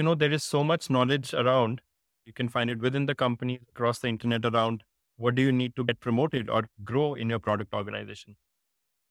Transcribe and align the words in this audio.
you 0.00 0.04
know, 0.04 0.14
there 0.14 0.32
is 0.32 0.42
so 0.42 0.64
much 0.64 0.88
knowledge 0.88 1.34
around. 1.34 1.82
You 2.24 2.32
can 2.32 2.48
find 2.48 2.70
it 2.70 2.78
within 2.78 3.04
the 3.04 3.14
company, 3.14 3.60
across 3.68 3.98
the 3.98 4.08
internet 4.08 4.46
around 4.46 4.82
what 5.18 5.34
do 5.34 5.42
you 5.42 5.52
need 5.52 5.76
to 5.76 5.84
get 5.84 6.00
promoted 6.00 6.48
or 6.48 6.68
grow 6.82 7.12
in 7.12 7.28
your 7.28 7.38
product 7.38 7.74
organization. 7.74 8.36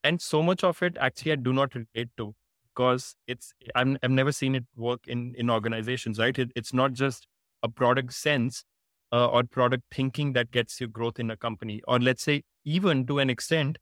And 0.03 0.19
so 0.19 0.41
much 0.41 0.63
of 0.63 0.81
it 0.81 0.97
actually 0.99 1.33
I 1.33 1.35
do 1.35 1.53
not 1.53 1.75
relate 1.75 2.09
to 2.17 2.33
because 2.69 3.15
it's 3.27 3.53
I'm, 3.75 3.99
I've 4.01 4.09
never 4.09 4.31
seen 4.31 4.55
it 4.55 4.65
work 4.75 5.01
in 5.05 5.35
in 5.37 5.51
organizations, 5.51 6.17
right? 6.17 6.39
It, 6.39 6.51
it's 6.55 6.73
not 6.73 6.93
just 6.93 7.27
a 7.61 7.69
product 7.69 8.13
sense 8.13 8.63
uh, 9.11 9.27
or 9.27 9.43
product 9.43 9.83
thinking 9.93 10.33
that 10.33 10.49
gets 10.49 10.81
you 10.81 10.87
growth 10.87 11.19
in 11.19 11.29
a 11.29 11.37
company, 11.37 11.81
or 11.87 11.99
let's 11.99 12.23
say 12.23 12.41
even 12.65 13.05
to 13.05 13.19
an 13.19 13.29
extent, 13.29 13.77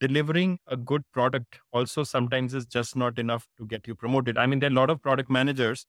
delivering 0.00 0.58
a 0.66 0.76
good 0.76 1.02
product 1.12 1.60
also 1.72 2.02
sometimes 2.02 2.54
is 2.54 2.66
just 2.66 2.96
not 2.96 3.18
enough 3.18 3.46
to 3.58 3.66
get 3.66 3.86
you 3.86 3.94
promoted. 3.94 4.36
I 4.36 4.46
mean, 4.46 4.58
there 4.58 4.70
are 4.70 4.78
a 4.78 4.82
lot 4.82 4.90
of 4.90 5.02
product 5.02 5.30
managers 5.30 5.86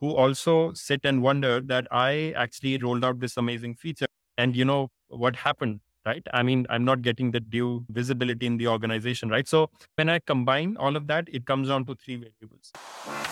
who 0.00 0.14
also 0.14 0.72
sit 0.74 1.00
and 1.04 1.22
wonder 1.22 1.60
that 1.60 1.86
I 1.90 2.32
actually 2.36 2.78
rolled 2.78 3.04
out 3.04 3.20
this 3.20 3.36
amazing 3.36 3.74
feature, 3.74 4.06
and 4.36 4.56
you 4.56 4.64
know 4.64 4.90
what 5.08 5.36
happened 5.36 5.80
right? 6.06 6.22
I 6.32 6.42
mean, 6.44 6.66
I'm 6.70 6.84
not 6.84 7.02
getting 7.02 7.32
the 7.32 7.40
due 7.40 7.84
visibility 7.90 8.46
in 8.46 8.56
the 8.56 8.68
organization, 8.68 9.28
right? 9.28 9.46
So 9.46 9.70
when 9.96 10.08
I 10.08 10.20
combine 10.20 10.76
all 10.78 10.96
of 10.96 11.08
that, 11.08 11.28
it 11.32 11.44
comes 11.44 11.68
down 11.68 11.84
to 11.86 11.96
three 11.96 12.16
variables. 12.16 12.72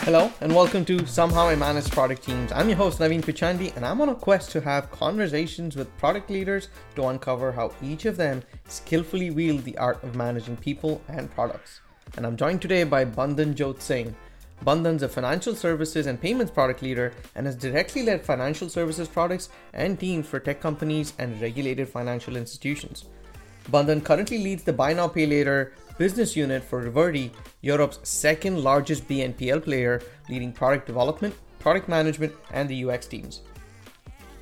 Hello, 0.02 0.30
and 0.40 0.54
welcome 0.54 0.84
to 0.86 1.06
Somehow 1.06 1.46
I 1.46 1.54
Manage 1.54 1.90
Product 1.90 2.22
Teams. 2.22 2.50
I'm 2.50 2.68
your 2.68 2.76
host, 2.76 2.98
Naveen 2.98 3.22
Pitchandi, 3.22 3.74
and 3.76 3.86
I'm 3.86 4.00
on 4.00 4.08
a 4.08 4.14
quest 4.14 4.50
to 4.50 4.60
have 4.60 4.90
conversations 4.90 5.76
with 5.76 5.96
product 5.98 6.28
leaders 6.30 6.68
to 6.96 7.06
uncover 7.06 7.52
how 7.52 7.72
each 7.80 8.06
of 8.06 8.16
them 8.16 8.42
skillfully 8.66 9.30
wield 9.30 9.62
the 9.62 9.78
art 9.78 10.02
of 10.02 10.16
managing 10.16 10.56
people 10.56 11.00
and 11.08 11.30
products. 11.30 11.80
And 12.16 12.26
I'm 12.26 12.36
joined 12.36 12.60
today 12.60 12.82
by 12.84 13.04
Bandan 13.04 13.54
Jot 13.54 13.80
Singh. 13.80 14.14
Bandan's 14.64 15.02
a 15.02 15.08
financial 15.08 15.54
services 15.54 16.06
and 16.06 16.20
payments 16.20 16.50
product 16.50 16.80
leader 16.80 17.12
and 17.34 17.46
has 17.46 17.54
directly 17.54 18.02
led 18.02 18.24
financial 18.24 18.68
services 18.68 19.08
products 19.08 19.50
and 19.74 20.00
teams 20.00 20.26
for 20.26 20.40
tech 20.40 20.60
companies 20.60 21.12
and 21.18 21.40
regulated 21.40 21.88
financial 21.88 22.36
institutions. 22.36 23.04
Bandan 23.70 24.00
currently 24.00 24.38
leads 24.38 24.62
the 24.62 24.72
Buy 24.72 24.92
Now 24.92 25.08
Pay 25.08 25.26
Later 25.26 25.74
business 25.98 26.34
unit 26.34 26.62
for 26.62 26.80
Riverty, 26.80 27.30
Europe's 27.60 28.00
second 28.02 28.62
largest 28.62 29.06
BNPL 29.06 29.62
player, 29.62 30.02
leading 30.28 30.52
product 30.52 30.86
development, 30.86 31.34
product 31.58 31.88
management, 31.88 32.32
and 32.52 32.68
the 32.68 32.84
UX 32.84 33.06
teams. 33.06 33.42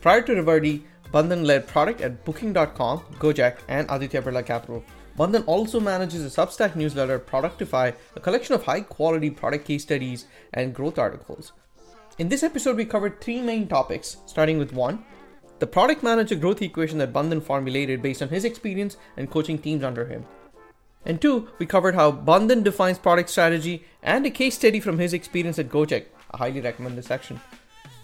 Prior 0.00 0.23
to 0.23 0.34
Riverty, 0.34 0.84
Bandan 1.12 1.45
led 1.45 1.67
product 1.67 2.00
at 2.00 2.25
Booking.com, 2.25 3.00
Gojek, 3.19 3.59
and 3.69 3.87
Aditya 3.91 4.23
Birla 4.23 4.45
Capital. 4.45 4.83
Bandan 5.17 5.43
also 5.45 5.79
manages 5.79 6.25
a 6.25 6.41
Substack 6.41 6.75
newsletter, 6.75 7.19
Productify, 7.19 7.95
a 8.17 8.21
collection 8.21 8.55
of 8.55 8.65
high 8.65 8.81
quality 8.81 9.31
product 9.31 9.67
case 9.67 9.83
studies 9.83 10.27
and 10.55 10.75
growth 10.75 10.99
articles. 10.99 11.53
In 12.19 12.29
this 12.29 12.43
episode, 12.43 12.77
we 12.77 12.85
covered 12.85 13.21
three 13.21 13.41
main 13.41 13.69
topics, 13.69 14.17
starting 14.27 14.59
with 14.59 14.73
one, 14.73 15.05
the 15.59 15.67
product 15.67 16.03
manager 16.03 16.35
growth 16.35 16.63
equation 16.63 16.99
that 16.99 17.13
Bandan 17.13 17.41
formulated 17.41 18.03
based 18.03 18.23
on 18.23 18.29
his 18.29 18.45
experience 18.45 18.97
and 19.17 19.31
coaching 19.31 19.59
teams 19.59 19.85
under 19.85 20.07
him. 20.07 20.25
And 21.05 21.21
two, 21.21 21.49
we 21.59 21.67
covered 21.67 21.95
how 21.95 22.11
Bandan 22.11 22.63
defines 22.63 22.99
product 22.99 23.29
strategy 23.29 23.85
and 24.03 24.25
a 24.25 24.31
case 24.31 24.55
study 24.55 24.81
from 24.81 24.99
his 24.99 25.13
experience 25.13 25.59
at 25.59 25.69
Gojek. 25.69 26.07
I 26.31 26.37
highly 26.37 26.61
recommend 26.61 26.97
this 26.97 27.07
section. 27.07 27.41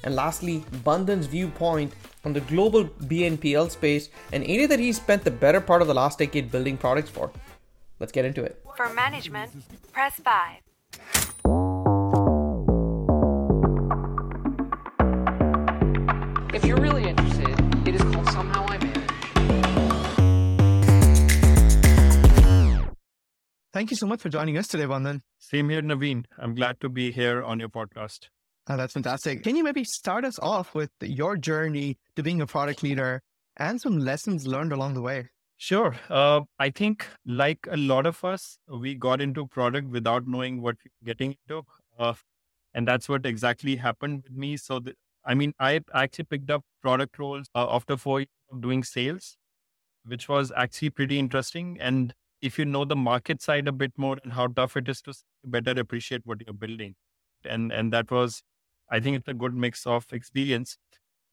And 0.05 0.15
lastly, 0.15 0.65
Bandan's 0.85 1.27
viewpoint 1.27 1.93
on 2.25 2.33
the 2.33 2.41
global 2.41 2.85
BNPL 2.85 3.71
space, 3.71 4.11
an 4.33 4.43
area 4.45 4.69
that 4.69 4.79
he 4.79 4.93
spent 4.93 5.25
the 5.25 5.31
better 5.31 5.61
part 5.61 5.83
of 5.83 5.89
the 5.89 5.95
last 5.95 6.19
decade 6.19 6.51
building 6.51 6.77
products 6.77 7.11
for. 7.11 7.31
Let's 8.01 8.13
get 8.13 8.25
into 8.25 8.43
it. 8.43 8.63
For 8.77 8.89
management, 8.93 9.51
press 9.93 10.15
5. 10.21 10.61
If 16.55 16.65
you're 16.65 16.81
really 16.81 17.09
interested, 17.09 17.49
it 17.87 17.95
is 17.95 18.03
called 18.03 18.29
Somehow 18.31 18.67
I 18.69 18.79
Manage. 18.79 18.95
Thank 23.73 23.91
you 23.91 23.97
so 23.97 24.07
much 24.07 24.21
for 24.21 24.29
joining 24.29 24.57
us 24.59 24.67
today, 24.67 24.87
Bandan. 24.87 25.23
Same 25.39 25.69
here, 25.69 25.83
Naveen. 25.83 26.25
I'm 26.37 26.55
glad 26.55 26.81
to 26.81 26.89
be 26.89 27.13
here 27.13 27.43
on 27.43 27.61
your 27.61 27.69
podcast. 27.69 28.29
Oh, 28.71 28.77
that's 28.77 28.93
fantastic. 28.93 29.43
Can 29.43 29.57
you 29.57 29.65
maybe 29.65 29.83
start 29.83 30.27
us 30.27 30.39
off 30.41 30.75
with 30.75 30.91
your 31.01 31.39
journey 31.39 31.97
to 32.17 32.23
being 32.23 32.43
a 32.43 32.47
product 32.47 32.83
leader 32.83 33.23
and 33.57 33.81
some 33.81 33.99
lessons 33.99 34.47
learned 34.47 34.73
along 34.73 34.93
the 34.93 35.01
way? 35.01 35.29
Sure. 35.57 35.97
Uh, 36.11 36.43
I 36.59 36.71
think, 36.71 37.07
like 37.27 37.67
a 37.71 37.77
lot 37.77 38.05
of 38.05 38.23
us, 38.25 38.59
we 38.69 38.95
got 38.95 39.23
into 39.23 39.47
product 39.47 39.89
without 39.89 40.29
knowing 40.29 40.61
what 40.61 40.77
we 40.85 40.91
were 41.01 41.07
getting 41.07 41.37
into. 41.49 41.63
Uh, 41.99 42.13
and 42.75 42.87
that's 42.87 43.09
what 43.09 43.25
exactly 43.25 43.77
happened 43.77 44.25
with 44.25 44.37
me. 44.37 44.59
So, 44.59 44.81
the, 44.81 44.95
I 45.25 45.35
mean, 45.35 45.55
I 45.59 45.81
actually 45.95 46.27
picked 46.27 46.51
up 46.51 46.63
product 46.83 47.19
roles 47.19 47.49
uh, 47.55 47.75
after 47.75 47.97
four 47.97 48.21
years 48.21 48.29
of 48.53 48.61
doing 48.61 48.85
sales, 48.85 49.39
which 50.05 50.29
was 50.29 50.53
actually 50.55 50.91
pretty 50.91 51.19
interesting. 51.19 51.79
And 51.81 52.15
if 52.43 52.59
you 52.59 52.67
know 52.67 52.85
the 52.85 52.97
market 52.97 53.41
side 53.41 53.67
a 53.67 53.73
bit 53.73 53.93
more 53.97 54.19
and 54.23 54.35
how 54.35 54.49
tough 54.49 54.77
it 54.77 54.89
is 54.89 55.01
to 55.03 55.15
better 55.45 55.73
appreciate 55.73 56.21
what 56.25 56.43
you're 56.47 56.55
building. 56.55 56.95
And, 57.45 57.73
and 57.73 57.93
that 57.93 58.11
was 58.11 58.43
I 58.91 59.01
think 59.01 59.17
it's 59.17 59.29
a 59.29 59.35
good 59.35 59.55
mix 59.55 59.87
of 59.87 60.07
experience. 60.13 60.79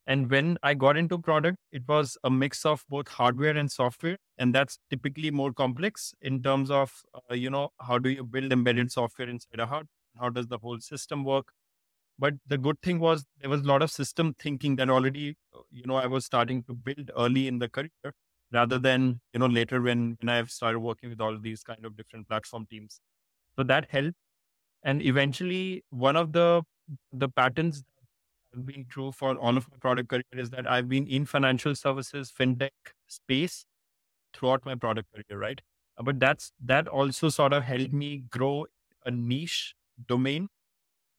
And 0.07 0.29
when 0.29 0.57
I 0.63 0.75
got 0.75 0.97
into 0.97 1.17
product, 1.17 1.57
it 1.71 1.83
was 1.88 2.17
a 2.23 2.29
mix 2.29 2.66
of 2.66 2.85
both 2.89 3.07
hardware 3.07 3.57
and 3.57 3.71
software. 3.71 4.17
And 4.38 4.53
that's 4.53 4.77
typically 4.89 5.31
more 5.31 5.51
complex 5.53 6.13
in 6.21 6.43
terms 6.43 6.69
of, 6.69 6.93
uh, 7.31 7.33
you 7.33 7.49
know, 7.49 7.69
how 7.81 7.97
do 7.97 8.09
you 8.09 8.23
build 8.23 8.51
embedded 8.51 8.91
software 8.91 9.29
inside 9.29 9.59
a 9.59 9.66
hardware? 9.66 9.89
How 10.19 10.29
does 10.29 10.47
the 10.47 10.59
whole 10.59 10.79
system 10.79 11.23
work? 11.23 11.47
But 12.17 12.35
the 12.47 12.57
good 12.57 12.81
thing 12.81 12.99
was 12.99 13.25
there 13.39 13.49
was 13.49 13.61
a 13.61 13.66
lot 13.66 13.81
of 13.81 13.91
system 13.91 14.35
thinking 14.39 14.77
that 14.77 14.89
already, 14.89 15.37
uh, 15.55 15.61
you 15.69 15.83
know, 15.85 15.95
I 15.95 16.07
was 16.07 16.25
starting 16.25 16.63
to 16.63 16.73
build 16.73 17.11
early 17.17 17.47
in 17.47 17.59
the 17.59 17.67
career 17.69 18.13
rather 18.53 18.79
than, 18.79 19.22
you 19.33 19.39
know, 19.39 19.47
later 19.47 19.81
when, 19.81 20.17
when 20.22 20.29
I've 20.29 20.49
started 20.51 20.79
working 20.79 21.09
with 21.09 21.19
all 21.19 21.33
of 21.33 21.41
these 21.43 21.63
kind 21.63 21.83
of 21.85 21.97
different 21.97 22.27
platform 22.29 22.67
teams. 22.69 23.01
So 23.57 23.63
that 23.63 23.89
helped. 23.91 24.17
And 24.83 25.01
eventually, 25.01 25.83
one 25.89 26.16
of 26.16 26.33
the 26.33 26.63
the 27.12 27.29
patterns 27.29 27.84
have 28.53 28.66
been 28.66 28.85
true 28.90 29.12
for 29.12 29.35
all 29.38 29.57
of 29.57 29.69
my 29.72 29.78
product 29.78 30.09
career 30.09 30.23
is 30.34 30.50
that 30.51 30.69
I've 30.69 30.90
been 30.90 31.07
in 31.07 31.25
financial 31.25 31.75
services, 31.75 32.31
fintech 32.38 32.72
space 33.07 33.66
throughout 34.34 34.66
my 34.66 34.75
product 34.75 35.09
career, 35.13 35.40
right? 35.40 35.62
Uh, 35.97 36.03
but 36.03 36.19
that's 36.19 36.51
that 36.63 36.88
also 36.88 37.29
sort 37.29 37.53
of 37.53 37.63
helped 37.63 37.94
me 37.94 38.23
grow 38.29 38.66
a 39.06 39.12
niche 39.12 39.75
domain 40.07 40.50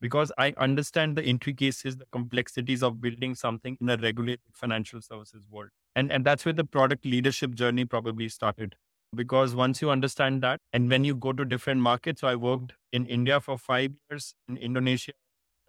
because 0.01 0.33
I 0.39 0.55
understand 0.59 1.17
the 1.17 1.25
intricacies, 1.25 1.97
the 1.97 2.07
complexities 2.13 2.83
of 2.83 3.01
building 3.01 3.35
something 3.35 3.77
in 3.81 3.89
a 3.89 3.97
regulated 3.97 4.41
financial 4.53 5.01
services 5.01 5.47
world. 5.51 5.71
And 5.95 6.13
and 6.13 6.25
that's 6.25 6.45
where 6.45 6.53
the 6.53 6.65
product 6.65 7.05
leadership 7.07 7.55
journey 7.55 7.85
probably 7.85 8.29
started. 8.29 8.77
Because 9.15 9.55
once 9.55 9.81
you 9.81 9.91
understand 9.91 10.43
that, 10.43 10.61
and 10.73 10.91
when 10.91 11.05
you 11.05 11.15
go 11.15 11.33
to 11.33 11.45
different 11.45 11.81
markets, 11.81 12.21
so 12.21 12.29
I 12.29 12.35
worked 12.37 12.75
in 12.93 13.07
India 13.07 13.41
for 13.41 13.57
five 13.57 13.93
years, 14.11 14.35
in 14.49 14.57
Indonesia 14.59 15.13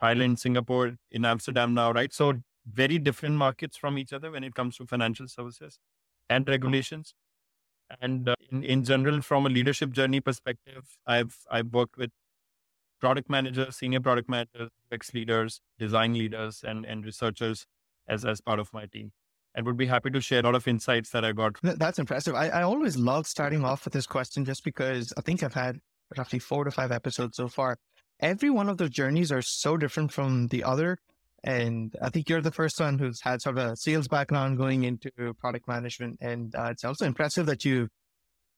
Thailand, 0.02 0.40
Singapore, 0.40 0.98
in 1.12 1.26
Amsterdam 1.26 1.74
now, 1.74 1.92
right? 1.92 2.14
So 2.14 2.34
very 2.72 3.00
different 3.00 3.36
markets 3.36 3.78
from 3.78 3.98
each 3.98 4.14
other 4.14 4.32
when 4.32 4.44
it 4.44 4.54
comes 4.54 4.78
to 4.78 4.86
financial 4.86 5.28
services 5.28 5.80
and 6.30 6.48
regulations. 6.48 7.14
And 8.02 8.28
uh, 8.28 8.36
in, 8.52 8.64
in 8.64 8.84
general, 8.84 9.22
from 9.22 9.46
a 9.46 9.50
leadership 9.50 9.92
journey 9.92 10.20
perspective, 10.20 10.98
I've 11.06 11.38
I've 11.50 11.68
worked 11.68 11.98
with 11.98 12.12
product 13.00 13.30
managers, 13.30 13.78
senior 13.78 14.02
product 14.02 14.28
managers, 14.28 14.70
UX 14.92 15.14
leaders, 15.14 15.62
design 15.80 16.14
leaders, 16.14 16.64
and 16.68 16.86
and 16.86 17.06
researchers 17.06 17.66
as 18.08 18.26
as 18.26 18.42
part 18.42 18.60
of 18.60 18.74
my 18.74 18.86
team. 18.86 19.14
And 19.56 19.66
would 19.66 19.78
be 19.78 19.88
happy 19.88 20.12
to 20.12 20.22
share 20.22 20.42
a 20.42 20.44
lot 20.44 20.54
of 20.54 20.68
insights 20.68 21.10
that 21.12 21.26
I 21.26 21.32
got. 21.32 21.56
That's 21.64 21.98
impressive. 21.98 22.36
I, 22.36 22.50
I 22.50 22.62
always 22.62 22.96
love 22.96 23.26
starting 23.26 23.66
off 23.66 23.86
with 23.86 23.94
this 23.94 24.06
question 24.06 24.46
just 24.46 24.64
because 24.64 25.14
I 25.18 25.22
think 25.22 25.42
I've 25.42 25.54
had 25.54 25.80
roughly 26.16 26.38
four 26.38 26.64
to 26.64 26.70
five 26.70 26.92
episodes 26.92 27.38
so 27.38 27.48
far 27.48 27.78
every 28.20 28.50
one 28.50 28.70
of 28.70 28.78
those 28.78 28.90
journeys 28.90 29.32
are 29.32 29.42
so 29.42 29.78
different 29.78 30.12
from 30.12 30.48
the 30.48 30.64
other. 30.64 30.98
And 31.44 31.96
I 32.02 32.10
think 32.10 32.30
you're 32.30 32.42
the 32.42 32.52
first 32.52 32.80
one 32.80 32.98
who's 32.98 33.22
had 33.22 33.42
sort 33.42 33.58
of 33.58 33.72
a 33.72 33.76
sales 33.76 34.08
background 34.08 34.58
going 34.58 34.84
into 34.84 35.12
product 35.40 35.68
management. 35.68 36.18
And 36.20 36.54
uh, 36.56 36.70
it's 36.72 36.84
also 36.84 37.06
impressive 37.06 37.46
that 37.46 37.64
you 37.64 37.90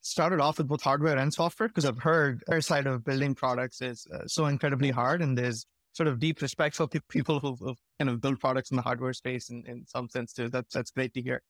started 0.01 0.39
off 0.39 0.57
with 0.57 0.67
both 0.67 0.81
hardware 0.81 1.17
and 1.17 1.33
software 1.33 1.67
because 1.67 1.85
I've 1.85 1.99
heard 1.99 2.41
their 2.47 2.61
side 2.61 2.87
of 2.87 3.03
building 3.03 3.35
products 3.35 3.81
is 3.81 4.07
uh, 4.13 4.25
so 4.27 4.45
incredibly 4.45 4.91
hard. 4.91 5.21
And 5.21 5.37
there's 5.37 5.65
sort 5.91 6.07
of 6.07 6.19
deep 6.19 6.41
respect 6.41 6.75
for 6.75 6.87
pe- 6.87 6.99
people 7.09 7.39
who 7.39 7.75
kind 7.99 8.09
of 8.09 8.21
built 8.21 8.39
products 8.39 8.71
in 8.71 8.77
the 8.77 8.83
hardware 8.83 9.13
space 9.13 9.49
in, 9.49 9.63
in 9.67 9.85
some 9.85 10.09
sense 10.09 10.31
too. 10.33 10.49
That's, 10.49 10.73
that's 10.73 10.91
great 10.91 11.13
to 11.15 11.21
hear. 11.21 11.41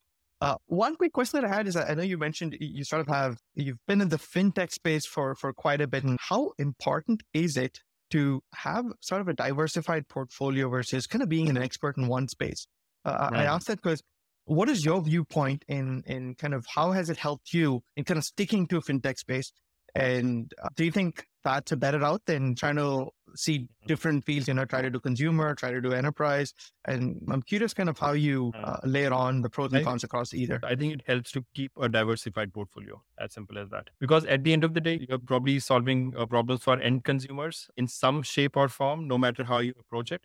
Uh, 0.42 0.56
one 0.66 0.96
quick 0.96 1.14
question 1.14 1.42
that 1.42 1.52
I 1.52 1.54
had 1.54 1.68
is 1.68 1.76
I 1.76 1.94
know 1.94 2.02
you 2.02 2.18
mentioned 2.18 2.58
you 2.60 2.84
sort 2.86 3.02
of 3.02 3.08
have, 3.08 3.38
you've 3.56 3.86
been 3.88 4.02
in 4.02 4.10
the 4.10 4.18
fintech 4.18 4.72
space 4.72 5.06
for, 5.06 5.36
for 5.36 5.54
quite 5.54 5.82
a 5.82 5.88
bit. 5.88 6.04
And 6.04 6.18
how 6.20 6.54
important 6.58 7.22
is 7.34 7.56
it 7.56 7.82
to 8.12 8.42
have 8.54 8.86
sort 9.02 9.22
of 9.22 9.28
a 9.28 9.34
diversified 9.34 10.08
portfolio 10.08 10.70
versus 10.70 11.08
kind 11.08 11.22
of 11.22 11.30
being 11.30 11.50
an 11.50 11.58
expert 11.58 11.98
in 11.98 12.08
one 12.08 12.28
space. 12.28 12.68
Uh, 13.06 13.30
right. 13.32 13.42
I 13.42 13.44
asked 13.46 13.68
that 13.68 13.82
because 13.82 14.02
what 14.46 14.68
is 14.68 14.84
your 14.84 15.02
viewpoint 15.02 15.64
in 15.68 16.04
in 16.06 16.36
kind 16.36 16.54
of 16.54 16.66
how 16.74 16.92
has 16.92 17.10
it 17.10 17.18
helped 17.18 17.54
you 17.54 17.82
in 17.96 18.04
kind 18.04 18.18
of 18.18 18.24
sticking 18.24 18.68
to 18.68 18.78
a 18.78 18.82
fintech 18.82 19.18
space? 19.18 19.52
And 20.00 20.54
uh, 20.64 20.70
do 20.76 20.86
you 20.86 20.92
think 20.92 21.26
that's 21.44 21.72
a 21.72 21.78
better 21.78 22.00
route 22.00 22.22
than 22.26 22.56
trying 22.56 22.76
to 22.78 23.10
see 23.36 23.68
different 23.86 24.26
fields, 24.26 24.48
you 24.48 24.54
know, 24.54 24.66
try 24.66 24.82
to 24.82 24.90
do 24.90 25.00
consumer, 25.00 25.54
try 25.56 25.72
to 25.72 25.82
do 25.82 25.94
enterprise? 25.94 26.54
And 26.86 27.22
I'm 27.30 27.42
curious 27.42 27.74
kind 27.74 27.90
of 27.90 28.00
how 28.00 28.14
you 28.14 28.52
uh, 28.64 28.78
layer 28.84 29.14
on 29.14 29.42
the 29.42 29.50
pros 29.50 29.74
and 29.74 29.86
cons 29.86 30.04
across 30.04 30.34
either. 30.34 30.60
I 30.64 30.76
think 30.76 30.94
it 30.94 31.02
helps 31.06 31.32
to 31.34 31.46
keep 31.54 31.72
a 31.80 31.90
diversified 31.90 32.54
portfolio, 32.54 33.02
as 33.20 33.34
simple 33.34 33.58
as 33.58 33.70
that. 33.70 33.90
Because 34.00 34.26
at 34.26 34.44
the 34.44 34.54
end 34.54 34.64
of 34.64 34.74
the 34.74 34.82
day, 34.82 35.06
you're 35.08 35.20
probably 35.20 35.60
solving 35.60 36.14
uh, 36.18 36.26
problems 36.26 36.64
for 36.64 36.80
end 36.80 37.04
consumers 37.04 37.70
in 37.78 37.88
some 37.88 38.24
shape 38.24 38.58
or 38.58 38.70
form, 38.70 39.08
no 39.08 39.18
matter 39.18 39.44
how 39.44 39.60
you 39.60 39.74
approach 39.80 40.12
it. 40.12 40.22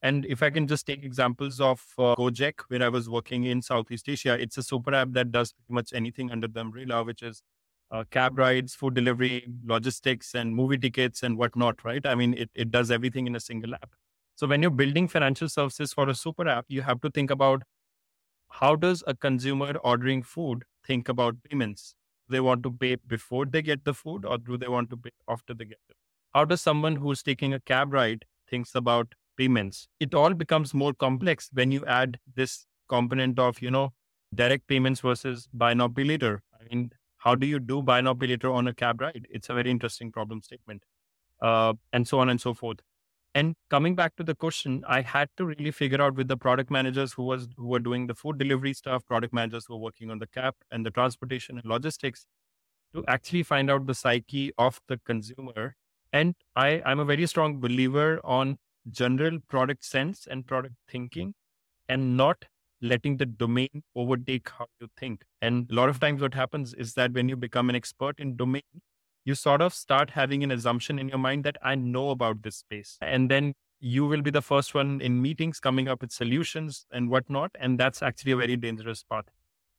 And 0.00 0.24
if 0.26 0.42
I 0.44 0.50
can 0.50 0.68
just 0.68 0.86
take 0.86 1.02
examples 1.04 1.60
of 1.60 1.84
uh, 1.98 2.14
Gojek, 2.14 2.60
where 2.68 2.82
I 2.82 2.88
was 2.88 3.08
working 3.10 3.44
in 3.44 3.62
Southeast 3.62 4.08
Asia, 4.08 4.40
it's 4.40 4.56
a 4.56 4.62
super 4.62 4.94
app 4.94 5.08
that 5.12 5.32
does 5.32 5.52
pretty 5.52 5.74
much 5.74 5.92
anything 5.92 6.30
under 6.30 6.46
the 6.46 6.60
umbrella, 6.60 7.02
which 7.02 7.22
is 7.22 7.42
uh, 7.90 8.04
cab 8.10 8.38
rides, 8.38 8.74
food 8.74 8.94
delivery, 8.94 9.46
logistics, 9.64 10.34
and 10.34 10.54
movie 10.54 10.78
tickets 10.78 11.22
and 11.22 11.38
whatnot, 11.38 11.84
right? 11.84 12.04
I 12.06 12.14
mean, 12.14 12.34
it, 12.34 12.50
it 12.54 12.70
does 12.70 12.90
everything 12.90 13.26
in 13.26 13.34
a 13.36 13.40
single 13.40 13.74
app. 13.74 13.90
So 14.36 14.46
when 14.46 14.62
you're 14.62 14.70
building 14.70 15.08
financial 15.08 15.48
services 15.48 15.92
for 15.92 16.08
a 16.08 16.14
super 16.14 16.46
app, 16.48 16.66
you 16.68 16.82
have 16.82 17.00
to 17.00 17.10
think 17.10 17.30
about 17.30 17.62
how 18.50 18.76
does 18.76 19.02
a 19.06 19.14
consumer 19.14 19.74
ordering 19.84 20.22
food 20.22 20.64
think 20.86 21.08
about 21.08 21.42
payments? 21.44 21.94
They 22.28 22.40
want 22.40 22.62
to 22.64 22.72
pay 22.72 22.96
before 22.96 23.46
they 23.46 23.62
get 23.62 23.84
the 23.84 23.94
food 23.94 24.24
or 24.24 24.38
do 24.38 24.56
they 24.58 24.68
want 24.68 24.90
to 24.90 24.96
pay 24.96 25.10
after 25.28 25.54
they 25.54 25.64
get 25.64 25.78
it? 25.88 25.96
How 26.34 26.44
does 26.44 26.60
someone 26.60 26.96
who's 26.96 27.22
taking 27.22 27.54
a 27.54 27.60
cab 27.60 27.92
ride 27.92 28.24
thinks 28.48 28.74
about 28.74 29.14
payments? 29.36 29.88
It 29.98 30.14
all 30.14 30.34
becomes 30.34 30.74
more 30.74 30.92
complex 30.92 31.48
when 31.52 31.72
you 31.72 31.84
add 31.86 32.18
this 32.34 32.66
component 32.88 33.38
of, 33.38 33.62
you 33.62 33.70
know, 33.70 33.92
direct 34.34 34.66
payments 34.66 35.00
versus 35.00 35.48
buy 35.52 35.72
now 35.74 35.88
pay 35.88 36.04
later. 36.04 36.42
I 36.60 36.64
mean, 36.74 36.90
how 37.18 37.34
do 37.34 37.46
you 37.46 37.58
do 37.58 37.82
buy 37.82 38.00
now 38.00 38.14
pay 38.14 38.26
later 38.28 38.52
on 38.52 38.68
a 38.68 38.74
cab 38.74 39.00
ride? 39.00 39.26
It's 39.30 39.48
a 39.48 39.54
very 39.54 39.70
interesting 39.70 40.12
problem 40.12 40.42
statement. 40.42 40.84
Uh, 41.40 41.74
and 41.92 42.08
so 42.08 42.18
on 42.18 42.28
and 42.28 42.40
so 42.40 42.52
forth. 42.52 42.80
And 43.34 43.54
coming 43.70 43.94
back 43.94 44.16
to 44.16 44.24
the 44.24 44.34
question, 44.34 44.84
I 44.88 45.02
had 45.02 45.28
to 45.36 45.44
really 45.44 45.70
figure 45.70 46.02
out 46.02 46.16
with 46.16 46.26
the 46.26 46.36
product 46.36 46.70
managers 46.70 47.12
who 47.12 47.22
was 47.22 47.46
who 47.56 47.68
were 47.68 47.78
doing 47.78 48.06
the 48.08 48.14
food 48.14 48.38
delivery 48.38 48.72
stuff, 48.74 49.06
product 49.06 49.32
managers 49.32 49.66
who 49.66 49.74
were 49.74 49.82
working 49.82 50.10
on 50.10 50.18
the 50.18 50.26
cap 50.26 50.56
and 50.72 50.84
the 50.84 50.90
transportation 50.90 51.56
and 51.58 51.64
logistics, 51.64 52.26
to 52.94 53.04
actually 53.06 53.42
find 53.42 53.70
out 53.70 53.86
the 53.86 53.94
psyche 53.94 54.50
of 54.58 54.80
the 54.88 54.98
consumer. 55.04 55.76
And 56.12 56.34
I, 56.56 56.82
I'm 56.84 56.98
a 56.98 57.04
very 57.04 57.26
strong 57.26 57.60
believer 57.60 58.20
on 58.24 58.58
general 58.90 59.38
product 59.48 59.84
sense 59.84 60.26
and 60.28 60.46
product 60.46 60.74
thinking 60.90 61.34
and 61.88 62.16
not 62.16 62.46
letting 62.80 63.16
the 63.16 63.26
domain 63.26 63.82
overtake 63.94 64.48
how 64.50 64.66
you 64.80 64.88
think. 64.96 65.24
And 65.42 65.70
a 65.70 65.74
lot 65.74 65.88
of 65.88 66.00
times 66.00 66.20
what 66.20 66.34
happens 66.34 66.74
is 66.74 66.94
that 66.94 67.12
when 67.12 67.28
you 67.28 67.36
become 67.36 67.68
an 67.70 67.76
expert 67.76 68.18
in 68.18 68.36
domain, 68.36 68.62
you 69.24 69.34
sort 69.34 69.60
of 69.60 69.74
start 69.74 70.10
having 70.10 70.42
an 70.42 70.50
assumption 70.50 70.98
in 70.98 71.08
your 71.08 71.18
mind 71.18 71.44
that 71.44 71.56
I 71.62 71.74
know 71.74 72.10
about 72.10 72.42
this 72.42 72.56
space. 72.56 72.96
And 73.00 73.30
then 73.30 73.54
you 73.80 74.06
will 74.06 74.22
be 74.22 74.30
the 74.30 74.42
first 74.42 74.74
one 74.74 75.00
in 75.00 75.20
meetings 75.20 75.60
coming 75.60 75.88
up 75.88 76.00
with 76.00 76.12
solutions 76.12 76.86
and 76.90 77.10
whatnot. 77.10 77.50
And 77.58 77.78
that's 77.78 78.02
actually 78.02 78.32
a 78.32 78.36
very 78.36 78.56
dangerous 78.56 79.02
path. 79.02 79.26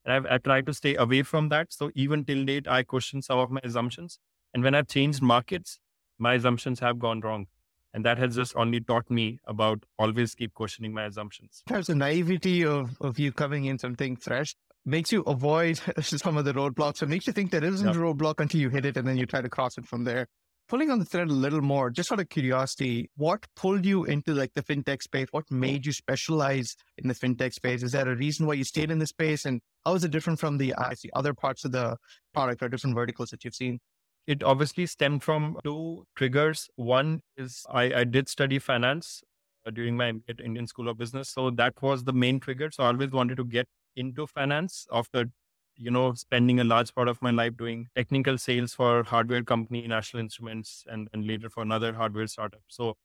And 0.06 0.14
I've, 0.14 0.26
I've 0.32 0.44
tried 0.44 0.66
to 0.68 0.74
stay 0.74 0.96
away 0.96 1.24
from 1.24 1.50
that. 1.50 1.74
So 1.74 1.92
even 1.96 2.26
till 2.26 2.46
date, 2.46 2.68
I 2.68 2.84
question 2.84 3.22
some 3.22 3.40
of 3.40 3.50
my 3.50 3.60
assumptions. 3.64 4.20
And 4.54 4.64
when 4.64 4.76
I've 4.76 4.88
changed 4.88 5.22
markets, 5.22 5.80
my 6.18 6.36
assumptions 6.36 6.80
have 6.80 7.00
gone 7.00 7.22
wrong. 7.22 7.48
And 7.94 8.06
that 8.06 8.18
has 8.20 8.36
just 8.36 8.56
only 8.56 8.80
taught 8.82 9.10
me 9.10 9.40
about 9.48 9.84
always 9.98 10.36
keep 10.36 10.54
questioning 10.54 10.94
my 10.94 11.06
assumptions. 11.06 11.64
Perhaps 11.66 11.88
the 11.88 11.96
naivety 11.96 12.64
of, 12.64 12.96
of 13.02 13.18
you 13.18 13.32
coming 13.32 13.66
in 13.66 13.80
something 13.80 14.16
fresh 14.16 14.56
makes 14.86 15.12
you 15.12 15.22
avoid 15.24 15.80
some 16.02 16.38
of 16.38 16.46
the 16.46 16.54
roadblocks. 16.54 17.02
It 17.02 17.10
makes 17.10 17.26
you 17.28 17.34
think 17.34 17.52
there 17.52 17.64
isn't 17.64 17.88
Yep. 17.88 17.96
a 17.96 18.00
roadblock 18.00 18.40
until 18.40 18.62
you 18.62 18.70
hit 18.70 18.86
it 18.86 18.96
and 18.96 19.08
then 19.08 19.18
you 19.18 19.26
try 19.26 19.42
to 19.42 19.50
cross 19.50 19.78
it 19.78 19.86
from 19.88 20.04
there. 20.04 20.28
Pulling 20.68 20.92
on 20.92 21.00
the 21.00 21.06
thread 21.06 21.30
a 21.30 21.34
little 21.34 21.62
more, 21.62 21.90
just 21.90 22.12
out 22.12 22.20
of 22.20 22.30
curiosity, 22.30 23.10
what 23.18 23.48
pulled 23.56 23.86
you 23.88 24.06
into 24.06 24.36
like 24.36 24.54
the 24.54 24.62
fintech 24.62 25.02
space? 25.02 25.28
What 25.32 25.50
made 25.50 25.84
you 25.88 25.92
specialize 25.92 26.76
in 27.00 27.08
the 27.08 27.16
fintech 27.16 27.54
space? 27.54 27.82
Is 27.82 27.94
there 27.94 28.08
a 28.08 28.16
reason 28.16 28.46
why 28.46 28.54
you 28.54 28.64
stayed 28.64 28.92
in 28.92 29.00
the 29.00 29.08
space? 29.08 29.46
And 29.46 29.62
how 29.84 29.96
is 29.96 30.04
it 30.04 30.12
different 30.12 30.40
from 30.40 30.60
the, 30.60 30.76
uh, 30.76 30.94
the 31.02 31.10
other 31.16 31.34
parts 31.34 31.66
of 31.66 31.72
the 31.72 31.98
product 32.36 32.62
or 32.62 32.70
different 32.70 32.96
verticals 32.96 33.30
that 33.32 33.44
you've 33.44 33.56
seen? 33.56 33.80
It 34.30 34.44
obviously 34.44 34.86
stemmed 34.86 35.24
from 35.24 35.58
two 35.64 36.06
triggers. 36.16 36.70
One 36.76 37.22
is 37.36 37.66
I, 37.72 37.84
I 38.02 38.04
did 38.04 38.30
study 38.30 38.60
finance 38.60 39.24
uh, 39.66 39.72
during 39.72 39.98
my 39.98 40.14
Indian 40.44 40.68
School 40.68 40.88
of 40.88 41.00
Business. 41.00 41.30
So 41.30 41.50
that 41.62 41.82
was 41.82 42.04
the 42.04 42.14
main 42.14 42.40
trigger. 42.40 42.70
So 42.70 42.84
I 42.84 42.88
always 42.88 43.10
wanted 43.10 43.38
to 43.38 43.44
get 43.44 43.68
into 43.96 44.28
finance 44.28 44.86
after, 44.92 45.32
you 45.78 45.90
know, 45.90 46.14
spending 46.14 46.60
a 46.60 46.64
large 46.64 46.94
part 46.94 47.08
of 47.08 47.20
my 47.24 47.32
life 47.32 47.58
doing 47.58 47.88
technical 47.96 48.38
sales 48.38 48.76
for 48.76 49.04
hardware 49.04 49.44
company, 49.44 49.88
National 49.88 50.22
Instruments, 50.22 50.86
and, 50.88 51.08
and 51.12 51.26
later 51.26 51.50
for 51.50 51.64
another 51.64 51.94
hardware 51.94 52.28
startup. 52.28 52.62
So 52.68 52.98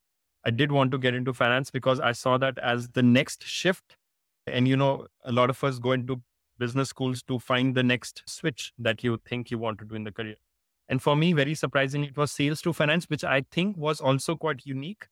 I 0.45 0.51
did 0.51 0.71
want 0.71 0.91
to 0.91 0.99
get 0.99 1.15
into 1.15 1.33
finance 1.33 1.71
because 1.71 2.01
I 2.01 2.13
saw 2.13 2.37
that 2.37 2.59
as 2.59 2.89
the 2.89 3.03
next 3.03 3.47
shift. 3.47 3.97
And, 4.47 4.69
you 4.69 4.77
know, 4.77 5.07
a 5.25 5.33
lot 5.33 5.49
of 5.49 5.65
us 5.65 5.79
go 5.79 5.93
into 5.93 6.21
business 6.59 6.91
schools 6.91 7.23
to 7.23 7.39
find 7.39 7.75
the 7.75 7.83
next 7.83 8.25
switch 8.27 8.75
that 8.79 9.03
you 9.03 9.19
think 9.25 9.51
you 9.51 9.57
want 9.57 9.79
to 9.79 9.87
do 9.87 9.95
in 9.95 10.05
the 10.05 10.13
career. 10.13 10.37
And 10.89 11.03
for 11.03 11.17
me, 11.17 11.33
very 11.33 11.55
surprisingly, 11.55 12.09
it 12.09 12.17
was 12.17 12.33
sales 12.33 12.61
to 12.63 12.73
finance, 12.73 13.07
which 13.09 13.25
I 13.25 13.45
think 13.51 13.77
was 13.77 14.01
also 14.01 14.37
quite 14.37 14.67
unique. 14.67 15.07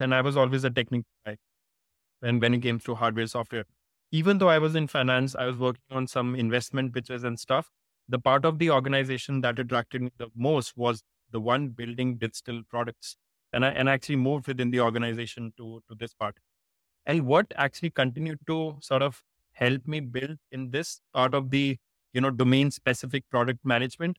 And 0.00 0.14
I 0.14 0.20
was 0.20 0.36
always 0.36 0.64
a 0.64 0.70
technical 0.70 1.08
guy 1.24 1.36
when, 2.20 2.40
when 2.40 2.54
it 2.54 2.60
came 2.60 2.78
to 2.80 2.94
hardware 2.94 3.26
software. 3.26 3.64
Even 4.12 4.38
though 4.38 4.48
I 4.48 4.58
was 4.58 4.74
in 4.74 4.86
finance, 4.86 5.34
I 5.34 5.46
was 5.46 5.56
working 5.56 5.82
on 5.90 6.06
some 6.06 6.34
investment 6.34 6.92
pitches 6.94 7.24
and 7.24 7.38
stuff. 7.38 7.70
The 8.08 8.18
part 8.18 8.44
of 8.44 8.58
the 8.58 8.70
organization 8.70 9.40
that 9.42 9.58
attracted 9.58 10.02
me 10.02 10.10
the 10.18 10.28
most 10.36 10.76
was 10.76 11.02
the 11.30 11.40
one 11.40 11.68
building 11.70 12.16
digital 12.16 12.62
products. 12.68 13.16
And 13.52 13.64
I 13.64 13.70
and 13.70 13.88
I 13.88 13.94
actually 13.94 14.16
moved 14.16 14.46
within 14.48 14.70
the 14.70 14.80
organization 14.80 15.52
to, 15.56 15.82
to 15.88 15.94
this 15.94 16.14
part. 16.14 16.36
And 17.06 17.26
what 17.26 17.52
actually 17.56 17.90
continued 17.90 18.38
to 18.46 18.78
sort 18.80 19.02
of 19.02 19.22
help 19.52 19.86
me 19.86 20.00
build 20.00 20.38
in 20.50 20.70
this 20.70 21.00
part 21.12 21.34
of 21.34 21.50
the, 21.50 21.78
you 22.12 22.20
know, 22.20 22.30
domain 22.30 22.70
specific 22.70 23.28
product 23.30 23.60
management 23.64 24.18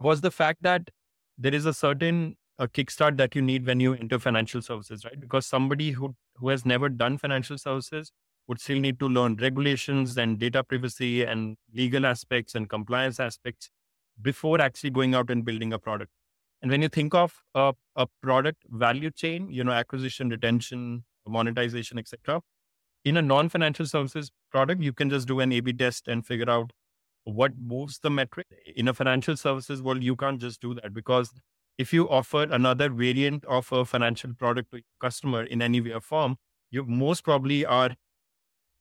was 0.00 0.20
the 0.20 0.30
fact 0.30 0.62
that 0.62 0.90
there 1.38 1.54
is 1.54 1.66
a 1.66 1.74
certain 1.74 2.36
a 2.58 2.68
kickstart 2.68 3.16
that 3.16 3.34
you 3.34 3.40
need 3.40 3.66
when 3.66 3.80
you 3.80 3.94
enter 3.94 4.18
financial 4.18 4.60
services, 4.60 5.04
right? 5.04 5.18
Because 5.18 5.46
somebody 5.46 5.92
who 5.92 6.14
who 6.36 6.48
has 6.50 6.66
never 6.66 6.88
done 6.88 7.18
financial 7.18 7.58
services 7.58 8.12
would 8.48 8.60
still 8.60 8.78
need 8.80 8.98
to 8.98 9.08
learn 9.08 9.36
regulations 9.36 10.16
and 10.18 10.38
data 10.38 10.62
privacy 10.64 11.24
and 11.24 11.56
legal 11.72 12.04
aspects 12.04 12.54
and 12.54 12.68
compliance 12.68 13.20
aspects 13.20 13.70
before 14.20 14.60
actually 14.60 14.90
going 14.90 15.14
out 15.14 15.30
and 15.30 15.44
building 15.44 15.72
a 15.72 15.78
product. 15.78 16.10
And 16.62 16.70
when 16.70 16.82
you 16.82 16.88
think 16.88 17.14
of 17.14 17.42
a, 17.54 17.74
a 17.96 18.06
product 18.22 18.64
value 18.68 19.10
chain, 19.10 19.50
you 19.50 19.64
know, 19.64 19.72
acquisition, 19.72 20.28
retention, 20.28 21.04
monetization, 21.26 21.98
etc. 21.98 22.42
In 23.04 23.16
a 23.16 23.22
non-financial 23.22 23.86
services 23.86 24.30
product, 24.50 24.82
you 24.82 24.92
can 24.92 25.08
just 25.10 25.26
do 25.28 25.40
an 25.40 25.52
A/B 25.52 25.72
test 25.74 26.08
and 26.08 26.26
figure 26.26 26.50
out 26.50 26.72
what 27.24 27.52
moves 27.58 27.98
the 27.98 28.10
metric. 28.10 28.46
In 28.76 28.88
a 28.88 28.94
financial 28.94 29.36
services 29.36 29.82
world, 29.82 30.02
you 30.02 30.16
can't 30.16 30.40
just 30.40 30.60
do 30.60 30.74
that 30.74 30.92
because 30.92 31.32
if 31.78 31.92
you 31.92 32.08
offer 32.08 32.42
another 32.42 32.90
variant 32.90 33.44
of 33.46 33.70
a 33.72 33.84
financial 33.84 34.34
product 34.34 34.70
to 34.70 34.78
your 34.78 34.84
customer 35.00 35.44
in 35.44 35.62
any 35.62 35.80
way 35.80 35.92
or 35.92 36.00
form, 36.00 36.36
you 36.70 36.84
most 36.84 37.24
probably 37.24 37.64
are 37.64 37.96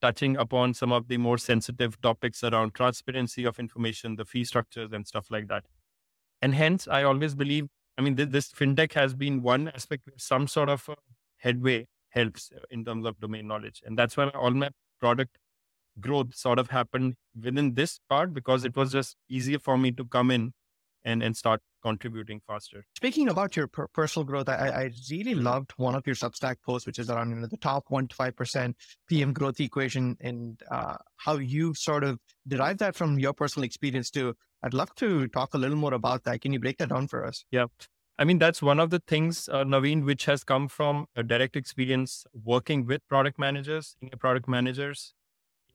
touching 0.02 0.38
upon 0.38 0.74
some 0.74 0.92
of 0.92 1.08
the 1.08 1.18
more 1.18 1.38
sensitive 1.38 2.00
topics 2.02 2.44
around 2.44 2.74
transparency 2.74 3.44
of 3.46 3.60
information, 3.60 4.16
the 4.16 4.26
fee 4.26 4.44
structures, 4.44 4.92
and 4.92 5.08
stuff 5.08 5.28
like 5.30 5.48
that. 5.48 5.66
And 6.42 6.56
hence, 6.56 6.88
I 6.88 7.04
always 7.04 7.36
believe, 7.36 7.68
I 7.98 8.02
mean, 8.02 8.16
this, 8.16 8.52
fintech 8.52 8.94
has 8.94 9.14
been 9.14 9.42
one 9.42 9.68
aspect 9.70 10.06
where 10.06 10.18
some 10.18 10.48
sort 10.48 10.70
of 10.70 10.90
headway 11.38 11.88
helps 12.10 12.52
in 12.72 12.86
terms 12.86 13.06
of 13.06 13.20
domain 13.20 13.48
knowledge. 13.48 13.82
And 13.86 13.98
that's 13.98 14.16
why 14.16 14.30
all 14.30 14.52
my 14.52 14.70
product 15.00 15.38
growth 16.00 16.34
sort 16.34 16.60
of 16.60 16.70
happened 16.70 17.16
within 17.44 17.74
this 17.74 18.00
part 18.10 18.34
because 18.34 18.66
it 18.66 18.76
was 18.76 18.92
just 18.92 19.16
easier 19.30 19.60
for 19.60 19.78
me 19.78 19.92
to 19.92 20.06
come 20.06 20.32
in 20.32 20.54
and, 21.04 21.24
and 21.24 21.36
start 21.36 21.62
contributing 21.82 22.42
faster. 22.46 22.86
Speaking 22.96 23.30
about 23.30 23.56
your 23.56 23.68
per- 23.68 23.88
personal 23.88 24.26
growth, 24.26 24.50
I, 24.50 24.70
I 24.70 24.92
really 25.10 25.36
loved 25.36 25.72
one 25.78 25.96
of 25.96 26.06
your 26.06 26.16
Substack 26.16 26.58
posts, 26.66 26.86
which 26.86 27.00
is 27.00 27.10
around 27.10 27.30
you 27.30 27.36
know, 27.38 27.48
the 27.48 27.58
top 27.58 27.86
one 27.88 28.08
to 28.08 28.16
five 28.16 28.36
percent 28.36 28.76
PM 29.08 29.34
growth 29.34 29.60
equation, 29.60 30.18
and 30.20 30.62
uh, 30.70 30.98
how 31.18 31.38
you 31.38 31.74
sort 31.74 32.04
of 32.04 32.20
derive 32.48 32.78
that 32.80 32.96
from 32.96 33.20
your 33.20 33.34
personal 33.34 33.66
experience 33.66 34.10
too. 34.10 34.36
I'd 34.62 34.74
love 34.74 34.94
to 34.96 35.28
talk 35.30 35.54
a 35.54 35.58
little 35.58 35.78
more 35.78 35.94
about 35.94 36.24
that. 36.26 36.42
Can 36.42 36.52
you 36.52 36.60
break 36.60 36.78
that 36.80 36.90
down 36.90 37.08
for 37.08 37.26
us? 37.26 37.46
Yeah. 37.50 37.66
I 38.18 38.26
mean, 38.26 38.38
that's 38.38 38.62
one 38.62 38.82
of 38.82 38.90
the 38.90 39.00
things, 39.08 39.48
uh, 39.48 39.64
Naveen, 39.64 40.04
which 40.04 40.26
has 40.26 40.44
come 40.44 40.68
from 40.68 41.06
a 41.16 41.24
direct 41.24 41.56
experience 41.56 42.26
working 42.34 42.86
with 42.86 43.08
product 43.08 43.40
managers, 43.40 43.96
senior 43.98 44.18
product 44.18 44.46
managers 44.46 45.14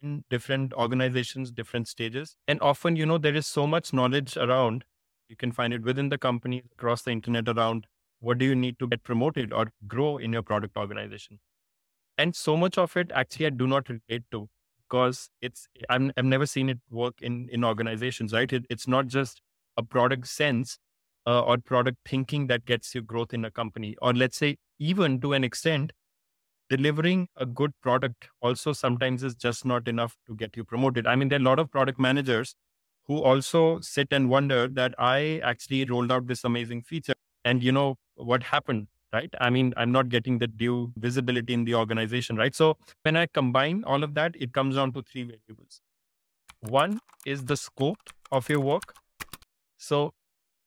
in 0.04 0.24
different 0.30 0.72
organizations, 0.74 1.50
different 1.50 1.88
stages. 1.88 2.36
And 2.46 2.60
often, 2.60 2.94
you 2.94 3.06
know, 3.06 3.18
there 3.18 3.34
is 3.34 3.46
so 3.46 3.66
much 3.66 3.92
knowledge 3.92 4.36
around. 4.36 4.84
You 5.28 5.36
can 5.36 5.50
find 5.50 5.72
it 5.72 5.82
within 5.82 6.10
the 6.10 6.18
company, 6.18 6.62
across 6.72 7.02
the 7.02 7.10
internet 7.10 7.48
around 7.48 7.86
what 8.20 8.38
do 8.38 8.44
you 8.44 8.54
need 8.54 8.78
to 8.78 8.86
get 8.86 9.02
promoted 9.02 9.52
or 9.52 9.72
grow 9.86 10.18
in 10.18 10.32
your 10.32 10.42
product 10.42 10.76
organization. 10.76 11.40
And 12.16 12.36
so 12.36 12.56
much 12.56 12.78
of 12.78 12.96
it 12.96 13.10
actually 13.12 13.46
I 13.46 13.50
do 13.50 13.66
not 13.66 13.88
relate 13.88 14.24
to 14.30 14.48
because 14.78 15.30
it's 15.40 15.66
I'm, 15.88 16.12
I've 16.16 16.24
never 16.24 16.46
seen 16.46 16.68
it 16.68 16.78
work 16.90 17.14
in 17.20 17.48
in 17.50 17.64
organizations, 17.64 18.32
right? 18.32 18.52
It, 18.52 18.66
it's 18.70 18.86
not 18.86 19.08
just 19.08 19.42
a 19.76 19.82
product 19.82 20.28
sense 20.28 20.78
uh, 21.26 21.40
or 21.40 21.58
product 21.58 21.98
thinking 22.06 22.46
that 22.46 22.64
gets 22.64 22.94
you 22.94 23.02
growth 23.02 23.34
in 23.34 23.44
a 23.44 23.50
company. 23.50 23.96
Or 24.00 24.12
let's 24.12 24.36
say, 24.36 24.56
even 24.78 25.20
to 25.22 25.32
an 25.32 25.42
extent, 25.42 25.92
delivering 26.68 27.28
a 27.36 27.46
good 27.46 27.72
product 27.82 28.28
also 28.40 28.72
sometimes 28.72 29.22
is 29.22 29.34
just 29.34 29.64
not 29.64 29.88
enough 29.88 30.16
to 30.26 30.34
get 30.34 30.56
you 30.56 30.64
promoted. 30.64 31.06
I 31.06 31.16
mean, 31.16 31.28
there 31.28 31.38
are 31.38 31.42
a 31.42 31.44
lot 31.44 31.58
of 31.58 31.70
product 31.70 31.98
managers 31.98 32.54
who 33.06 33.22
also 33.22 33.80
sit 33.80 34.08
and 34.12 34.30
wonder 34.30 34.66
that 34.68 34.94
I 34.98 35.40
actually 35.44 35.84
rolled 35.84 36.10
out 36.10 36.26
this 36.26 36.44
amazing 36.44 36.82
feature. 36.82 37.14
And 37.44 37.62
you 37.62 37.72
know 37.72 37.96
what 38.14 38.42
happened, 38.44 38.88
right? 39.12 39.32
I 39.40 39.50
mean, 39.50 39.74
I'm 39.76 39.92
not 39.92 40.08
getting 40.08 40.38
the 40.38 40.46
due 40.46 40.92
visibility 40.96 41.52
in 41.52 41.64
the 41.64 41.74
organization, 41.74 42.36
right? 42.36 42.54
So 42.54 42.78
when 43.02 43.16
I 43.16 43.26
combine 43.26 43.84
all 43.84 44.02
of 44.02 44.14
that, 44.14 44.34
it 44.36 44.52
comes 44.54 44.76
down 44.76 44.92
to 44.94 45.02
three 45.02 45.24
variables. 45.24 45.82
One 46.60 47.00
is 47.26 47.44
the 47.44 47.56
scope 47.56 48.10
of 48.32 48.48
your 48.48 48.60
work. 48.60 48.94
So 49.78 50.14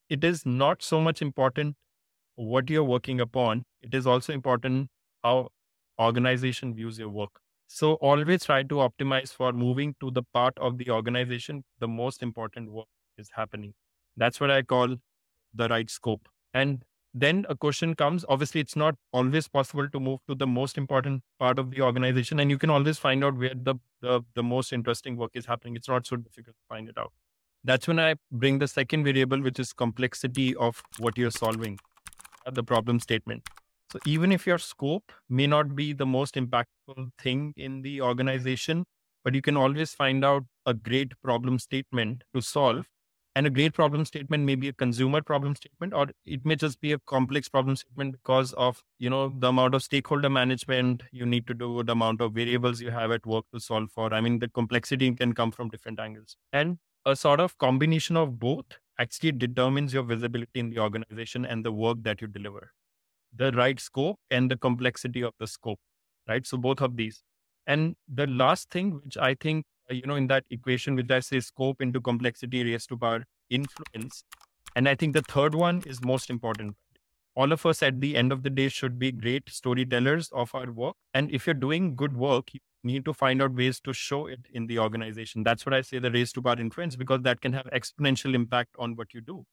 it 0.09 0.23
is 0.23 0.45
not 0.45 0.83
so 0.83 1.01
much 1.01 1.21
important 1.21 1.75
what 2.35 2.69
you're 2.69 2.83
working 2.83 3.21
upon. 3.21 3.65
It 3.81 3.93
is 3.93 4.07
also 4.07 4.33
important 4.33 4.89
how 5.23 5.49
organization 5.99 6.73
views 6.73 6.99
your 6.99 7.09
work. 7.09 7.41
So 7.67 7.93
always 7.95 8.45
try 8.45 8.63
to 8.63 8.75
optimize 8.75 9.33
for 9.33 9.51
moving 9.51 9.95
to 9.99 10.11
the 10.11 10.23
part 10.23 10.57
of 10.57 10.77
the 10.77 10.89
organization 10.89 11.63
the 11.79 11.87
most 11.87 12.23
important 12.23 12.71
work 12.71 12.87
is 13.17 13.29
happening. 13.35 13.73
That's 14.15 14.39
what 14.39 14.51
I 14.51 14.61
call 14.61 14.95
the 15.53 15.67
right 15.67 15.89
scope. 15.89 16.29
And 16.53 16.83
then 17.13 17.45
a 17.49 17.55
question 17.55 17.95
comes 17.95 18.25
obviously 18.29 18.61
it's 18.61 18.75
not 18.75 18.95
always 19.11 19.47
possible 19.47 19.89
to 19.89 19.99
move 19.99 20.19
to 20.27 20.35
the 20.35 20.47
most 20.47 20.77
important 20.77 21.23
part 21.39 21.57
of 21.57 21.71
the 21.71 21.81
organization 21.81 22.39
and 22.39 22.51
you 22.51 22.57
can 22.57 22.69
always 22.69 22.97
find 22.97 23.23
out 23.23 23.35
where 23.35 23.53
the, 23.55 23.75
the, 24.01 24.21
the 24.35 24.43
most 24.43 24.71
interesting 24.73 25.17
work 25.17 25.31
is 25.33 25.45
happening 25.45 25.75
it's 25.75 25.87
not 25.87 26.05
so 26.05 26.15
difficult 26.15 26.55
to 26.55 26.63
find 26.69 26.89
it 26.89 26.97
out 26.97 27.11
that's 27.63 27.87
when 27.87 27.99
i 27.99 28.13
bring 28.31 28.59
the 28.59 28.67
second 28.67 29.03
variable 29.03 29.41
which 29.41 29.59
is 29.59 29.73
complexity 29.73 30.53
of 30.55 30.83
what 30.99 31.17
you're 31.17 31.31
solving 31.31 31.79
the 32.51 32.63
problem 32.63 32.99
statement 32.99 33.47
so 33.91 33.99
even 34.05 34.31
if 34.31 34.45
your 34.45 34.57
scope 34.57 35.11
may 35.29 35.47
not 35.47 35.75
be 35.75 35.93
the 35.93 36.05
most 36.05 36.35
impactful 36.35 37.11
thing 37.19 37.53
in 37.55 37.81
the 37.81 38.01
organization, 38.01 38.85
but 39.23 39.33
you 39.33 39.41
can 39.41 39.57
always 39.57 39.93
find 39.93 40.25
out 40.25 40.43
a 40.65 40.73
great 40.73 41.13
problem 41.21 41.59
statement 41.59 42.23
to 42.33 42.41
solve. 42.41 42.87
And 43.35 43.45
a 43.45 43.51
great 43.51 43.73
problem 43.75 44.03
statement 44.05 44.45
may 44.45 44.55
be 44.55 44.67
a 44.67 44.73
consumer 44.73 45.21
problem 45.21 45.55
statement, 45.55 45.93
or 45.93 46.07
it 46.25 46.43
may 46.43 46.55
just 46.55 46.81
be 46.81 46.91
a 46.93 46.99
complex 47.05 47.47
problem 47.47 47.75
statement 47.75 48.13
because 48.13 48.51
of, 48.53 48.83
you 48.97 49.11
know, 49.11 49.29
the 49.29 49.49
amount 49.49 49.75
of 49.75 49.83
stakeholder 49.83 50.29
management 50.29 51.03
you 51.11 51.23
need 51.25 51.45
to 51.45 51.53
do, 51.53 51.83
the 51.83 51.91
amount 51.91 52.19
of 52.19 52.33
variables 52.33 52.81
you 52.81 52.89
have 52.89 53.11
at 53.11 53.25
work 53.27 53.45
to 53.53 53.59
solve 53.59 53.91
for. 53.91 54.11
I 54.11 54.21
mean, 54.21 54.39
the 54.39 54.49
complexity 54.49 55.13
can 55.13 55.33
come 55.33 55.51
from 55.51 55.69
different 55.69 55.99
angles. 55.99 56.35
And 56.51 56.79
a 57.05 57.15
sort 57.15 57.39
of 57.39 57.55
combination 57.59 58.17
of 58.17 58.39
both 58.39 58.65
actually 58.99 59.33
determines 59.33 59.93
your 59.93 60.03
visibility 60.03 60.59
in 60.59 60.71
the 60.71 60.79
organization 60.79 61.45
and 61.45 61.63
the 61.63 61.71
work 61.71 61.97
that 62.01 62.21
you 62.21 62.27
deliver 62.27 62.71
the 63.37 63.51
right 63.51 63.79
scope 63.79 64.19
and 64.31 64.49
the 64.51 64.57
complexity 64.57 65.21
of 65.21 65.33
the 65.39 65.47
scope, 65.47 65.79
right? 66.27 66.45
So 66.45 66.57
both 66.57 66.81
of 66.81 66.97
these. 66.97 67.23
And 67.65 67.95
the 68.13 68.27
last 68.27 68.69
thing, 68.69 68.99
which 69.03 69.17
I 69.17 69.35
think, 69.35 69.65
uh, 69.91 69.93
you 69.93 70.03
know, 70.03 70.15
in 70.15 70.27
that 70.27 70.45
equation, 70.49 70.95
which 70.95 71.11
I 71.11 71.19
say 71.19 71.39
scope 71.39 71.81
into 71.81 72.01
complexity 72.01 72.63
raised 72.63 72.89
to 72.89 72.97
power 72.97 73.23
influence. 73.49 74.23
And 74.75 74.87
I 74.87 74.95
think 74.95 75.13
the 75.13 75.21
third 75.21 75.55
one 75.55 75.83
is 75.85 76.03
most 76.03 76.29
important. 76.29 76.75
All 77.35 77.51
of 77.51 77.65
us 77.65 77.83
at 77.83 78.01
the 78.01 78.15
end 78.15 78.31
of 78.31 78.43
the 78.43 78.49
day 78.49 78.67
should 78.67 78.97
be 78.97 79.11
great 79.11 79.49
storytellers 79.49 80.29
of 80.31 80.55
our 80.55 80.71
work. 80.71 80.95
And 81.13 81.31
if 81.31 81.45
you're 81.45 81.53
doing 81.53 81.95
good 81.95 82.17
work, 82.17 82.53
you 82.53 82.59
need 82.83 83.05
to 83.05 83.13
find 83.13 83.41
out 83.41 83.53
ways 83.53 83.79
to 83.81 83.93
show 83.93 84.27
it 84.27 84.39
in 84.51 84.65
the 84.67 84.79
organization. 84.79 85.43
That's 85.43 85.65
what 85.65 85.73
I 85.73 85.81
say 85.81 85.99
the 85.99 86.09
raise 86.11 86.31
to 86.33 86.41
power 86.41 86.59
influence, 86.59 86.95
because 86.95 87.21
that 87.23 87.41
can 87.41 87.53
have 87.53 87.65
exponential 87.73 88.33
impact 88.33 88.75
on 88.79 88.95
what 88.95 89.13
you 89.13 89.21
do. 89.21 89.45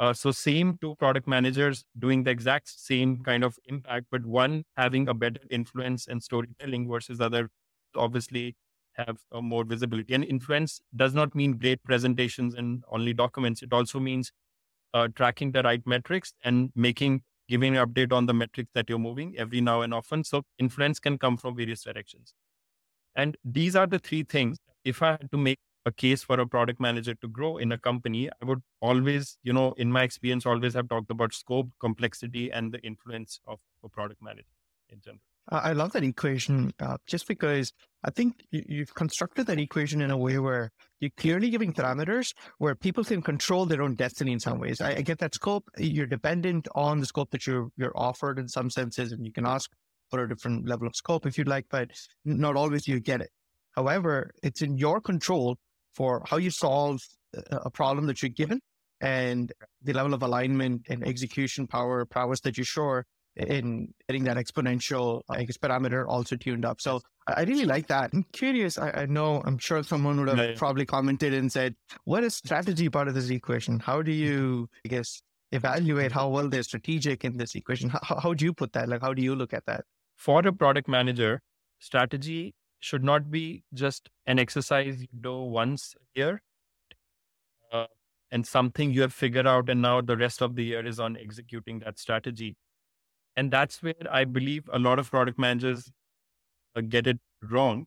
Uh, 0.00 0.14
so 0.14 0.32
same 0.32 0.78
two 0.80 0.96
product 0.96 1.28
managers 1.28 1.84
doing 1.98 2.24
the 2.24 2.32
exact 2.32 2.68
same 2.68 3.22
kind 3.22 3.44
of 3.44 3.58
impact, 3.66 4.06
but 4.10 4.26
one 4.26 4.64
having 4.76 5.08
a 5.08 5.14
better 5.14 5.40
influence 5.50 6.08
and 6.08 6.22
storytelling 6.22 6.88
versus 6.88 7.20
other 7.20 7.50
obviously 7.96 8.56
have 8.94 9.18
a 9.32 9.42
more 9.42 9.64
visibility. 9.64 10.14
And 10.14 10.24
influence 10.24 10.80
does 10.96 11.14
not 11.14 11.34
mean 11.34 11.58
great 11.58 11.84
presentations 11.84 12.54
and 12.54 12.84
only 12.90 13.14
documents. 13.14 13.62
It 13.62 13.74
also 13.74 14.00
means 14.00 14.32
uh, 14.94 15.08
tracking 15.14 15.52
the 15.52 15.62
right 15.62 15.82
metrics 15.86 16.34
and 16.44 16.72
making 16.76 17.22
giving 17.48 17.76
an 17.76 17.86
update 17.86 18.12
on 18.12 18.26
the 18.26 18.34
metrics 18.34 18.70
that 18.74 18.88
you're 18.88 18.98
moving 18.98 19.34
every 19.38 19.60
now 19.60 19.82
and 19.82 19.94
often. 19.94 20.24
So 20.24 20.44
influence 20.58 21.00
can 21.00 21.18
come 21.18 21.36
from 21.36 21.56
various 21.56 21.82
directions. 21.84 22.34
And 23.14 23.36
these 23.44 23.76
are 23.76 23.86
the 23.86 23.98
three 23.98 24.24
things. 24.24 24.58
If 24.84 25.02
I 25.02 25.12
had 25.12 25.30
to 25.32 25.38
make 25.38 25.58
a 25.86 25.92
case 25.92 26.22
for 26.22 26.38
a 26.38 26.46
product 26.46 26.80
manager 26.80 27.14
to 27.14 27.28
grow 27.28 27.56
in 27.56 27.72
a 27.72 27.78
company, 27.78 28.28
I 28.28 28.44
would 28.44 28.62
always, 28.80 29.38
you 29.42 29.52
know, 29.52 29.72
in 29.76 29.90
my 29.90 30.02
experience, 30.02 30.46
always 30.46 30.74
have 30.74 30.88
talked 30.88 31.10
about 31.10 31.32
scope, 31.32 31.70
complexity, 31.80 32.50
and 32.52 32.72
the 32.72 32.80
influence 32.80 33.40
of 33.46 33.58
a 33.84 33.88
product 33.88 34.22
manager 34.22 34.48
in 34.90 35.00
general. 35.00 35.22
I 35.48 35.72
love 35.72 35.92
that 35.92 36.04
equation 36.04 36.72
uh, 36.78 36.98
just 37.06 37.26
because 37.26 37.72
I 38.04 38.10
think 38.10 38.44
you've 38.50 38.94
constructed 38.94 39.46
that 39.46 39.58
equation 39.58 40.00
in 40.00 40.10
a 40.10 40.16
way 40.16 40.38
where 40.38 40.70
you're 41.00 41.10
clearly 41.16 41.50
giving 41.50 41.72
parameters 41.72 42.32
where 42.58 42.76
people 42.76 43.02
can 43.02 43.20
control 43.20 43.66
their 43.66 43.82
own 43.82 43.96
destiny 43.96 44.32
in 44.32 44.38
some 44.38 44.60
ways. 44.60 44.80
I, 44.80 44.96
I 44.96 45.00
get 45.00 45.18
that 45.18 45.34
scope. 45.34 45.68
You're 45.76 46.06
dependent 46.06 46.68
on 46.74 47.00
the 47.00 47.06
scope 47.06 47.30
that 47.30 47.46
you're, 47.46 47.68
you're 47.76 47.96
offered 47.96 48.38
in 48.38 48.46
some 48.46 48.70
senses, 48.70 49.10
and 49.10 49.26
you 49.26 49.32
can 49.32 49.46
ask 49.46 49.70
for 50.10 50.22
a 50.22 50.28
different 50.28 50.68
level 50.68 50.86
of 50.86 50.94
scope 50.94 51.26
if 51.26 51.36
you'd 51.36 51.48
like, 51.48 51.66
but 51.68 51.90
not 52.24 52.54
always 52.54 52.86
you 52.86 53.00
get 53.00 53.20
it. 53.20 53.30
However, 53.72 54.30
it's 54.42 54.62
in 54.62 54.76
your 54.76 55.00
control 55.00 55.56
for 55.92 56.22
how 56.26 56.36
you 56.36 56.50
solve 56.50 57.00
a 57.50 57.70
problem 57.70 58.06
that 58.06 58.22
you're 58.22 58.28
given 58.28 58.60
and 59.00 59.52
the 59.82 59.92
level 59.92 60.14
of 60.14 60.22
alignment 60.22 60.82
and 60.88 61.06
execution 61.06 61.66
power 61.66 62.04
prowess 62.04 62.40
that 62.40 62.58
you 62.58 62.64
show 62.64 63.02
in 63.36 63.92
getting 64.08 64.24
that 64.24 64.36
exponential 64.36 65.22
I 65.28 65.44
guess, 65.44 65.56
parameter 65.56 66.04
also 66.06 66.36
tuned 66.36 66.64
up. 66.64 66.80
So 66.80 67.00
I 67.26 67.42
really 67.44 67.64
like 67.64 67.86
that. 67.86 68.10
I'm 68.12 68.26
curious. 68.32 68.76
I, 68.76 68.90
I 68.90 69.06
know 69.06 69.42
I'm 69.44 69.58
sure 69.58 69.82
someone 69.82 70.18
would 70.18 70.28
have 70.28 70.38
yeah, 70.38 70.48
yeah. 70.50 70.54
probably 70.56 70.84
commented 70.84 71.32
and 71.32 71.50
said, 71.50 71.76
"What 72.04 72.24
is 72.24 72.34
strategy 72.34 72.88
part 72.88 73.08
of 73.08 73.14
this 73.14 73.30
equation? 73.30 73.78
How 73.78 74.02
do 74.02 74.10
you, 74.10 74.68
I 74.84 74.88
guess, 74.88 75.22
evaluate 75.52 76.12
how 76.12 76.28
well 76.28 76.48
they're 76.48 76.64
strategic 76.64 77.24
in 77.24 77.36
this 77.36 77.54
equation? 77.54 77.90
How, 77.90 78.18
how 78.20 78.34
do 78.34 78.44
you 78.44 78.52
put 78.52 78.72
that? 78.72 78.88
Like, 78.88 79.02
how 79.02 79.14
do 79.14 79.22
you 79.22 79.36
look 79.36 79.54
at 79.54 79.64
that? 79.66 79.84
For 80.16 80.46
a 80.46 80.52
product 80.52 80.88
manager, 80.88 81.40
strategy 81.78 82.54
should 82.80 83.04
not 83.04 83.30
be 83.30 83.62
just 83.74 84.10
an 84.26 84.38
exercise 84.38 85.00
you 85.00 85.20
do 85.20 85.36
once 85.42 85.94
a 86.00 86.18
year 86.18 86.42
uh, 87.72 87.86
and 88.30 88.46
something 88.46 88.92
you 88.92 89.02
have 89.02 89.12
figured 89.12 89.46
out 89.46 89.68
and 89.68 89.82
now 89.82 90.00
the 90.00 90.16
rest 90.16 90.40
of 90.42 90.56
the 90.56 90.64
year 90.64 90.84
is 90.84 90.98
on 90.98 91.16
executing 91.16 91.80
that 91.80 91.98
strategy. 91.98 92.56
And 93.36 93.50
that's 93.50 93.82
where 93.82 93.94
i 94.10 94.24
believe 94.24 94.68
a 94.72 94.78
lot 94.78 94.98
of 94.98 95.10
product 95.10 95.38
managers 95.38 95.90
uh, 96.76 96.80
get 96.80 97.06
it 97.06 97.20
wrong. 97.50 97.86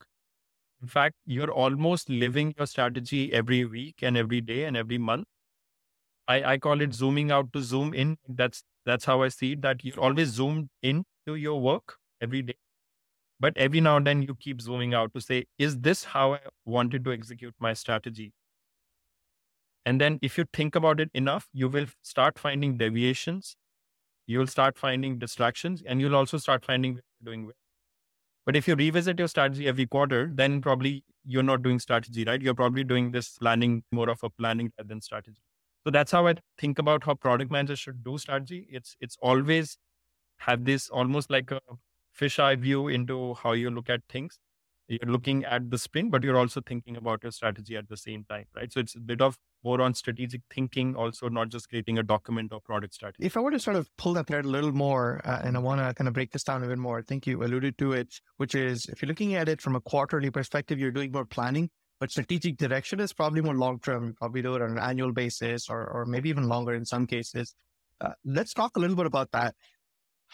In 0.82 0.88
fact 0.88 1.16
you're 1.26 1.52
almost 1.52 2.10
living 2.10 2.54
your 2.58 2.68
strategy 2.68 3.34
every 3.34 3.66
week 3.66 3.96
and 4.02 4.18
every 4.18 4.42
day 4.42 4.66
and 4.66 4.78
every 4.78 4.98
month. 4.98 5.26
I, 6.28 6.44
I 6.54 6.58
call 6.58 6.82
it 6.82 6.94
zooming 6.94 7.32
out 7.32 7.52
to 7.54 7.62
zoom 7.62 7.94
in. 7.94 8.18
That's 8.28 8.64
that's 8.86 9.06
how 9.06 9.22
i 9.24 9.30
see 9.30 9.54
it 9.54 9.62
that 9.62 9.84
you're 9.84 10.00
always 10.00 10.30
zoomed 10.30 10.70
in 10.82 11.06
to 11.26 11.36
your 11.36 11.60
work 11.60 11.98
every 12.22 12.42
day 12.42 12.56
but 13.40 13.58
every 13.58 13.82
now 13.82 13.98
and 13.98 14.08
then 14.08 14.22
you 14.22 14.36
keep 14.36 14.62
zooming 14.62 14.94
out 14.94 15.14
to 15.14 15.22
say, 15.22 15.46
is 15.58 15.80
this 15.80 16.04
how 16.04 16.34
I 16.34 16.40
wanted 16.66 17.04
to 17.06 17.14
execute 17.14 17.54
my 17.60 17.74
strategy? 17.74 18.34
And 19.86 20.00
then 20.00 20.20
if 20.22 20.38
you 20.38 20.46
think 20.54 20.76
about 20.76 21.00
it 21.00 21.10
enough, 21.14 21.50
you 21.54 21.68
will 21.68 21.88
start 22.02 22.40
finding 22.40 22.78
deviations. 22.78 23.56
You'll 24.28 24.48
start 24.48 24.78
finding 24.78 25.20
distractions 25.20 25.84
and 25.86 26.00
you'll 26.00 26.16
also 26.16 26.38
start 26.38 26.64
finding 26.64 27.00
doing 27.22 27.46
well. 27.46 27.56
But 28.46 28.56
if 28.56 28.68
you 28.68 28.76
revisit 28.76 29.20
your 29.20 29.28
strategy 29.28 29.68
every 29.68 29.86
quarter, 29.86 30.30
then 30.34 30.62
probably 30.62 31.04
you're 31.26 31.44
not 31.44 31.64
doing 31.64 31.80
strategy, 31.80 32.24
right? 32.26 32.42
You're 32.42 32.54
probably 32.54 32.84
doing 32.84 33.12
this 33.12 33.38
planning, 33.38 33.84
more 33.92 34.10
of 34.10 34.20
a 34.24 34.30
planning 34.30 34.72
rather 34.78 34.88
than 34.88 35.02
strategy. 35.02 35.42
So 35.86 35.92
that's 35.92 36.12
how 36.12 36.28
I 36.28 36.36
think 36.58 36.80
about 36.80 37.04
how 37.04 37.16
product 37.16 37.52
managers 37.52 37.80
should 37.80 38.04
do 38.04 38.18
strategy. 38.18 38.68
It's 38.70 38.96
it's 39.02 39.18
always 39.22 39.78
have 40.40 40.66
this 40.66 40.90
almost 40.90 41.30
like 41.30 41.52
a 41.52 41.60
fisheye 42.20 42.60
view 42.60 42.88
into 42.88 43.34
how 43.36 43.54
you 43.54 43.70
look 43.70 43.90
at 43.90 44.02
things. 44.10 44.40
You're 44.88 45.12
looking 45.12 45.46
at 45.46 45.72
the 45.72 45.78
sprint, 45.78 46.12
but 46.12 46.24
you're 46.24 46.38
also 46.38 46.62
thinking 46.62 46.98
about 46.98 47.24
your 47.24 47.32
strategy 47.32 47.78
at 47.78 47.88
the 47.88 47.96
same 47.96 48.26
time, 48.30 48.46
right? 48.56 48.72
So 48.72 48.82
it's 48.82 48.96
a 48.96 49.00
bit 49.00 49.22
of 49.22 49.38
more 49.64 49.82
on 49.82 49.94
strategic 49.94 50.42
thinking, 50.54 50.96
also 50.96 51.30
not 51.30 51.50
just 51.50 51.70
creating 51.70 51.98
a 51.98 52.04
document 52.04 52.52
or 52.52 52.60
product 52.60 52.94
strategy. 52.94 53.26
If 53.26 53.38
I 53.38 53.40
were 53.40 53.52
to 53.52 53.60
sort 53.60 53.78
of 53.78 53.90
pull 53.98 54.14
that 54.16 54.28
thread 54.28 54.44
a 54.44 54.50
little 54.50 54.74
more, 54.74 55.22
uh, 55.24 55.40
and 55.44 55.56
I 55.56 55.62
want 55.62 55.80
to 55.80 55.94
kind 55.94 56.10
of 56.10 56.14
break 56.14 56.32
this 56.32 56.44
down 56.44 56.64
a 56.64 56.68
bit 56.68 56.78
more, 56.78 57.00
I 57.00 57.02
think 57.02 57.26
you 57.26 57.42
alluded 57.44 57.78
to 57.78 57.94
it, 57.94 58.14
which 58.38 58.56
is 58.56 58.86
if 58.88 59.02
you're 59.02 59.08
looking 59.08 59.36
at 59.36 59.48
it 59.48 59.62
from 59.62 59.76
a 59.76 59.82
quarterly 59.82 60.30
perspective, 60.30 60.80
you're 60.80 60.92
doing 60.92 61.14
more 61.14 61.26
planning, 61.26 61.70
but 62.02 62.12
strategic 62.12 62.58
direction 62.58 63.00
is 63.00 63.14
probably 63.14 63.40
more 63.40 63.56
long 63.56 63.80
term. 63.80 64.16
Probably 64.20 64.42
do 64.42 64.56
it 64.56 64.62
on 64.62 64.72
an 64.72 64.80
annual 64.80 65.14
basis 65.14 65.70
or, 65.70 65.88
or 65.88 66.06
maybe 66.06 66.28
even 66.28 66.50
longer 66.50 66.74
in 66.74 66.84
some 66.84 67.08
cases. 67.08 67.56
Uh, 68.02 68.12
let's 68.26 68.54
talk 68.54 68.76
a 68.76 68.80
little 68.80 68.98
bit 68.98 69.06
about 69.06 69.32
that. 69.32 69.56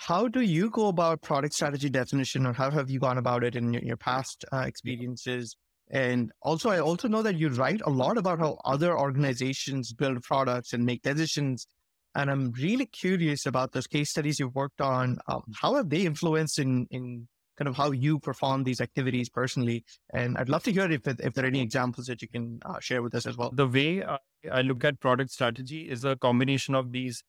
How 0.08 0.30
do 0.30 0.40
you 0.40 0.70
go 0.70 0.88
about 0.88 1.22
product 1.22 1.54
strategy 1.54 1.90
definition, 1.90 2.46
or 2.46 2.54
how 2.54 2.72
have 2.72 2.90
you 2.90 3.00
gone 3.00 3.18
about 3.18 3.44
it 3.44 3.58
in 3.58 3.74
your, 3.74 3.84
your 3.84 3.98
past 3.98 4.46
uh, 4.54 4.60
experiences? 4.60 5.58
And 5.92 6.32
also, 6.42 6.70
I 6.70 6.80
also 6.80 7.10
know 7.10 7.22
that 7.22 7.36
you 7.36 7.50
write 7.50 7.82
a 7.86 7.90
lot 7.90 8.18
about 8.18 8.40
how 8.40 8.60
other 8.64 8.98
organizations 8.98 9.92
build 9.92 10.24
products 10.24 10.72
and 10.72 10.86
make 10.86 11.02
decisions. 11.02 11.68
And 12.16 12.32
I'm 12.32 12.54
really 12.54 12.86
curious 12.86 13.46
about 13.46 13.74
those 13.74 13.88
case 13.88 14.10
studies 14.10 14.40
you've 14.40 14.56
worked 14.56 14.80
on. 14.80 15.18
Um, 15.28 15.44
how 15.54 15.76
have 15.76 15.90
they 15.90 16.06
influenced 16.06 16.60
in, 16.60 16.88
in 16.92 17.28
kind 17.58 17.68
of 17.68 17.76
how 17.76 17.92
you 17.92 18.20
perform 18.20 18.64
these 18.64 18.80
activities 18.80 19.28
personally? 19.28 19.84
And 20.14 20.38
I'd 20.38 20.48
love 20.48 20.64
to 20.64 20.72
hear 20.72 20.90
if, 20.90 21.06
if 21.08 21.34
there 21.34 21.44
are 21.44 21.48
any 21.48 21.62
examples 21.62 22.06
that 22.06 22.22
you 22.22 22.30
can 22.30 22.62
uh, 22.66 22.80
share 22.80 23.02
with 23.02 23.14
us 23.16 23.26
as 23.26 23.36
well. 23.36 23.52
The 23.52 23.68
way 23.68 24.02
I, 24.02 24.18
I 24.50 24.62
look 24.62 24.86
at 24.86 25.02
product 25.02 25.32
strategy 25.32 25.90
is 25.90 26.06
a 26.06 26.16
combination 26.16 26.74
of 26.74 26.94
these. 26.94 27.22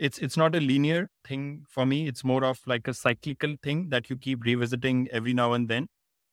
It's 0.00 0.18
it's 0.18 0.36
not 0.36 0.54
a 0.56 0.60
linear 0.60 1.10
thing 1.24 1.64
for 1.68 1.86
me. 1.86 2.08
It's 2.08 2.24
more 2.24 2.44
of 2.44 2.60
like 2.66 2.88
a 2.88 2.94
cyclical 2.94 3.56
thing 3.62 3.90
that 3.90 4.10
you 4.10 4.16
keep 4.16 4.44
revisiting 4.44 5.08
every 5.12 5.34
now 5.34 5.52
and 5.52 5.68
then. 5.68 5.88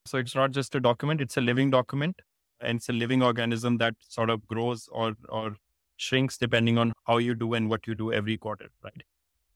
So 0.05 0.17
it's 0.17 0.35
not 0.35 0.51
just 0.51 0.75
a 0.75 0.79
document; 0.79 1.21
it's 1.21 1.37
a 1.37 1.41
living 1.41 1.69
document, 1.71 2.21
and 2.61 2.77
it's 2.77 2.89
a 2.89 2.93
living 2.93 3.21
organism 3.21 3.77
that 3.79 3.95
sort 3.99 4.29
of 4.29 4.47
grows 4.47 4.87
or 4.91 5.15
or 5.29 5.57
shrinks 5.97 6.37
depending 6.37 6.77
on 6.77 6.93
how 7.05 7.17
you 7.17 7.35
do 7.35 7.53
and 7.53 7.69
what 7.69 7.87
you 7.87 7.95
do 7.95 8.13
every 8.13 8.37
quarter, 8.37 8.69
right? 8.83 9.03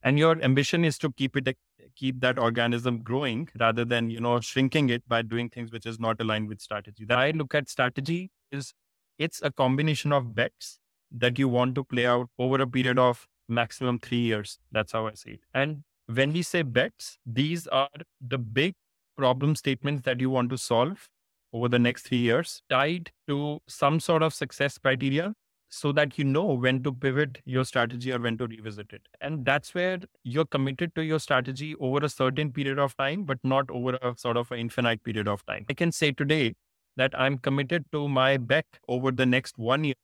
And 0.03 0.17
your 0.19 0.41
ambition 0.41 0.83
is 0.85 0.97
to 0.99 1.11
keep 1.11 1.37
it 1.37 1.57
keep 1.95 2.19
that 2.21 2.39
organism 2.39 3.01
growing 3.03 3.49
rather 3.59 3.85
than 3.85 4.09
you 4.09 4.19
know 4.19 4.39
shrinking 4.39 4.89
it 4.89 5.07
by 5.07 5.21
doing 5.21 5.49
things 5.49 5.71
which 5.71 5.85
is 5.85 5.99
not 5.99 6.19
aligned 6.21 6.47
with 6.49 6.61
strategy. 6.61 7.05
That 7.05 7.19
I 7.19 7.31
look 7.31 7.53
at 7.55 7.69
strategy 7.69 8.31
is 8.51 8.73
it's 9.19 9.41
a 9.43 9.51
combination 9.51 10.11
of 10.11 10.33
bets 10.35 10.79
that 11.11 11.37
you 11.37 11.47
want 11.49 11.75
to 11.75 11.83
play 11.83 12.05
out 12.05 12.29
over 12.39 12.61
a 12.61 12.67
period 12.67 12.97
of 12.97 13.27
maximum 13.51 13.99
three 13.99 14.21
years. 14.21 14.59
That's 14.71 14.91
how 14.91 15.07
I 15.07 15.13
see 15.13 15.31
it. 15.31 15.41
And 15.53 15.83
when 16.07 16.33
we 16.33 16.41
say 16.41 16.61
bets, 16.63 17.17
these 17.25 17.67
are 17.67 17.89
the 18.25 18.37
big 18.37 18.73
problem 19.17 19.55
statements 19.55 20.03
that 20.03 20.19
you 20.19 20.29
want 20.29 20.49
to 20.49 20.57
solve 20.57 21.09
over 21.53 21.67
the 21.67 21.79
next 21.79 22.03
three 22.03 22.17
years 22.17 22.61
tied 22.69 23.11
to 23.27 23.59
some 23.67 23.99
sort 23.99 24.23
of 24.23 24.33
success 24.33 24.77
criteria 24.77 25.33
so 25.69 25.91
that 25.93 26.17
you 26.17 26.25
know 26.25 26.45
when 26.45 26.83
to 26.83 26.91
pivot 26.91 27.39
your 27.45 27.63
strategy 27.63 28.11
or 28.11 28.19
when 28.19 28.37
to 28.37 28.45
revisit 28.45 28.91
it. 28.91 29.01
And 29.21 29.45
that's 29.45 29.73
where 29.73 29.99
you're 30.23 30.45
committed 30.45 30.93
to 30.95 31.03
your 31.03 31.19
strategy 31.19 31.75
over 31.79 32.05
a 32.05 32.09
certain 32.09 32.51
period 32.51 32.77
of 32.77 32.95
time, 32.97 33.23
but 33.23 33.37
not 33.43 33.69
over 33.69 33.97
a 34.01 34.13
sort 34.17 34.35
of 34.35 34.51
infinite 34.51 35.01
period 35.03 35.29
of 35.29 35.45
time. 35.45 35.65
I 35.69 35.73
can 35.73 35.91
say 35.93 36.11
today 36.11 36.55
that 36.97 37.17
I'm 37.17 37.37
committed 37.37 37.85
to 37.93 38.09
my 38.09 38.35
bet 38.35 38.65
over 38.89 39.11
the 39.11 39.25
next 39.25 39.57
one 39.57 39.85
year. 39.85 39.95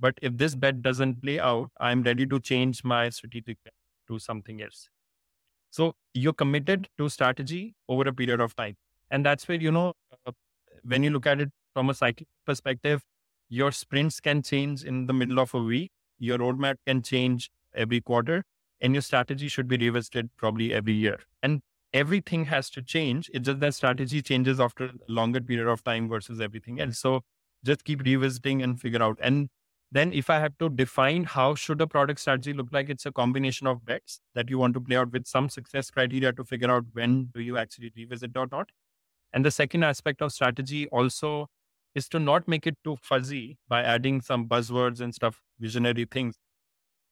But 0.00 0.18
if 0.22 0.36
this 0.36 0.54
bet 0.54 0.82
doesn't 0.82 1.22
play 1.22 1.38
out, 1.40 1.70
I'm 1.80 2.02
ready 2.02 2.26
to 2.26 2.40
change 2.40 2.84
my 2.84 3.08
strategic 3.10 3.58
to 4.08 4.18
something 4.18 4.62
else. 4.62 4.88
So 5.70 5.94
you're 6.14 6.32
committed 6.32 6.88
to 6.98 7.08
strategy 7.08 7.74
over 7.88 8.02
a 8.08 8.12
period 8.12 8.40
of 8.40 8.54
time. 8.56 8.76
And 9.10 9.24
that's 9.24 9.48
where, 9.48 9.60
you 9.60 9.70
know, 9.72 9.94
uh, 10.26 10.32
when 10.84 11.02
you 11.02 11.10
look 11.10 11.26
at 11.26 11.40
it 11.40 11.50
from 11.74 11.90
a 11.90 11.94
cyclic 11.94 12.28
perspective, 12.46 13.02
your 13.48 13.72
sprints 13.72 14.20
can 14.20 14.42
change 14.42 14.84
in 14.84 15.06
the 15.06 15.12
middle 15.12 15.38
of 15.38 15.54
a 15.54 15.62
week. 15.62 15.90
Your 16.18 16.38
roadmap 16.38 16.76
can 16.86 17.02
change 17.02 17.50
every 17.74 18.00
quarter 18.00 18.44
and 18.80 18.94
your 18.94 19.02
strategy 19.02 19.48
should 19.48 19.68
be 19.68 19.76
revisited 19.76 20.30
probably 20.36 20.74
every 20.74 20.92
year. 20.92 21.20
And 21.42 21.62
everything 21.94 22.46
has 22.46 22.68
to 22.70 22.82
change. 22.82 23.30
It's 23.32 23.46
just 23.46 23.60
that 23.60 23.74
strategy 23.74 24.20
changes 24.22 24.60
after 24.60 24.86
a 24.86 24.92
longer 25.08 25.40
period 25.40 25.68
of 25.68 25.84
time 25.84 26.08
versus 26.08 26.40
everything 26.40 26.80
else. 26.80 26.98
So 26.98 27.22
just 27.64 27.84
keep 27.84 28.02
revisiting 28.02 28.62
and 28.62 28.80
figure 28.80 29.02
out. 29.02 29.18
And 29.22 29.48
then 29.92 30.12
if 30.14 30.30
I 30.30 30.38
have 30.40 30.56
to 30.58 30.70
define 30.70 31.24
how 31.24 31.54
should 31.54 31.80
a 31.82 31.86
product 31.86 32.20
strategy 32.20 32.54
look 32.54 32.68
like, 32.72 32.88
it's 32.88 33.04
a 33.04 33.12
combination 33.12 33.66
of 33.66 33.84
bets 33.84 34.20
that 34.34 34.48
you 34.48 34.58
want 34.58 34.72
to 34.74 34.80
play 34.80 34.96
out 34.96 35.12
with 35.12 35.26
some 35.26 35.50
success 35.50 35.90
criteria 35.90 36.32
to 36.32 36.44
figure 36.44 36.70
out 36.70 36.86
when 36.94 37.26
do 37.34 37.42
you 37.42 37.58
actually 37.58 37.92
revisit 37.94 38.36
or 38.36 38.48
not. 38.50 38.70
And 39.34 39.44
the 39.44 39.50
second 39.50 39.82
aspect 39.82 40.22
of 40.22 40.32
strategy 40.32 40.88
also 40.88 41.48
is 41.94 42.08
to 42.08 42.18
not 42.18 42.48
make 42.48 42.66
it 42.66 42.78
too 42.84 42.96
fuzzy 43.02 43.58
by 43.68 43.82
adding 43.82 44.22
some 44.22 44.48
buzzwords 44.48 45.00
and 45.00 45.14
stuff, 45.14 45.42
visionary 45.60 46.06
things. 46.06 46.36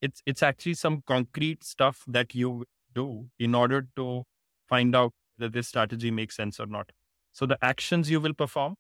It's 0.01 0.23
it's 0.25 0.43
actually 0.43 0.75
some 0.75 1.03
concrete 1.07 1.65
stuff 1.65 2.05
that 2.09 2.35
you 2.35 2.65
do 2.95 3.29
in 3.39 3.55
order 3.55 3.89
to 3.97 4.25
find 4.69 4.97
out 4.97 5.13
that 5.39 5.53
this 5.53 5.69
strategy 5.69 6.11
makes 6.11 6.37
sense 6.37 6.59
or 6.59 6.67
not. 6.67 6.93
So 7.33 7.47
the 7.47 7.59
actions 7.63 8.11
you 8.11 8.21
will 8.21 8.35
perform, 8.35 8.77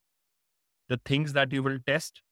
the 0.88 1.00
things 1.04 1.34
that 1.34 1.52
you 1.52 1.62
will 1.62 1.78
test, 1.86 2.22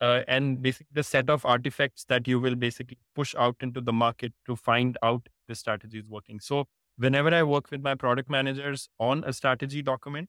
uh, 0.00 0.22
and 0.28 0.62
basically 0.62 0.88
the 0.92 1.02
set 1.02 1.30
of 1.30 1.44
artifacts 1.44 2.04
that 2.04 2.28
you 2.28 2.40
will 2.40 2.54
basically 2.54 2.98
push 3.14 3.34
out 3.36 3.56
into 3.60 3.80
the 3.80 3.92
market 3.92 4.32
to 4.46 4.56
find 4.56 4.98
out 5.02 5.28
the 5.48 5.54
strategy 5.54 5.98
is 5.98 6.08
working. 6.08 6.40
So 6.40 6.66
whenever 6.96 7.34
I 7.34 7.42
work 7.42 7.70
with 7.70 7.82
my 7.82 7.94
product 7.94 8.30
managers 8.30 8.88
on 8.98 9.24
a 9.24 9.32
strategy 9.32 9.82
document, 9.82 10.28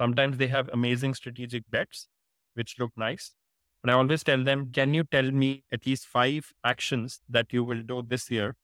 Sometimes 0.00 0.36
they 0.36 0.46
have 0.46 0.68
amazing 0.72 1.14
strategic 1.14 1.68
bets, 1.70 2.08
which 2.54 2.76
look 2.78 2.92
nice. 2.96 3.34
But 3.82 3.92
I 3.92 3.94
always 3.94 4.22
tell 4.22 4.42
them, 4.42 4.70
can 4.72 4.94
you 4.94 5.04
tell 5.04 5.30
me 5.30 5.64
at 5.72 5.86
least 5.86 6.06
five 6.06 6.52
actions 6.64 7.20
that 7.28 7.52
you 7.52 7.64
will 7.64 7.82
do 7.82 8.02
this 8.06 8.30
year 8.30 8.54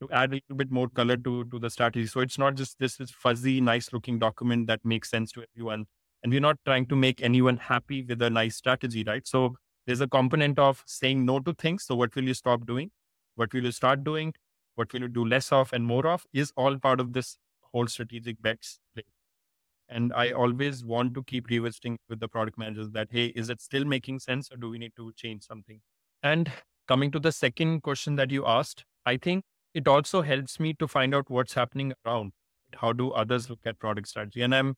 to 0.00 0.08
add 0.10 0.30
a 0.30 0.34
little 0.34 0.56
bit 0.56 0.70
more 0.70 0.88
color 0.88 1.16
to, 1.16 1.44
to 1.44 1.58
the 1.58 1.70
strategy? 1.70 2.06
So 2.06 2.20
it's 2.20 2.38
not 2.38 2.54
just 2.54 2.78
this 2.78 3.00
is 3.00 3.10
fuzzy, 3.10 3.60
nice 3.60 3.92
looking 3.92 4.18
document 4.18 4.66
that 4.68 4.84
makes 4.84 5.10
sense 5.10 5.32
to 5.32 5.44
everyone. 5.54 5.86
And 6.22 6.32
we're 6.32 6.40
not 6.40 6.58
trying 6.64 6.86
to 6.86 6.96
make 6.96 7.22
anyone 7.22 7.56
happy 7.56 8.04
with 8.04 8.22
a 8.22 8.30
nice 8.30 8.56
strategy, 8.56 9.04
right? 9.06 9.26
So 9.26 9.56
there's 9.86 10.00
a 10.00 10.06
component 10.06 10.58
of 10.58 10.82
saying 10.86 11.24
no 11.24 11.40
to 11.40 11.52
things. 11.54 11.84
So 11.84 11.96
what 11.96 12.14
will 12.14 12.24
you 12.24 12.34
stop 12.34 12.66
doing? 12.66 12.90
What 13.34 13.52
will 13.52 13.64
you 13.64 13.72
start 13.72 14.04
doing? 14.04 14.34
What 14.76 14.92
will 14.92 15.00
you 15.00 15.08
do 15.08 15.24
less 15.24 15.50
of 15.52 15.72
and 15.72 15.84
more 15.84 16.06
of 16.06 16.24
is 16.32 16.52
all 16.56 16.78
part 16.78 17.00
of 17.00 17.12
this 17.12 17.38
whole 17.72 17.86
strategic 17.86 18.40
bets 18.40 18.78
play. 18.94 19.04
And 19.88 20.12
I 20.14 20.30
always 20.30 20.84
want 20.84 21.14
to 21.14 21.22
keep 21.24 21.48
revisiting 21.48 21.98
with 22.08 22.20
the 22.20 22.28
product 22.28 22.56
managers 22.56 22.90
that, 22.92 23.08
hey, 23.10 23.26
is 23.26 23.50
it 23.50 23.60
still 23.60 23.84
making 23.84 24.20
sense 24.20 24.50
or 24.50 24.56
do 24.56 24.70
we 24.70 24.78
need 24.78 24.92
to 24.96 25.12
change 25.16 25.42
something? 25.42 25.80
And 26.22 26.50
coming 26.88 27.10
to 27.10 27.18
the 27.18 27.32
second 27.32 27.82
question 27.82 28.16
that 28.16 28.30
you 28.30 28.46
asked, 28.46 28.84
I 29.04 29.16
think 29.16 29.44
it 29.74 29.88
also 29.88 30.22
helps 30.22 30.60
me 30.60 30.74
to 30.74 30.88
find 30.88 31.14
out 31.14 31.28
what's 31.28 31.54
happening 31.54 31.92
around. 32.06 32.32
How 32.74 32.92
do 32.92 33.10
others 33.10 33.50
look 33.50 33.60
at 33.66 33.78
product 33.78 34.08
strategy? 34.08 34.40
And 34.40 34.54
I'm, 34.54 34.76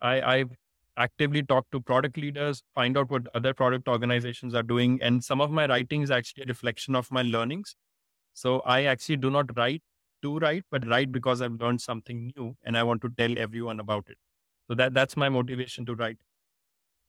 I, 0.00 0.20
I've 0.22 0.50
actively 0.96 1.42
talk 1.42 1.66
to 1.72 1.80
product 1.80 2.16
leaders, 2.16 2.62
find 2.74 2.96
out 2.96 3.10
what 3.10 3.26
other 3.34 3.54
product 3.54 3.88
organizations 3.88 4.54
are 4.54 4.62
doing. 4.62 4.98
And 5.02 5.22
some 5.24 5.40
of 5.40 5.50
my 5.50 5.66
writing 5.66 6.02
is 6.02 6.10
actually 6.10 6.44
a 6.44 6.46
reflection 6.46 6.94
of 6.94 7.10
my 7.10 7.22
learnings. 7.22 7.76
So 8.32 8.60
I 8.60 8.84
actually 8.84 9.16
do 9.16 9.30
not 9.30 9.56
write 9.56 9.82
to 10.22 10.38
write, 10.38 10.64
but 10.70 10.86
write 10.88 11.12
because 11.12 11.42
I've 11.42 11.60
learned 11.60 11.80
something 11.80 12.32
new 12.36 12.56
and 12.64 12.76
I 12.76 12.82
want 12.82 13.02
to 13.02 13.10
tell 13.16 13.38
everyone 13.38 13.80
about 13.80 14.08
it. 14.08 14.18
So 14.68 14.74
that 14.74 14.94
that's 14.94 15.16
my 15.16 15.28
motivation 15.28 15.84
to 15.86 15.94
write. 15.94 16.18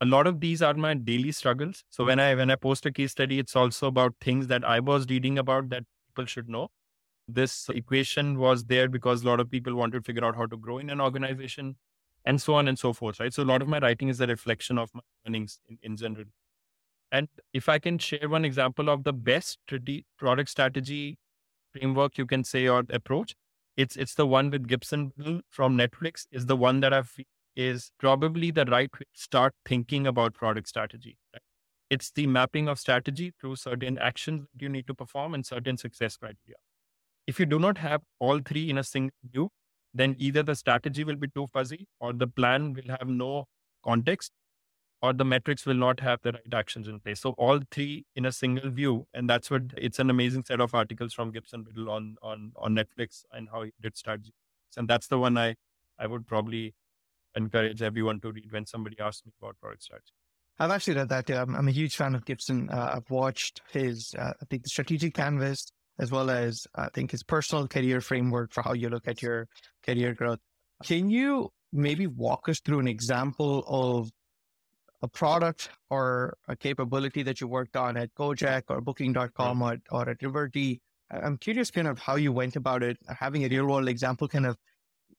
A 0.01 0.05
lot 0.05 0.27
of 0.27 0.41
these 0.41 0.61
are 0.61 0.73
my 0.73 0.93
daily 0.93 1.31
struggles. 1.31 1.83
So 1.89 2.05
when 2.05 2.19
I 2.19 2.35
when 2.35 2.51
I 2.51 2.55
post 2.55 2.85
a 2.85 2.91
case 2.91 3.11
study, 3.11 3.39
it's 3.39 3.55
also 3.55 3.87
about 3.87 4.15
things 4.19 4.47
that 4.47 4.65
I 4.65 4.79
was 4.79 5.07
reading 5.09 5.37
about 5.37 5.69
that 5.69 5.83
people 6.09 6.25
should 6.25 6.49
know. 6.49 6.67
This 7.27 7.69
equation 7.69 8.37
was 8.37 8.65
there 8.65 8.87
because 8.89 9.23
a 9.23 9.27
lot 9.27 9.39
of 9.39 9.49
people 9.49 9.75
want 9.75 9.93
to 9.93 10.01
figure 10.01 10.25
out 10.25 10.35
how 10.35 10.45
to 10.47 10.57
grow 10.57 10.77
in 10.79 10.89
an 10.89 11.01
organization 11.01 11.75
and 12.25 12.41
so 12.41 12.55
on 12.55 12.67
and 12.67 12.77
so 12.77 12.91
forth, 12.93 13.19
right? 13.19 13.33
So 13.33 13.43
a 13.43 13.45
lot 13.45 13.61
of 13.61 13.67
my 13.67 13.79
writing 13.79 14.09
is 14.09 14.19
a 14.19 14.27
reflection 14.27 14.77
of 14.77 14.89
my 14.93 15.01
learnings 15.25 15.59
in, 15.69 15.77
in 15.83 15.95
general. 15.97 16.25
And 17.11 17.27
if 17.53 17.69
I 17.69 17.79
can 17.79 17.97
share 17.97 18.27
one 18.27 18.43
example 18.43 18.89
of 18.89 19.03
the 19.03 19.13
best 19.13 19.59
product 20.17 20.49
strategy 20.49 21.17
framework 21.71 22.17
you 22.17 22.25
can 22.25 22.43
say 22.43 22.67
or 22.67 22.83
approach, 22.89 23.35
it's 23.77 23.95
it's 23.95 24.15
the 24.15 24.25
one 24.25 24.49
with 24.49 24.67
Gibson 24.67 25.11
from 25.49 25.77
Netflix 25.77 26.25
is 26.31 26.45
the 26.45 26.55
one 26.55 26.79
that 26.79 26.93
I've 26.93 27.15
is 27.55 27.91
probably 27.99 28.51
the 28.51 28.65
right 28.65 28.91
way 28.93 29.05
to 29.13 29.21
start 29.21 29.53
thinking 29.65 30.07
about 30.07 30.33
product 30.33 30.67
strategy. 30.67 31.17
Right? 31.33 31.41
It's 31.89 32.11
the 32.11 32.27
mapping 32.27 32.67
of 32.67 32.79
strategy 32.79 33.33
through 33.39 33.57
certain 33.57 33.97
actions 33.97 34.47
that 34.51 34.61
you 34.61 34.69
need 34.69 34.87
to 34.87 34.93
perform 34.93 35.33
and 35.33 35.45
certain 35.45 35.77
success 35.77 36.17
criteria. 36.17 36.57
If 37.27 37.39
you 37.39 37.45
do 37.45 37.59
not 37.59 37.77
have 37.77 38.01
all 38.19 38.39
three 38.39 38.69
in 38.69 38.77
a 38.77 38.83
single 38.83 39.11
view, 39.31 39.49
then 39.95 40.15
either 40.19 40.43
the 40.43 40.55
strategy 40.55 41.03
will 41.03 41.15
be 41.15 41.29
too 41.29 41.47
fuzzy 41.47 41.87
or 41.99 42.13
the 42.13 42.27
plan 42.27 42.73
will 42.73 42.95
have 42.99 43.07
no 43.07 43.45
context 43.83 44.31
or 45.01 45.13
the 45.13 45.25
metrics 45.25 45.65
will 45.65 45.75
not 45.75 45.99
have 45.99 46.19
the 46.23 46.33
right 46.33 46.53
actions 46.53 46.87
in 46.87 46.99
place. 46.99 47.21
So 47.21 47.31
all 47.37 47.59
three 47.71 48.05
in 48.15 48.25
a 48.25 48.31
single 48.31 48.69
view. 48.69 49.07
And 49.13 49.29
that's 49.29 49.49
what 49.49 49.63
it's 49.77 49.99
an 49.99 50.09
amazing 50.09 50.43
set 50.45 50.59
of 50.59 50.73
articles 50.73 51.13
from 51.13 51.31
Gibson 51.31 51.63
Biddle 51.63 51.89
on 51.89 52.17
on 52.21 52.51
on 52.57 52.75
Netflix 52.75 53.23
and 53.31 53.47
how 53.51 53.63
he 53.63 53.71
did 53.81 53.95
strategy. 53.95 54.33
And 54.77 54.87
that's 54.87 55.07
the 55.07 55.19
one 55.19 55.37
I 55.37 55.55
I 55.97 56.07
would 56.07 56.27
probably 56.27 56.73
encourage 57.35 57.81
everyone 57.81 58.19
to 58.21 58.31
read 58.31 58.51
when 58.51 58.65
somebody 58.65 58.99
asks 58.99 59.25
me 59.25 59.31
about 59.41 59.59
product 59.59 59.83
strategy. 59.83 60.13
I've 60.57 60.71
actually 60.71 60.95
read 60.95 61.09
that. 61.09 61.29
I'm, 61.29 61.53
I'm 61.53 61.67
a 61.67 61.71
huge 61.71 61.95
fan 61.97 62.15
of 62.15 62.25
Gibson. 62.25 62.69
Uh, 62.69 62.93
I've 62.95 63.09
watched 63.09 63.61
his, 63.71 64.15
uh, 64.17 64.31
I 64.41 64.45
think, 64.49 64.63
the 64.63 64.69
strategic 64.69 65.13
canvas, 65.13 65.71
as 65.99 66.11
well 66.11 66.29
as 66.29 66.67
I 66.75 66.89
think 66.93 67.11
his 67.11 67.23
personal 67.23 67.67
career 67.67 68.01
framework 68.01 68.51
for 68.51 68.61
how 68.61 68.73
you 68.73 68.89
look 68.89 69.07
at 69.07 69.21
your 69.21 69.47
career 69.85 70.13
growth. 70.13 70.39
Can 70.83 71.09
you 71.09 71.51
maybe 71.71 72.07
walk 72.07 72.49
us 72.49 72.59
through 72.59 72.79
an 72.79 72.87
example 72.87 73.63
of 73.67 74.11
a 75.01 75.07
product 75.07 75.69
or 75.89 76.37
a 76.47 76.55
capability 76.55 77.23
that 77.23 77.39
you 77.39 77.47
worked 77.47 77.75
on 77.75 77.97
at 77.97 78.13
Gojek 78.15 78.63
or 78.69 78.81
Booking.com 78.81 79.61
or, 79.61 79.77
or 79.91 80.09
at 80.09 80.21
Riverty? 80.21 80.81
I'm 81.11 81.37
curious 81.37 81.71
kind 81.71 81.87
of 81.87 81.99
how 81.99 82.15
you 82.15 82.31
went 82.31 82.55
about 82.55 82.81
it, 82.81 82.97
having 83.07 83.45
a 83.45 83.47
real 83.47 83.67
world 83.67 83.87
example 83.87 84.27
kind 84.27 84.45
of 84.45 84.57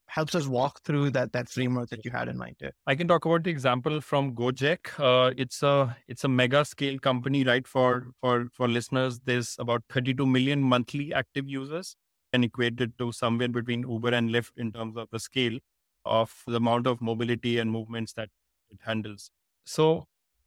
helps 0.09 0.35
us 0.35 0.47
walk 0.47 0.81
through 0.83 1.11
that 1.11 1.33
that 1.33 1.49
framework 1.49 1.88
that 1.90 2.05
you 2.05 2.11
had 2.11 2.29
in 2.29 2.37
mind. 2.37 2.57
I 2.87 2.95
can 2.95 3.09
talk 3.09 3.25
about 3.25 3.45
the 3.45 3.51
example 3.51 4.01
from 4.01 4.35
Gojek. 4.35 4.99
Uh, 4.99 5.33
it's 5.37 5.62
a 5.62 5.97
it's 6.09 6.25
a 6.25 6.29
mega 6.29 6.64
scale 6.64 6.99
company, 6.99 7.45
right? 7.45 7.66
For 7.66 8.09
for 8.21 8.49
for 8.53 8.69
listeners, 8.69 9.21
there's 9.25 9.57
about 9.59 9.83
32 9.90 10.27
million 10.27 10.62
monthly 10.62 11.12
active 11.12 11.49
users, 11.49 11.97
and 12.33 12.45
equated 12.45 12.97
to 12.99 13.12
somewhere 13.12 13.49
between 13.49 13.88
Uber 13.88 14.14
and 14.14 14.31
Lyft 14.31 14.53
in 14.57 14.73
terms 14.73 14.97
of 14.97 15.09
the 15.11 15.19
scale 15.19 15.59
of 16.05 16.42
the 16.47 16.57
amount 16.57 16.87
of 16.87 17.01
mobility 17.01 17.59
and 17.59 17.71
movements 17.71 18.12
that 18.14 18.29
it 18.71 18.79
handles. 18.85 19.31
So, 19.64 20.07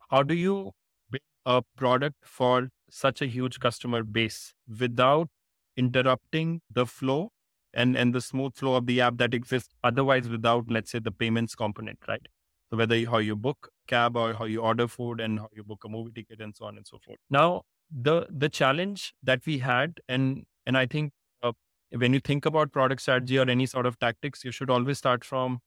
how 0.10 0.24
do 0.24 0.34
you 0.34 0.72
build 1.12 1.22
a 1.46 1.62
product 1.76 2.16
for 2.24 2.70
such 2.90 3.22
a 3.22 3.28
huge 3.28 3.60
customer 3.60 4.04
base 4.04 4.54
without 4.80 5.30
interrupting 5.78 6.62
the 6.72 6.86
flow 6.86 7.32
and, 7.74 7.96
and 7.96 8.14
the 8.14 8.22
smooth 8.22 8.56
flow 8.56 8.76
of 8.76 8.86
the 8.86 9.02
app 9.02 9.18
that 9.18 9.34
exists 9.34 9.74
otherwise 9.84 10.28
without, 10.30 10.66
let's 10.70 10.92
say, 10.92 11.00
the 11.00 11.12
payments 11.12 11.56
component, 11.56 12.00
right? 12.08 12.28
So 12.70 12.78
whether 12.78 12.96
you, 12.96 13.10
how 13.10 13.18
you 13.18 13.36
book 13.36 13.70
cab 13.88 14.16
or 14.16 14.34
how 14.34 14.46
you 14.46 14.62
order 14.62 14.88
food 14.88 15.20
and 15.20 15.40
how 15.40 15.50
you 15.54 15.64
book 15.64 15.84
a 15.86 15.90
movie 15.90 16.12
ticket 16.12 16.40
and 16.40 16.56
so 16.56 16.66
on 16.66 16.78
and 16.78 16.86
so 16.88 17.00
forth. 17.00 17.18
Now, 17.30 17.64
the 17.92 18.28
the 18.30 18.50
challenge 18.50 19.14
that 19.24 19.46
we 19.46 19.58
had, 19.58 20.00
and 20.08 20.46
and 20.68 20.78
I 20.78 20.86
think 20.86 21.12
uh, 21.42 21.54
when 21.92 22.14
you 22.14 22.20
think 22.20 22.46
about 22.46 22.72
product 22.72 23.02
strategy 23.02 23.40
or 23.40 23.50
any 23.50 23.66
sort 23.66 23.88
of 23.88 23.98
tactics, 23.98 24.44
you 24.44 24.52
should 24.52 24.70
always 24.70 25.00
start 25.00 25.26
from 25.26 25.60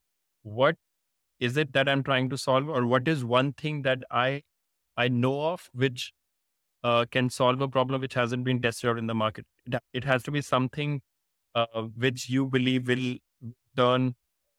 what 0.42 0.76
is 1.40 1.56
it 1.56 1.72
that 1.72 1.88
I'm 1.88 2.04
trying 2.04 2.30
to 2.30 2.38
solve, 2.38 2.68
or 2.68 2.86
what 2.86 3.08
is 3.08 3.24
one 3.24 3.52
thing 3.52 3.82
that 3.82 4.04
I 4.10 4.42
I 4.96 5.08
know 5.08 5.42
of 5.46 5.68
which 5.72 6.12
uh, 6.84 7.06
can 7.10 7.30
solve 7.30 7.60
a 7.60 7.68
problem 7.68 8.00
which 8.00 8.14
hasn't 8.14 8.44
been 8.44 8.62
tested 8.62 8.90
out 8.90 8.98
in 8.98 9.08
the 9.08 9.14
market. 9.14 9.46
It, 9.66 9.80
it 9.92 10.04
has 10.04 10.22
to 10.24 10.30
be 10.30 10.40
something 10.40 11.00
uh, 11.54 11.82
which 11.96 12.28
you 12.28 12.46
believe 12.46 12.88
will 12.88 13.16
turn, 13.76 14.14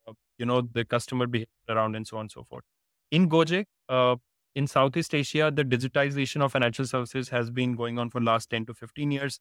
uh, 0.07 0.13
you 0.37 0.45
know, 0.45 0.61
the 0.61 0.85
customer 0.85 1.27
behavior 1.27 1.47
around 1.69 1.95
and 1.95 2.07
so 2.07 2.17
on 2.17 2.21
and 2.21 2.31
so 2.31 2.43
forth. 2.43 2.63
In 3.11 3.29
Gojek, 3.29 3.65
uh, 3.89 4.15
in 4.55 4.67
Southeast 4.67 5.13
Asia, 5.15 5.51
the 5.53 5.63
digitization 5.63 6.41
of 6.41 6.51
financial 6.51 6.85
services 6.85 7.29
has 7.29 7.49
been 7.49 7.75
going 7.75 7.99
on 7.99 8.09
for 8.09 8.21
last 8.21 8.49
10 8.49 8.65
to 8.67 8.73
15 8.73 9.11
years. 9.11 9.39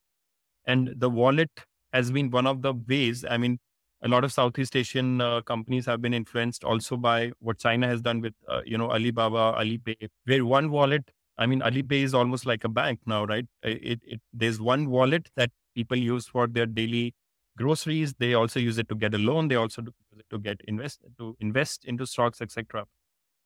And 0.64 0.94
the 0.96 1.10
wallet 1.10 1.50
has 1.92 2.10
been 2.10 2.30
one 2.30 2.46
of 2.46 2.62
the 2.62 2.72
ways, 2.74 3.24
I 3.28 3.36
mean, 3.36 3.58
a 4.04 4.08
lot 4.08 4.24
of 4.24 4.32
Southeast 4.32 4.74
Asian 4.74 5.20
uh, 5.20 5.42
companies 5.42 5.86
have 5.86 6.02
been 6.02 6.14
influenced 6.14 6.64
also 6.64 6.96
by 6.96 7.32
what 7.38 7.58
China 7.58 7.86
has 7.86 8.00
done 8.02 8.20
with, 8.20 8.34
uh, 8.48 8.62
you 8.64 8.76
know, 8.76 8.90
Alibaba, 8.90 9.54
Alipay, 9.58 10.08
where 10.24 10.44
one 10.44 10.70
wallet 10.70 11.10
I 11.38 11.46
mean, 11.46 11.60
Alipay 11.60 12.02
is 12.02 12.12
almost 12.12 12.44
like 12.44 12.62
a 12.62 12.68
bank 12.68 13.00
now, 13.06 13.24
right? 13.24 13.46
It, 13.62 14.00
it, 14.06 14.20
there's 14.34 14.60
one 14.60 14.90
wallet 14.90 15.30
that 15.36 15.50
people 15.74 15.96
use 15.96 16.26
for 16.26 16.46
their 16.46 16.66
daily 16.66 17.14
groceries. 17.56 18.14
They 18.18 18.34
also 18.34 18.60
use 18.60 18.78
it 18.78 18.88
to 18.88 18.94
get 18.94 19.14
a 19.14 19.18
loan. 19.18 19.48
They 19.48 19.56
also 19.56 19.82
use 19.82 20.20
it 20.20 20.26
to 20.30 20.38
get 20.38 20.60
invest 20.66 21.00
to 21.18 21.36
invest 21.40 21.84
into 21.84 22.06
stocks, 22.06 22.40
etc. 22.40 22.84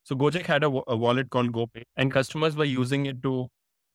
So 0.05 0.15
Gojek 0.17 0.47
had 0.47 0.65
a, 0.65 0.69
a 0.87 0.97
wallet 0.97 1.31
called 1.31 1.53
GoPay, 1.53 1.83
and 1.97 2.13
customers 2.13 2.57
were 2.57 2.65
using 2.65 3.07
it 3.07 3.23
to 3.23 3.49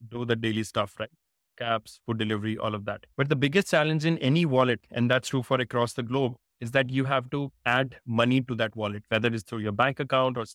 do 0.07 0.25
the 0.25 0.35
daily 0.35 0.63
stuff, 0.63 0.95
right? 0.99 1.09
Cabs, 1.57 1.99
food 2.05 2.17
delivery, 2.17 2.57
all 2.57 2.75
of 2.75 2.85
that. 2.85 3.05
But 3.17 3.29
the 3.29 3.35
biggest 3.35 3.69
challenge 3.69 4.05
in 4.05 4.17
any 4.17 4.45
wallet, 4.45 4.81
and 4.91 5.09
that's 5.09 5.29
true 5.29 5.43
for 5.43 5.59
across 5.59 5.93
the 5.93 6.03
globe, 6.03 6.35
is 6.59 6.71
that 6.71 6.89
you 6.89 7.05
have 7.05 7.29
to 7.31 7.51
add 7.65 7.97
money 8.05 8.41
to 8.41 8.55
that 8.55 8.75
wallet, 8.75 9.03
whether 9.09 9.33
it's 9.33 9.43
through 9.43 9.59
your 9.59 9.71
bank 9.71 9.99
account 9.99 10.37
or 10.37 10.45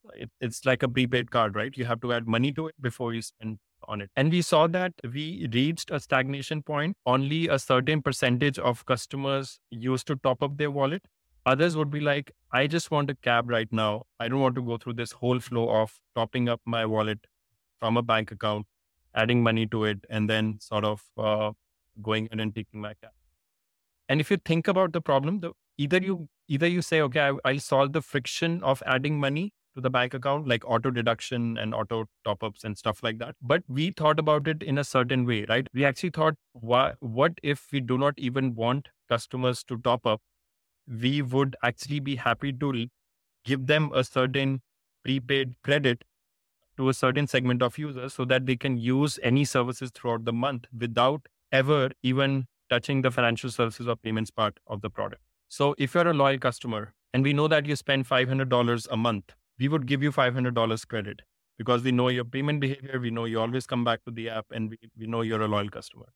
it's 0.40 0.64
like 0.64 0.82
a 0.82 0.88
prepaid 0.88 1.30
card, 1.30 1.54
right? 1.56 1.76
You 1.76 1.84
have 1.84 2.00
to 2.02 2.12
add 2.12 2.26
money 2.28 2.52
to 2.52 2.68
it 2.68 2.74
before 2.80 3.12
you 3.12 3.22
spend 3.22 3.58
on 3.88 4.00
it. 4.00 4.10
And 4.16 4.30
we 4.30 4.42
saw 4.42 4.66
that 4.68 4.92
we 5.02 5.48
reached 5.52 5.90
a 5.90 6.00
stagnation 6.00 6.62
point. 6.62 6.96
Only 7.06 7.48
a 7.48 7.58
certain 7.58 8.02
percentage 8.02 8.58
of 8.58 8.84
customers 8.86 9.58
used 9.70 10.06
to 10.08 10.16
top 10.16 10.42
up 10.42 10.56
their 10.56 10.70
wallet. 10.70 11.06
Others 11.44 11.76
would 11.76 11.90
be 11.90 12.00
like, 12.00 12.32
I 12.52 12.66
just 12.66 12.90
want 12.90 13.10
a 13.10 13.14
cab 13.14 13.48
right 13.48 13.72
now. 13.72 14.04
I 14.18 14.28
don't 14.28 14.40
want 14.40 14.56
to 14.56 14.62
go 14.62 14.78
through 14.78 14.94
this 14.94 15.12
whole 15.12 15.38
flow 15.38 15.68
of 15.70 16.00
topping 16.14 16.48
up 16.48 16.60
my 16.64 16.84
wallet 16.86 17.26
from 17.78 17.96
a 17.96 18.02
bank 18.02 18.32
account, 18.32 18.66
adding 19.14 19.42
money 19.42 19.66
to 19.66 19.84
it, 19.84 20.04
and 20.10 20.28
then 20.28 20.58
sort 20.60 20.84
of 20.84 21.02
uh, 21.16 21.52
going 22.02 22.28
in 22.32 22.40
and 22.40 22.54
taking 22.54 22.80
my 22.80 22.94
cab. 22.94 23.12
And 24.08 24.20
if 24.20 24.30
you 24.30 24.38
think 24.38 24.68
about 24.68 24.92
the 24.92 25.00
problem, 25.00 25.40
the 25.40 25.52
either 25.78 25.98
you 25.98 26.28
either 26.48 26.66
you 26.66 26.82
say 26.82 27.00
okay 27.00 27.20
I, 27.20 27.32
i'll 27.44 27.60
solve 27.60 27.92
the 27.92 28.00
friction 28.02 28.62
of 28.62 28.82
adding 28.86 29.18
money 29.20 29.52
to 29.76 29.80
the 29.80 29.90
bank 29.90 30.14
account 30.14 30.48
like 30.48 30.64
auto 30.64 30.90
deduction 30.90 31.56
and 31.58 31.74
auto 31.74 32.06
top 32.24 32.42
ups 32.42 32.64
and 32.64 32.76
stuff 32.76 33.02
like 33.02 33.18
that. 33.18 33.36
But 33.40 33.62
we 33.68 33.90
thought 33.90 34.18
about 34.18 34.48
it 34.48 34.62
in 34.62 34.78
a 34.78 34.84
certain 34.84 35.24
way 35.26 35.44
right? 35.48 35.68
We 35.72 35.84
actually 35.84 36.10
thought 36.10 36.34
why, 36.52 36.94
what 37.00 37.34
if 37.42 37.66
we 37.72 37.80
do 37.80 37.98
not 37.98 38.14
even 38.16 38.54
want 38.54 38.88
customers 39.08 39.62
to 39.64 39.78
top 39.78 40.06
up 40.06 40.20
we 40.88 41.22
would 41.22 41.56
actually 41.62 42.00
be 42.00 42.16
happy 42.16 42.52
to 42.52 42.86
give 43.44 43.66
them 43.66 43.90
a 43.94 44.04
certain 44.04 44.62
prepaid 45.04 45.54
credit 45.62 46.04
to 46.76 46.88
a 46.88 46.94
certain 46.94 47.26
segment 47.26 47.62
of 47.62 47.78
users 47.78 48.14
so 48.14 48.24
that 48.24 48.46
they 48.46 48.56
can 48.56 48.76
use 48.76 49.18
any 49.22 49.44
services 49.44 49.90
throughout 49.94 50.24
the 50.24 50.32
month 50.32 50.66
without 50.78 51.26
ever 51.52 51.90
even 52.02 52.46
touching 52.68 53.02
the 53.02 53.10
financial 53.10 53.50
services 53.50 53.88
or 53.88 53.96
payments 53.96 54.30
part 54.30 54.58
of 54.66 54.80
the 54.82 54.90
product. 54.90 55.22
So 55.48 55.74
if 55.78 55.94
you're 55.94 56.08
a 56.08 56.14
loyal 56.14 56.38
customer 56.38 56.94
and 57.14 57.22
we 57.22 57.32
know 57.32 57.48
that 57.48 57.66
you 57.66 57.76
spend 57.76 58.06
$500 58.06 58.88
a 58.90 58.96
month, 58.96 59.32
we 59.58 59.68
would 59.68 59.86
give 59.86 60.02
you 60.02 60.12
$500 60.12 60.84
credit 60.84 61.22
because 61.58 61.82
we 61.82 61.92
know 61.92 62.08
your 62.08 62.24
payment 62.24 62.60
behavior. 62.60 63.00
We 63.00 63.10
know 63.10 63.24
you 63.24 63.40
always 63.40 63.66
come 63.66 63.84
back 63.84 64.04
to 64.04 64.10
the 64.10 64.28
app 64.30 64.46
and 64.52 64.70
we, 64.70 64.78
we 64.98 65.06
know 65.06 65.22
you're 65.22 65.42
a 65.42 65.48
loyal 65.48 65.68
customer. 65.70 66.06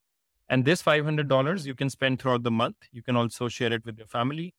And 0.48 0.64
this 0.64 0.82
$500 0.82 1.64
you 1.66 1.74
can 1.74 1.90
spend 1.90 2.20
throughout 2.20 2.42
the 2.42 2.50
month. 2.50 2.76
You 2.92 3.02
can 3.02 3.16
also 3.16 3.48
share 3.48 3.72
it 3.72 3.84
with 3.84 3.98
your 3.98 4.06
family. 4.08 4.54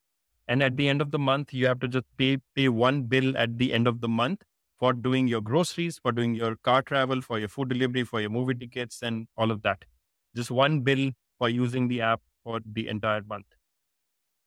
And 0.48 0.64
at 0.64 0.78
the 0.78 0.90
end 0.90 1.02
of 1.02 1.12
the 1.12 1.20
month, 1.20 1.54
you 1.54 1.68
have 1.68 1.80
to 1.82 1.88
just 1.88 2.06
pay, 2.18 2.38
pay 2.56 2.70
one 2.70 3.04
bill 3.04 3.38
at 3.38 3.58
the 3.58 3.74
end 3.74 3.88
of 3.88 4.02
the 4.02 4.08
month 4.10 4.42
for 4.80 4.94
doing 4.94 5.28
your 5.28 5.42
groceries, 5.42 6.00
for 6.00 6.12
doing 6.12 6.34
your 6.34 6.56
car 6.58 6.82
travel, 6.82 7.22
for 7.22 7.40
your 7.40 7.48
food 7.48 7.70
delivery, 7.70 8.04
for 8.04 8.20
your 8.20 8.32
movie 8.32 8.56
tickets, 8.56 9.02
and 9.04 9.28
all 9.38 9.52
of 9.52 9.62
that. 9.62 9.86
Just 10.36 10.50
one 10.52 10.82
bill 10.82 11.12
for 11.38 11.50
using 11.50 11.88
the 11.88 12.02
app 12.02 12.22
for 12.44 12.60
the 12.66 12.88
entire 12.88 13.22
month. 13.22 13.46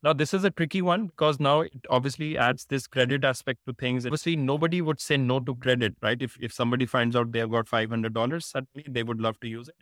Now, 0.05 0.13
this 0.13 0.35
is 0.35 0.45
a 0.45 0.51
tricky 0.51 0.83
one 0.83 1.07
because 1.07 1.41
now 1.41 1.63
it 1.63 1.87
obviously 1.89 2.37
adds 2.37 2.67
this 2.67 2.87
credit 2.87 3.25
aspect 3.25 3.61
to 3.67 3.73
things. 3.73 4.05
Obviously, 4.05 4.37
nobody 4.37 4.83
would 4.83 5.01
say 5.01 5.17
no 5.17 5.41
to 5.41 5.55
credit, 5.55 5.95
right? 6.03 6.21
If, 6.21 6.37
if 6.39 6.53
somebody 6.53 6.85
finds 6.85 7.17
out 7.17 7.33
they've 7.33 7.51
got 7.51 7.65
$500, 7.65 8.43
suddenly 8.43 8.85
they 8.87 9.03
would 9.03 9.19
love 9.19 9.41
to 9.41 9.49
use 9.49 9.69
it. 9.69 9.77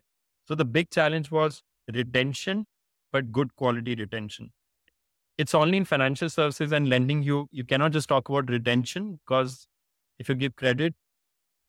So 0.47 0.55
the 0.55 0.65
big 0.65 0.91
challenge 0.91 1.33
was 1.33 1.65
retention, 1.93 2.67
but 3.11 3.33
good 3.33 3.57
quality 3.57 3.97
retention. 3.97 4.53
It's 5.39 5.57
only 5.57 5.77
in 5.77 5.85
financial 5.85 6.31
services 6.31 6.71
and 6.71 6.89
lending 6.89 7.25
you, 7.25 7.49
you 7.51 7.65
cannot 7.65 7.91
just 7.91 8.09
talk 8.09 8.29
about 8.29 8.49
retention 8.49 9.19
because 9.27 9.67
if 10.21 10.29
you 10.29 10.37
give 10.37 10.55
credit, 10.55 10.95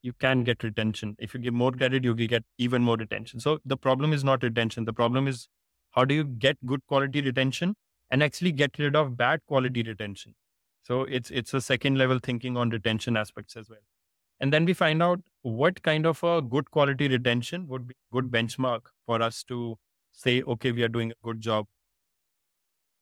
you 0.03 0.13
can 0.13 0.43
get 0.43 0.61
retention. 0.63 1.15
If 1.17 1.33
you 1.33 1.39
give 1.39 1.55
more 1.55 1.71
credit, 1.71 2.03
you 2.03 2.13
get 2.13 2.43
even 2.59 2.83
more 2.83 2.97
retention. 2.97 3.39
So 3.39 3.57
the 3.65 3.77
problem 3.77 4.13
is 4.13 4.23
not 4.23 4.43
retention. 4.43 4.85
The 4.85 4.93
problem 4.93 5.27
is 5.27 5.47
how 5.91 6.05
do 6.05 6.13
you 6.13 6.23
get 6.23 6.63
good 6.67 6.85
quality 6.85 7.21
retention 7.21 7.75
and 8.11 8.23
actually 8.23 8.51
get 8.51 8.77
rid 8.79 8.95
of 8.95 9.17
bad 9.17 9.41
quality 9.47 9.83
retention. 9.83 10.35
So 10.83 11.03
it's 11.03 11.31
it's 11.31 11.53
a 11.53 11.61
second 11.61 11.97
level 11.97 12.19
thinking 12.19 12.57
on 12.57 12.69
retention 12.69 13.17
aspects 13.17 13.55
as 13.55 13.69
well. 13.69 13.79
And 14.39 14.53
then 14.53 14.65
we 14.65 14.73
find 14.73 15.03
out 15.03 15.21
what 15.41 15.81
kind 15.83 16.05
of 16.05 16.23
a 16.23 16.41
good 16.41 16.71
quality 16.71 17.07
retention 17.07 17.67
would 17.67 17.87
be 17.87 17.95
good 18.11 18.31
benchmark 18.31 18.81
for 19.05 19.21
us 19.21 19.43
to 19.45 19.77
say, 20.11 20.41
okay, 20.43 20.71
we 20.71 20.83
are 20.83 20.89
doing 20.89 21.11
a 21.11 21.15
good 21.23 21.41
job. 21.41 21.67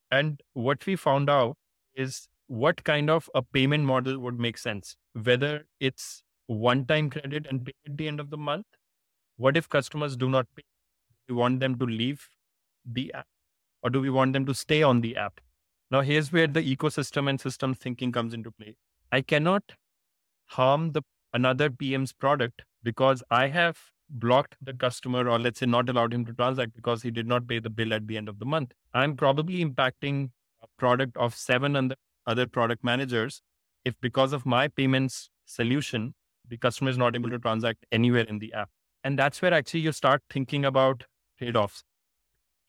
And 0.10 0.42
what 0.54 0.86
we 0.86 0.96
found 0.96 1.30
out 1.30 1.58
is 1.96 2.28
what 2.48 2.84
kind 2.84 3.10
of 3.10 3.30
a 3.34 3.42
payment 3.42 3.86
model 3.86 4.20
would 4.20 4.40
make 4.40 4.58
sense, 4.58 4.96
whether 5.14 5.68
it's 5.80 6.24
one 6.48 6.86
time 6.86 7.10
credit 7.10 7.48
and 7.48 7.66
pay 7.66 7.74
at 7.86 7.98
the 7.98 8.08
end 8.08 8.20
of 8.20 8.30
the 8.30 8.38
month. 8.38 8.66
What 9.38 9.58
if 9.58 9.70
customers 9.70 10.18
do 10.18 10.30
not 10.30 10.48
pay? 10.56 10.64
We 11.30 11.36
want 11.36 11.60
them 11.60 11.80
to 11.80 11.86
leave 11.86 12.30
the 12.86 13.14
app 13.14 13.28
or 13.84 13.90
do 13.90 14.00
we 14.00 14.10
want 14.10 14.34
them 14.34 14.46
to 14.46 14.54
stay 14.54 14.84
on 14.84 15.02
the 15.02 15.16
app? 15.16 15.40
Now, 15.90 16.02
here's 16.02 16.32
where 16.32 16.48
the 16.48 16.76
ecosystem 16.76 17.30
and 17.30 17.40
system 17.40 17.74
thinking 17.74 18.12
comes 18.12 18.34
into 18.34 18.52
play. 18.52 18.76
I 19.12 19.22
cannot 19.22 19.74
harm 20.48 20.92
the 20.94 21.02
another 21.34 21.70
PM's 21.70 22.14
product 22.14 22.64
because 22.84 23.24
I 23.30 23.48
have 23.48 23.78
blocked 24.10 24.56
the 24.62 24.74
customer 24.74 25.30
or 25.30 25.40
let's 25.40 25.60
say 25.60 25.66
not 25.66 25.90
allowed 25.90 26.14
him 26.14 26.26
to 26.26 26.34
transact 26.34 26.74
because 26.76 27.02
he 27.02 27.12
did 27.12 27.28
not 27.28 27.48
pay 27.48 27.60
the 27.60 27.70
bill 27.70 27.94
at 27.94 28.08
the 28.08 28.18
end 28.18 28.28
of 28.28 28.40
the 28.40 28.46
month. 28.46 28.74
I'm 28.94 29.16
probably 29.16 29.64
impacting 29.64 30.32
a 30.62 30.68
product 30.78 31.16
of 31.18 31.36
seven 31.36 31.94
other 32.28 32.48
product 32.48 32.84
managers 32.84 33.42
if 33.86 33.96
because 34.02 34.34
of 34.34 34.46
my 34.46 34.68
payments 34.68 35.30
solution, 35.46 36.14
the 36.48 36.58
customer 36.58 36.90
is 36.90 36.98
not 36.98 37.16
able 37.16 37.30
to 37.30 37.40
transact 37.40 37.86
anywhere 37.92 38.24
in 38.24 38.40
the 38.40 38.54
app. 38.54 38.70
And 39.04 39.18
that's 39.18 39.42
where 39.42 39.54
actually 39.54 39.80
you 39.80 39.92
start 39.92 40.22
thinking 40.30 40.66
about 40.66 41.06
trade-offs 41.40 41.84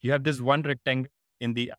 you 0.03 0.11
have 0.11 0.23
this 0.23 0.39
one 0.39 0.61
rectangle 0.61 1.11
in 1.41 1.53
the 1.55 1.73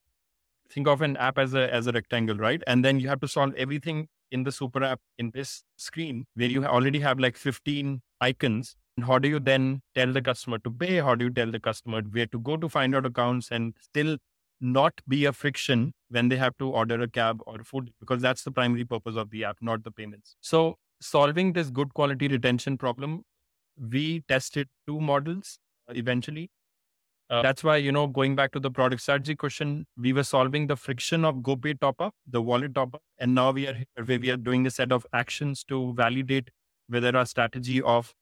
think 0.71 0.89
of 0.89 1.03
an 1.03 1.17
app 1.17 1.39
as 1.39 1.55
a 1.55 1.73
as 1.73 1.87
a 1.87 1.93
rectangle, 1.93 2.37
right? 2.37 2.63
And 2.67 2.85
then 2.85 2.99
you 3.01 3.09
have 3.09 3.21
to 3.21 3.29
solve 3.29 3.55
everything 3.55 4.09
in 4.31 4.43
the 4.43 4.53
super 4.53 4.83
app 4.83 5.01
in 5.19 5.31
this 5.33 5.63
screen 5.77 6.25
where 6.35 6.49
you 6.49 6.65
already 6.65 7.01
have 7.01 7.21
like 7.21 7.37
15 7.37 8.03
icons. 8.21 8.75
And 8.97 9.07
how 9.07 9.19
do 9.19 9.29
you 9.29 9.41
then 9.41 9.83
tell 9.95 10.13
the 10.13 10.23
customer 10.23 10.59
to 10.59 10.71
pay? 10.71 10.97
How 10.97 11.15
do 11.15 11.27
you 11.27 11.31
tell 11.31 11.51
the 11.51 11.61
customer 11.61 12.03
where 12.03 12.27
to 12.27 12.39
go 12.39 12.57
to 12.57 12.69
find 12.69 12.95
out 12.95 13.07
accounts 13.07 13.51
and 13.51 13.75
still 13.81 14.17
not 14.61 15.01
be 15.07 15.25
a 15.25 15.33
friction 15.33 15.93
when 16.09 16.29
they 16.29 16.37
have 16.37 16.57
to 16.59 16.71
order 16.71 17.01
a 17.03 17.09
cab 17.09 17.41
or 17.47 17.59
food 17.65 17.93
because 18.01 18.23
that's 18.23 18.43
the 18.45 18.51
primary 18.51 18.85
purpose 18.85 19.17
of 19.17 19.31
the 19.31 19.45
app, 19.45 19.59
not 19.61 19.85
the 19.85 19.91
payments. 19.91 20.37
So 20.41 20.79
solving 21.01 21.53
this 21.53 21.71
good 21.71 21.93
quality 21.95 22.29
retention 22.29 22.79
problem, 22.79 23.23
we 23.77 24.23
tested 24.29 24.69
two 24.87 25.01
models 25.01 25.59
uh, 25.89 25.93
eventually. 25.95 26.51
Uh, 27.31 27.43
that's 27.43 27.65
why, 27.65 27.77
you 27.77 27.91
know, 27.91 28.07
going 28.07 28.37
back 28.37 28.53
to 28.53 28.61
the 28.61 28.71
product 28.71 29.01
strategy 29.01 29.35
question, 29.35 29.87
we 29.97 30.13
were 30.13 30.23
solving 30.23 30.67
the 30.67 30.77
friction 30.77 31.25
of 31.25 31.37
GoPay 31.37 31.81
top 31.81 32.01
up, 32.01 32.15
the 32.27 32.43
wallet 32.43 32.75
top 32.75 32.95
up. 32.95 33.03
And 33.19 33.35
now 33.35 33.51
we 33.51 33.67
are 33.67 33.75
here 33.75 34.05
where 34.05 34.19
we 34.19 34.31
are 34.31 34.37
doing 34.37 34.67
a 34.67 34.71
set 34.71 34.93
of 34.93 35.07
actions 35.13 35.65
to 35.65 35.95
validate 35.95 36.51
whether 36.89 37.17
our 37.17 37.25
strategy 37.25 37.81
of 37.81 38.15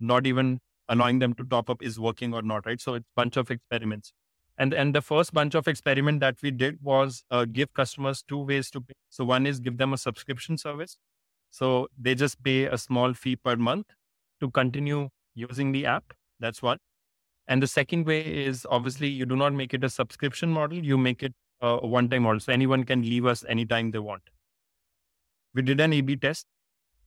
not 0.00 0.26
even 0.26 0.58
allowing 0.88 1.20
them 1.20 1.34
to 1.34 1.44
top 1.44 1.70
up 1.70 1.82
is 1.82 2.00
working 2.00 2.34
or 2.34 2.42
not, 2.42 2.66
right? 2.66 2.80
So 2.80 2.94
it's 2.94 3.04
a 3.04 3.16
bunch 3.16 3.36
of 3.36 3.50
experiments. 3.50 4.12
And, 4.58 4.74
and 4.74 4.94
the 4.94 5.00
first 5.00 5.32
bunch 5.32 5.54
of 5.54 5.68
experiment 5.68 6.20
that 6.20 6.36
we 6.42 6.50
did 6.50 6.78
was 6.82 7.24
uh, 7.30 7.44
give 7.44 7.72
customers 7.74 8.22
two 8.26 8.38
ways 8.38 8.70
to 8.72 8.80
pay. 8.80 8.94
So 9.08 9.24
one 9.24 9.46
is 9.46 9.60
give 9.60 9.78
them 9.78 9.92
a 9.92 9.98
subscription 9.98 10.58
service. 10.58 10.98
So 11.50 11.88
they 11.98 12.14
just 12.14 12.42
pay 12.42 12.64
a 12.64 12.76
small 12.76 13.14
fee 13.14 13.36
per 13.36 13.56
month 13.56 13.86
to 14.40 14.50
continue 14.50 15.08
using 15.34 15.72
the 15.72 15.86
app. 15.86 16.12
That's 16.40 16.60
one. 16.60 16.78
And 17.48 17.62
the 17.62 17.66
second 17.66 18.06
way 18.06 18.20
is 18.20 18.66
obviously 18.70 19.08
you 19.08 19.26
do 19.26 19.36
not 19.36 19.52
make 19.52 19.74
it 19.74 19.84
a 19.84 19.88
subscription 19.90 20.50
model, 20.50 20.78
you 20.78 20.96
make 20.96 21.22
it 21.22 21.34
a 21.60 21.86
one 21.86 22.08
time 22.08 22.22
model. 22.22 22.40
So 22.40 22.52
anyone 22.52 22.84
can 22.84 23.02
leave 23.02 23.26
us 23.26 23.44
anytime 23.48 23.90
they 23.90 23.98
want. 23.98 24.22
We 25.54 25.62
did 25.62 25.80
an 25.80 25.92
A 25.92 26.00
B 26.00 26.16
test. 26.16 26.46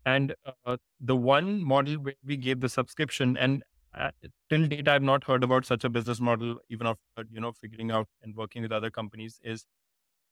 And 0.06 0.36
uh, 0.66 0.78
the 1.00 1.16
one 1.16 1.64
model 1.64 1.96
where 1.96 2.14
we 2.24 2.38
gave 2.38 2.60
the 2.60 2.70
subscription, 2.70 3.38
and 3.38 3.64
uh, 3.98 4.12
till 4.50 4.68
date, 4.68 4.88
I've 4.88 5.02
not 5.02 5.24
heard 5.24 5.44
about 5.44 5.66
such 5.66 5.84
a 5.84 5.90
business 5.90 6.20
model, 6.20 6.58
even 6.70 6.86
after, 6.86 7.28
you 7.32 7.42
know, 7.42 7.54
figuring 7.54 7.90
out 7.90 8.08
and 8.22 8.36
working 8.36 8.62
with 8.62 8.72
other 8.72 8.92
companies, 8.92 9.40
is 9.44 9.66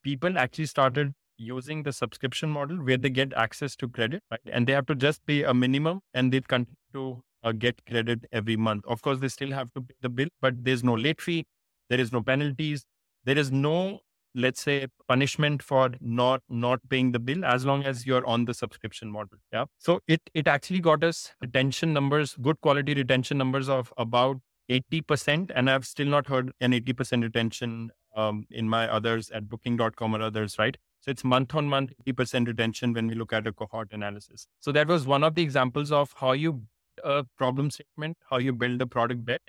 people 0.04 0.38
actually 0.38 0.68
started 0.68 1.14
using 1.38 1.82
the 1.82 1.92
subscription 1.92 2.52
model 2.52 2.78
where 2.78 2.98
they 2.98 3.10
get 3.10 3.34
access 3.34 3.76
to 3.78 3.88
credit, 3.88 4.22
right? 4.30 4.42
And 4.52 4.68
they 4.68 4.74
have 4.74 4.86
to 4.86 4.96
just 4.96 5.26
pay 5.26 5.42
a 5.42 5.56
minimum 5.56 6.02
and 6.14 6.32
they 6.32 6.42
continue 6.42 6.76
to 6.94 7.24
uh, 7.44 7.52
get 7.52 7.86
credit 7.86 8.26
every 8.32 8.56
month. 8.56 8.86
Of 8.88 9.02
course, 9.02 9.20
they 9.20 9.28
still 9.28 9.52
have 9.52 9.74
to 9.74 9.82
pay 9.82 9.96
the 10.02 10.10
bill, 10.10 10.28
but 10.42 10.64
there's 10.64 10.84
no 10.84 10.94
late 10.94 11.22
fee, 11.22 11.46
there 11.90 12.00
is 12.00 12.12
no 12.12 12.22
penalties, 12.22 12.86
there 13.26 13.38
is 13.38 13.52
no, 13.52 14.00
let's 14.36 14.62
say, 14.62 14.88
punishment 15.08 15.62
for 15.62 15.92
not 16.00 16.42
not 16.50 16.80
paying 16.90 17.12
the 17.12 17.20
bill 17.20 17.46
as 17.46 17.66
long 17.66 17.84
as 17.84 18.06
you're 18.06 18.26
on 18.26 18.46
the 18.46 18.54
subscription 18.54 19.12
model. 19.12 19.38
Yeah. 19.52 19.66
So 19.78 20.00
it 20.08 20.22
it 20.34 20.48
actually 20.48 20.80
got 20.80 21.04
us 21.04 21.34
retention 21.42 21.94
numbers, 21.94 22.36
good 22.42 22.60
quality 22.62 22.94
retention 22.94 23.38
numbers 23.38 23.70
of 23.70 23.94
about 23.98 24.38
80%, 24.70 25.52
and 25.54 25.70
I've 25.70 25.86
still 25.86 26.08
not 26.08 26.28
heard 26.28 26.52
an 26.62 26.72
80% 26.72 27.24
retention 27.24 27.92
um, 28.16 28.46
in 28.50 28.70
my 28.70 28.88
others 28.88 29.30
at 29.32 29.50
booking.com 29.50 30.16
or 30.16 30.22
others, 30.22 30.58
right? 30.58 30.78
So 31.02 31.12
it's 31.12 31.24
month 31.24 31.54
on 31.54 31.68
month, 31.68 31.92
80% 32.08 32.48
retention 32.48 32.94
when 32.94 33.08
we 33.08 33.16
look 33.16 33.34
at 33.34 33.46
a 33.46 33.52
cohort 33.52 33.90
analysis. 33.92 34.48
So 34.60 34.72
that 34.72 34.88
was 34.88 35.06
one 35.06 35.24
of 35.24 35.36
the 35.36 35.42
examples 35.42 35.92
of 35.92 36.14
how 36.16 36.32
you 36.32 36.62
a 37.04 37.24
problem 37.38 37.70
statement, 37.72 38.18
how 38.30 38.38
you 38.38 38.54
build 38.54 38.82
a 38.82 38.88
product 38.88 39.26
bet, 39.26 39.42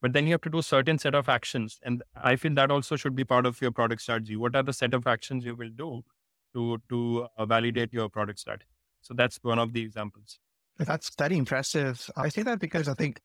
but 0.00 0.12
then 0.12 0.26
you 0.26 0.32
have 0.32 0.40
to 0.42 0.50
do 0.50 0.58
a 0.58 0.62
certain 0.62 0.98
set 0.98 1.14
of 1.14 1.28
actions. 1.28 1.78
And 1.82 2.02
I 2.14 2.36
feel 2.36 2.54
that 2.54 2.70
also 2.70 2.96
should 2.96 3.14
be 3.14 3.24
part 3.24 3.46
of 3.46 3.60
your 3.60 3.70
product 3.70 4.02
strategy. 4.02 4.36
What 4.36 4.56
are 4.56 4.62
the 4.62 4.72
set 4.72 4.94
of 4.94 5.06
actions 5.06 5.44
you 5.44 5.54
will 5.54 5.70
do 5.70 6.02
to 6.54 6.78
to 6.88 7.28
uh, 7.36 7.46
validate 7.46 7.92
your 7.92 8.08
product 8.08 8.40
strategy? 8.40 8.66
So 9.00 9.14
that's 9.14 9.38
one 9.42 9.58
of 9.58 9.72
the 9.72 9.82
examples. 9.82 10.38
That's 10.78 11.14
very 11.16 11.36
impressive. 11.36 12.10
I 12.16 12.28
say 12.28 12.42
that 12.42 12.58
because 12.58 12.88
I 12.88 12.94
think 12.94 13.20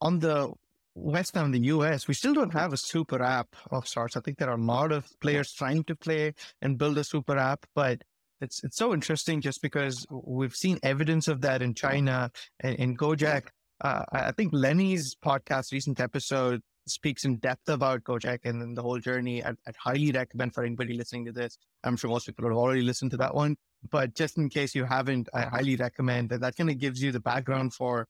on 0.00 0.18
the 0.18 0.52
West 0.94 1.36
and 1.36 1.54
the 1.54 1.60
US, 1.60 2.06
we 2.06 2.14
still 2.14 2.34
don't 2.34 2.52
have 2.52 2.72
a 2.72 2.76
super 2.76 3.22
app 3.22 3.56
of 3.70 3.88
sorts. 3.88 4.16
I 4.16 4.20
think 4.20 4.38
there 4.38 4.50
are 4.50 4.58
a 4.58 4.60
lot 4.60 4.92
of 4.92 5.08
players 5.20 5.52
trying 5.52 5.84
to 5.84 5.96
play 5.96 6.34
and 6.60 6.78
build 6.78 6.98
a 6.98 7.04
super 7.04 7.36
app, 7.36 7.66
but 7.74 8.02
it's 8.42 8.62
it's 8.64 8.76
so 8.76 8.92
interesting 8.92 9.40
just 9.40 9.62
because 9.62 10.04
we've 10.10 10.54
seen 10.54 10.78
evidence 10.82 11.28
of 11.28 11.40
that 11.42 11.62
in 11.62 11.74
China 11.74 12.30
and 12.60 12.74
in 12.76 12.96
Gojek. 12.96 13.48
Uh, 13.80 14.04
I 14.12 14.32
think 14.32 14.52
Lenny's 14.52 15.16
podcast, 15.24 15.72
recent 15.72 16.00
episode, 16.00 16.60
speaks 16.86 17.24
in 17.24 17.36
depth 17.36 17.68
about 17.68 18.04
Gojek 18.04 18.40
and 18.44 18.76
the 18.76 18.82
whole 18.82 18.98
journey. 18.98 19.42
I'd, 19.42 19.56
I'd, 19.66 19.76
highly 19.76 20.12
recommend 20.12 20.54
for 20.54 20.64
anybody 20.64 20.94
listening 20.94 21.24
to 21.26 21.32
this. 21.32 21.58
I'm 21.84 21.96
sure 21.96 22.10
most 22.10 22.26
people 22.26 22.44
have 22.44 22.56
already 22.56 22.82
listened 22.82 23.10
to 23.12 23.16
that 23.18 23.34
one, 23.34 23.56
but 23.90 24.14
just 24.14 24.38
in 24.38 24.48
case 24.48 24.74
you 24.74 24.84
haven't, 24.84 25.28
I 25.34 25.42
highly 25.42 25.76
recommend 25.76 26.30
that. 26.30 26.40
That 26.40 26.56
kind 26.56 26.70
of 26.70 26.78
gives 26.78 27.02
you 27.02 27.12
the 27.12 27.20
background 27.20 27.74
for 27.74 28.06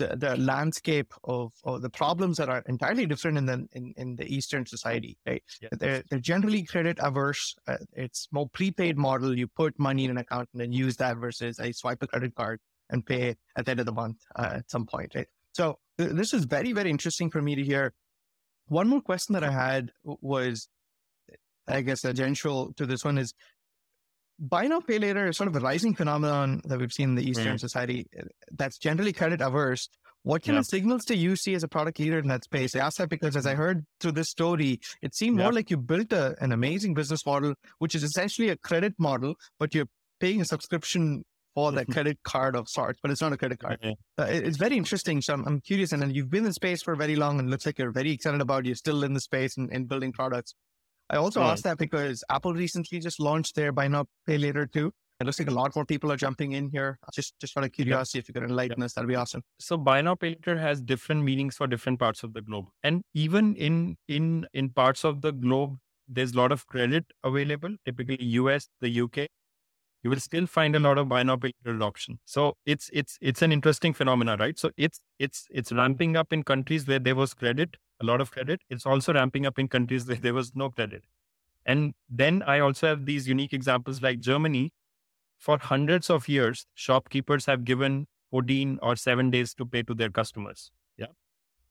the, 0.00 0.16
the 0.16 0.36
landscape 0.36 1.12
of, 1.24 1.52
of 1.64 1.82
the 1.82 1.90
problems 1.90 2.38
that 2.38 2.48
are 2.48 2.62
entirely 2.66 3.06
different 3.06 3.38
in 3.38 3.46
the 3.46 3.58
in, 3.72 3.94
in 3.96 4.16
the 4.16 4.26
Eastern 4.34 4.64
society. 4.66 5.16
Right? 5.26 5.42
Yes. 5.60 5.70
They're 5.78 6.02
they're 6.08 6.18
generally 6.32 6.62
credit 6.64 6.98
averse. 7.00 7.54
Uh, 7.68 7.76
it's 7.92 8.28
more 8.32 8.48
prepaid 8.48 8.96
model. 8.96 9.36
You 9.36 9.46
put 9.46 9.78
money 9.78 10.04
in 10.06 10.10
an 10.10 10.18
account 10.18 10.48
and 10.52 10.60
then 10.60 10.72
use 10.72 10.96
that 10.96 11.18
versus 11.18 11.60
I 11.60 11.70
swipe 11.72 12.02
a 12.02 12.06
credit 12.06 12.34
card 12.34 12.58
and 12.88 13.04
pay 13.04 13.36
at 13.56 13.64
the 13.64 13.70
end 13.70 13.80
of 13.80 13.86
the 13.86 13.92
month 13.92 14.18
uh, 14.36 14.54
at 14.58 14.70
some 14.70 14.86
point. 14.86 15.14
Right? 15.14 15.28
So 15.52 15.78
th- 15.98 16.12
this 16.12 16.32
is 16.32 16.44
very 16.44 16.72
very 16.72 16.90
interesting 16.90 17.30
for 17.30 17.42
me 17.42 17.54
to 17.54 17.62
hear. 17.62 17.92
One 18.66 18.88
more 18.88 19.02
question 19.02 19.32
that 19.34 19.44
I 19.44 19.50
had 19.50 19.90
was, 20.04 20.68
I 21.66 21.80
guess, 21.82 22.04
essential 22.04 22.72
to 22.74 22.86
this 22.86 23.04
one 23.04 23.18
is 23.18 23.34
buy 24.40 24.66
now 24.66 24.80
pay 24.80 24.98
later 24.98 25.28
is 25.28 25.36
sort 25.36 25.48
of 25.48 25.56
a 25.56 25.60
rising 25.60 25.94
phenomenon 25.94 26.62
that 26.64 26.78
we've 26.78 26.92
seen 26.92 27.10
in 27.10 27.14
the 27.14 27.28
Eastern 27.28 27.56
mm. 27.56 27.60
society 27.60 28.06
eh, 28.16 28.22
that's 28.52 28.78
generally 28.78 29.12
credit 29.12 29.40
averse. 29.40 29.88
What 30.22 30.42
kind 30.42 30.58
of 30.58 30.66
signals 30.66 31.06
do 31.06 31.14
you 31.14 31.34
see 31.34 31.54
as 31.54 31.62
a 31.62 31.68
product 31.68 31.98
leader 31.98 32.18
in 32.18 32.28
that 32.28 32.44
space? 32.44 32.76
I 32.76 32.80
ask 32.80 32.98
that 32.98 33.08
because 33.08 33.36
as 33.36 33.46
I 33.46 33.54
heard 33.54 33.86
through 34.00 34.12
this 34.12 34.28
story, 34.28 34.80
it 35.00 35.14
seemed 35.14 35.38
more 35.38 35.52
like 35.52 35.70
you 35.70 35.78
built 35.78 36.12
a, 36.12 36.36
an 36.42 36.52
amazing 36.52 36.92
business 36.92 37.24
model, 37.24 37.54
which 37.78 37.94
is 37.94 38.02
essentially 38.02 38.50
a 38.50 38.56
credit 38.56 38.94
model, 38.98 39.34
but 39.58 39.74
you're 39.74 39.88
paying 40.20 40.42
a 40.42 40.44
subscription 40.44 41.24
for 41.54 41.72
that 41.72 41.88
credit 41.88 42.18
card 42.22 42.54
of 42.54 42.68
sorts, 42.68 43.00
but 43.02 43.10
it's 43.10 43.20
not 43.20 43.32
a 43.32 43.36
credit 43.36 43.58
card. 43.58 43.78
Uh, 44.18 44.24
it's 44.28 44.58
very 44.58 44.76
interesting. 44.76 45.20
So 45.22 45.32
I'm, 45.32 45.46
I'm 45.46 45.60
curious. 45.60 45.92
And 45.92 46.14
you've 46.14 46.30
been 46.30 46.46
in 46.46 46.52
space 46.52 46.82
for 46.82 46.94
very 46.94 47.16
long 47.16 47.38
and 47.38 47.50
looks 47.50 47.66
like 47.66 47.78
you're 47.78 47.90
very 47.90 48.12
excited 48.12 48.40
about 48.40 48.66
You're 48.66 48.76
still 48.76 49.02
in 49.04 49.14
the 49.14 49.20
space 49.20 49.56
and, 49.56 49.70
and 49.72 49.88
building 49.88 50.12
products. 50.12 50.54
I 51.10 51.16
also 51.16 51.42
asked 51.42 51.64
that 51.64 51.78
because 51.78 52.22
Apple 52.30 52.54
recently 52.54 53.00
just 53.00 53.18
launched 53.20 53.56
their 53.56 53.72
buy 53.72 53.88
now 53.88 54.06
pay 54.26 54.38
later 54.38 54.66
too. 54.66 54.92
It 55.20 55.26
looks 55.26 55.38
like 55.38 55.48
a 55.48 55.52
lot 55.54 55.76
more 55.76 55.84
people 55.84 56.10
are 56.10 56.16
jumping 56.16 56.52
in 56.52 56.70
here. 56.70 56.98
Just 57.12 57.34
just 57.40 57.56
out 57.58 57.64
of 57.64 57.72
curiosity, 57.72 58.20
if 58.20 58.28
you 58.28 58.32
could 58.32 58.44
enlighten 58.44 58.82
us, 58.82 58.94
that'd 58.94 59.08
be 59.08 59.16
awesome. 59.16 59.42
So 59.58 59.76
buy 59.76 60.00
now 60.00 60.14
pay 60.14 60.28
later 60.28 60.56
has 60.56 60.80
different 60.80 61.24
meanings 61.24 61.56
for 61.56 61.66
different 61.66 61.98
parts 61.98 62.22
of 62.22 62.32
the 62.32 62.40
globe, 62.40 62.66
and 62.82 63.02
even 63.12 63.54
in 63.56 63.96
in 64.08 64.46
in 64.54 64.70
parts 64.70 65.04
of 65.04 65.20
the 65.20 65.32
globe, 65.32 65.76
there's 66.08 66.32
a 66.32 66.38
lot 66.38 66.52
of 66.52 66.66
credit 66.66 67.04
available. 67.22 67.76
Typically, 67.84 68.22
US, 68.40 68.68
the 68.80 68.88
UK, 69.02 69.28
you 70.02 70.10
will 70.10 70.20
still 70.20 70.46
find 70.46 70.74
a 70.74 70.80
lot 70.80 70.98
of 70.98 71.08
buy 71.08 71.22
now 71.22 71.36
pay 71.36 71.52
later 71.64 71.76
adoption. 71.76 72.18
So 72.24 72.56
it's 72.64 72.90
it's 72.92 73.18
it's 73.20 73.42
an 73.42 73.52
interesting 73.52 73.92
phenomena, 73.92 74.36
right? 74.38 74.58
So 74.58 74.70
it's 74.76 75.00
it's 75.18 75.46
it's 75.50 75.70
mm-hmm. 75.70 75.78
ramping 75.78 76.16
up 76.16 76.32
in 76.32 76.42
countries 76.42 76.86
where 76.86 76.98
there 76.98 77.14
was 77.14 77.34
credit 77.34 77.76
a 78.00 78.04
lot 78.04 78.20
of 78.20 78.30
credit. 78.30 78.62
It's 78.70 78.86
also 78.86 79.12
ramping 79.12 79.46
up 79.46 79.58
in 79.58 79.68
countries 79.68 80.06
where 80.06 80.16
there 80.16 80.34
was 80.34 80.52
no 80.54 80.70
credit. 80.70 81.04
And 81.66 81.94
then 82.08 82.42
I 82.46 82.60
also 82.60 82.86
have 82.86 83.04
these 83.04 83.28
unique 83.28 83.52
examples 83.52 84.02
like 84.02 84.20
Germany. 84.20 84.72
For 85.38 85.58
hundreds 85.58 86.10
of 86.10 86.28
years, 86.28 86.66
shopkeepers 86.74 87.46
have 87.46 87.64
given 87.64 88.06
14 88.30 88.78
or 88.82 88.94
seven 88.94 89.30
days 89.30 89.54
to 89.54 89.64
pay 89.64 89.82
to 89.84 89.94
their 89.94 90.10
customers. 90.10 90.70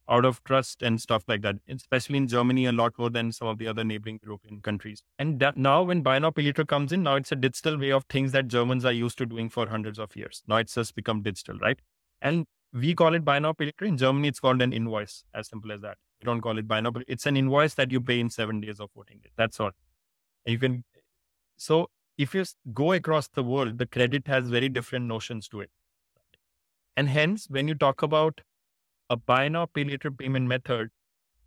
Out 0.10 0.26
of 0.26 0.44
trust 0.44 0.82
and 0.82 1.00
stuff 1.00 1.24
like 1.28 1.44
that, 1.44 1.58
especially 1.70 2.18
in 2.18 2.28
Germany, 2.28 2.66
a 2.66 2.72
lot 2.72 2.98
more 2.98 3.12
than 3.12 3.32
some 3.32 3.48
of 3.48 3.60
the 3.60 3.68
other 3.68 3.84
neighboring 3.84 4.20
European 4.24 4.60
countries. 4.62 5.04
And 5.20 5.40
that 5.40 5.56
now, 5.56 5.84
when 5.84 6.02
buy 6.02 6.18
now 6.18 6.32
pay 6.32 6.42
later 6.42 6.66
comes 6.66 6.92
in, 6.92 7.04
now 7.04 7.16
it's 7.16 7.32
a 7.32 7.36
digital 7.36 7.78
way 7.78 7.92
of 7.92 8.06
things 8.06 8.32
that 8.32 8.48
Germans 8.48 8.86
are 8.86 8.92
used 8.92 9.20
to 9.20 9.28
doing 9.28 9.50
for 9.50 9.68
hundreds 9.68 10.00
of 10.00 10.16
years. 10.16 10.42
Now 10.48 10.58
it's 10.58 10.74
just 10.74 10.96
become 10.96 11.22
digital, 11.22 11.60
right? 11.60 11.80
And 12.22 12.48
we 12.74 12.96
call 12.96 13.14
it 13.14 13.24
buy 13.24 13.40
now 13.40 13.54
pay 13.54 13.66
later. 13.66 13.86
In 13.86 13.98
Germany, 13.98 14.30
it's 14.30 14.40
called 14.40 14.62
an 14.62 14.74
invoice, 14.74 15.24
as 15.34 15.48
simple 15.48 15.72
as 15.72 15.82
that. 15.82 15.98
You 16.22 16.26
don't 16.26 16.42
call 16.42 16.58
it 16.58 16.68
buy 16.68 16.82
now, 16.82 16.92
it's 17.08 17.26
an 17.26 17.38
invoice 17.38 17.76
that 17.76 17.92
you 17.92 18.02
pay 18.02 18.20
in 18.20 18.30
seven 18.30 18.62
days 18.62 18.80
or 18.80 18.88
14 18.88 19.20
days. 19.20 19.32
That's 19.38 19.60
all. 19.60 19.72
And 20.46 20.54
you 20.54 20.60
can, 20.60 20.84
so 21.56 21.90
if 22.18 22.34
you 22.34 22.44
go 22.74 22.94
across 22.94 23.28
the 23.28 23.44
world, 23.44 23.78
the 23.78 23.86
credit 23.86 24.28
has 24.28 24.50
very 24.50 24.70
different 24.70 25.06
notions 25.06 25.48
to 25.50 25.62
it. 25.62 25.70
And 26.98 27.10
hence, 27.10 27.48
when 27.50 27.68
you 27.68 27.76
talk 27.76 28.02
about 28.02 28.42
a 29.10 29.18
buy 29.18 29.48
now, 29.50 29.66
pay 29.66 29.84
later 29.84 30.12
payment 30.12 30.48
method, 30.48 30.90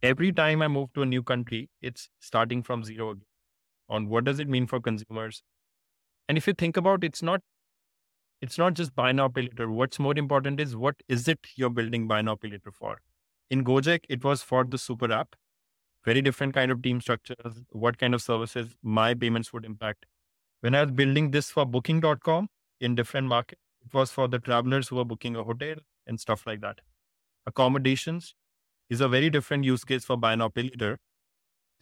every 0.03 0.33
time 0.33 0.63
I 0.63 0.69
move 0.69 0.93
to 0.95 1.03
a 1.03 1.07
new 1.07 1.23
country, 1.23 1.71
it's 1.81 2.11
starting 2.21 2.63
from 2.63 2.85
zero 2.85 3.11
again 3.11 3.27
on 3.89 4.09
what 4.09 4.25
does 4.25 4.41
it 4.41 4.49
mean 4.49 4.67
for 4.67 4.81
consumers. 4.81 5.43
And 6.29 6.39
if 6.39 6.47
you 6.47 6.55
think 6.55 6.77
about 6.77 7.05
it, 7.05 7.09
it's 7.09 7.23
not 7.23 7.43
it's 8.41 8.59
not 8.59 8.75
just 8.75 8.95
buy 8.95 9.13
now 9.13 9.29
pay 9.29 9.43
later. 9.43 9.71
What's 9.71 9.99
more 9.99 10.17
important 10.17 10.61
is 10.61 10.75
what 10.77 10.97
is 11.09 11.29
it 11.29 11.39
you're 11.57 11.71
building 11.71 12.09
buy 12.09 12.23
now 12.23 12.35
pay 12.37 12.49
later 12.49 12.73
for? 12.73 12.99
In 13.51 13.65
Gojek, 13.65 14.01
it 14.09 14.25
was 14.25 14.43
for 14.43 14.65
the 14.65 14.79
super 14.79 15.13
app. 15.13 15.37
Very 16.05 16.23
different 16.23 16.55
kind 16.55 16.71
of 16.73 16.83
team 16.83 17.01
structures, 17.01 17.63
what 17.71 17.99
kind 17.99 18.15
of 18.15 18.23
services 18.23 18.77
my 18.83 19.15
payments 19.15 19.53
would 19.53 19.65
impact. 19.65 20.07
When 20.61 20.75
I 20.75 20.83
was 20.85 20.93
building 20.93 21.31
this 21.33 21.51
for 21.51 21.67
booking.com 21.67 22.49
in 22.81 22.95
different 22.97 23.29
markets, 23.29 23.63
it 23.85 23.95
was 23.95 24.11
for 24.13 24.29
the 24.29 24.39
travelers 24.41 24.89
who 24.89 24.99
are 25.01 25.05
booking 25.05 25.37
a 25.37 25.45
hotel 25.45 25.77
and 26.07 26.21
stuff 26.21 26.47
like 26.47 26.61
that. 26.63 26.81
Accommodations 27.47 28.35
is 28.91 29.01
a 29.01 29.09
very 29.09 29.31
different 29.31 29.65
use 29.65 29.85
case 29.85 30.05
for 30.05 30.17
buy 30.17 30.35
now 30.35 30.49
pay 30.49 30.63
later. 30.63 30.99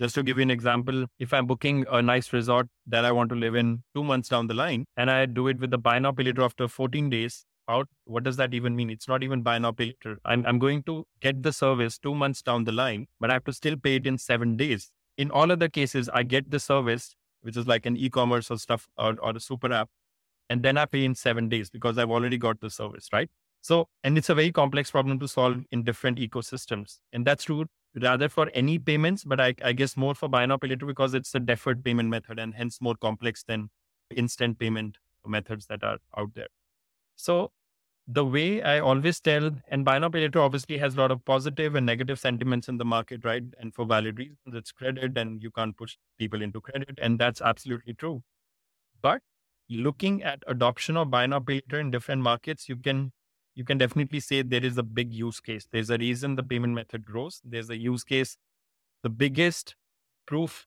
Just 0.01 0.15
to 0.15 0.23
give 0.23 0.39
you 0.39 0.43
an 0.43 0.51
example, 0.51 1.07
if 1.19 1.35
I'm 1.35 1.47
booking 1.47 1.85
a 1.91 2.01
nice 2.01 2.33
resort 2.33 2.69
that 2.87 3.05
I 3.05 3.13
want 3.13 3.29
to 3.31 3.37
live 3.37 3.55
in 3.55 3.83
two 3.95 4.03
months 4.03 4.31
down 4.31 4.47
the 4.47 4.55
line, 4.55 4.87
and 4.97 5.11
I 5.11 5.27
do 5.27 5.49
it 5.49 5.59
with 5.59 5.71
the 5.71 5.79
buy 5.79 5.99
now 5.99 6.13
pay 6.13 6.25
later 6.25 6.43
after 6.43 6.69
14 6.69 7.11
days, 7.11 7.45
out, 7.69 7.89
what 8.05 8.25
does 8.25 8.37
that 8.37 8.53
even 8.55 8.75
mean? 8.75 8.91
It's 8.91 9.09
not 9.09 9.23
even 9.23 9.43
buy 9.43 9.59
now 9.59 9.73
pay 9.73 9.87
later. 9.87 10.19
I'm, 10.25 10.45
I'm 10.47 10.59
going 10.59 10.83
to 10.85 11.07
get 11.21 11.43
the 11.43 11.53
service 11.53 11.99
two 11.99 12.15
months 12.15 12.43
down 12.43 12.65
the 12.65 12.73
line, 12.73 13.07
but 13.21 13.31
I 13.31 13.35
have 13.35 13.45
to 13.45 13.53
still 13.53 13.77
pay 13.77 13.97
it 13.97 14.07
in 14.07 14.19
seven 14.19 14.57
days. 14.57 14.91
In 15.17 15.31
all 15.31 15.53
other 15.53 15.69
cases, 15.69 16.09
I 16.13 16.23
get 16.23 16.51
the 16.51 16.59
service, 16.59 17.15
which 17.43 17.57
is 17.57 17.67
like 17.67 17.87
an 17.87 17.97
e-commerce 17.97 18.51
or 18.51 18.59
stuff 18.59 18.89
or, 18.99 19.17
or 19.21 19.37
a 19.37 19.41
super 19.41 19.73
app, 19.73 19.89
and 20.49 20.63
then 20.63 20.77
I 20.77 20.87
pay 20.87 21.05
in 21.05 21.15
seven 21.15 21.49
days 21.49 21.71
because 21.71 21.97
I've 21.99 22.11
already 22.11 22.39
got 22.39 22.61
the 22.61 22.71
service, 22.71 23.09
right? 23.13 23.31
So, 23.63 23.89
and 24.05 24.17
it's 24.17 24.29
a 24.31 24.35
very 24.35 24.53
complex 24.53 24.91
problem 24.91 25.19
to 25.21 25.29
solve 25.29 25.65
in 25.71 25.83
different 25.83 26.19
ecosystems. 26.19 26.99
And 27.13 27.27
that's 27.27 27.45
true 27.45 27.67
rather 28.01 28.29
for 28.29 28.51
any 28.55 28.79
payments, 28.79 29.25
but 29.25 29.41
I, 29.41 29.55
I 29.65 29.73
guess 29.73 29.97
more 29.97 30.15
for 30.15 30.29
buy 30.29 30.47
now 30.47 30.57
pay 30.57 30.69
later 30.69 30.87
because 30.87 31.13
it's 31.13 31.35
a 31.35 31.41
deferred 31.41 31.85
payment 31.85 32.09
method 32.09 32.39
and 32.39 32.55
hence 32.55 32.81
more 32.81 32.95
complex 32.95 33.43
than 33.43 33.69
instant 34.15 34.59
payment 34.59 34.99
methods 35.27 35.67
that 35.67 35.83
are 35.83 35.99
out 36.17 36.35
there. 36.35 36.47
So 37.17 37.51
the 38.07 38.25
way 38.25 38.63
I 38.63 38.81
always 38.81 39.21
tell, 39.21 39.51
and 39.69 39.85
buy 39.85 39.99
now 39.99 40.09
pay 40.09 40.21
later 40.21 40.41
obviously 40.41 40.79
has 40.79 40.95
a 40.95 40.99
lot 40.99 41.11
of 41.11 41.25
positive 41.25 41.75
and 41.75 41.87
negative 41.87 42.19
sentiments 42.19 42.69
in 42.69 42.79
the 42.79 42.85
market, 42.85 43.25
right? 43.25 43.45
And 43.59 43.75
for 43.75 43.85
valid 43.85 44.19
reasons, 44.19 44.39
it's 44.55 44.73
credit 44.73 45.17
and 45.19 45.43
you 45.43 45.51
can't 45.51 45.77
push 45.77 45.97
people 46.19 46.43
into 46.43 46.61
credit. 46.61 46.99
And 47.01 47.19
that's 47.19 47.41
absolutely 47.41 47.95
true. 47.95 48.23
But 49.03 49.23
looking 49.69 50.23
at 50.23 50.43
adoption 50.47 50.97
of 50.97 51.11
buy 51.11 51.27
now 51.27 51.41
pay 51.41 51.55
later 51.55 51.81
in 51.81 51.91
different 51.91 52.23
markets, 52.23 52.69
you 52.69 52.77
can 52.77 53.13
you 53.55 53.65
can 53.65 53.79
definitely 53.79 54.21
say 54.21 54.43
there 54.43 54.65
is 54.65 54.79
a 54.79 54.83
big 54.83 55.13
use 55.13 55.41
case. 55.41 55.67
There's 55.71 55.91
a 55.91 55.99
reason 55.99 56.37
the 56.37 56.43
payment 56.43 56.75
method 56.75 57.05
grows. 57.05 57.41
There's 57.45 57.71
a 57.71 57.77
use 57.79 58.05
case. 58.05 58.37
The 59.03 59.11
biggest 59.11 59.77
proof 60.27 60.67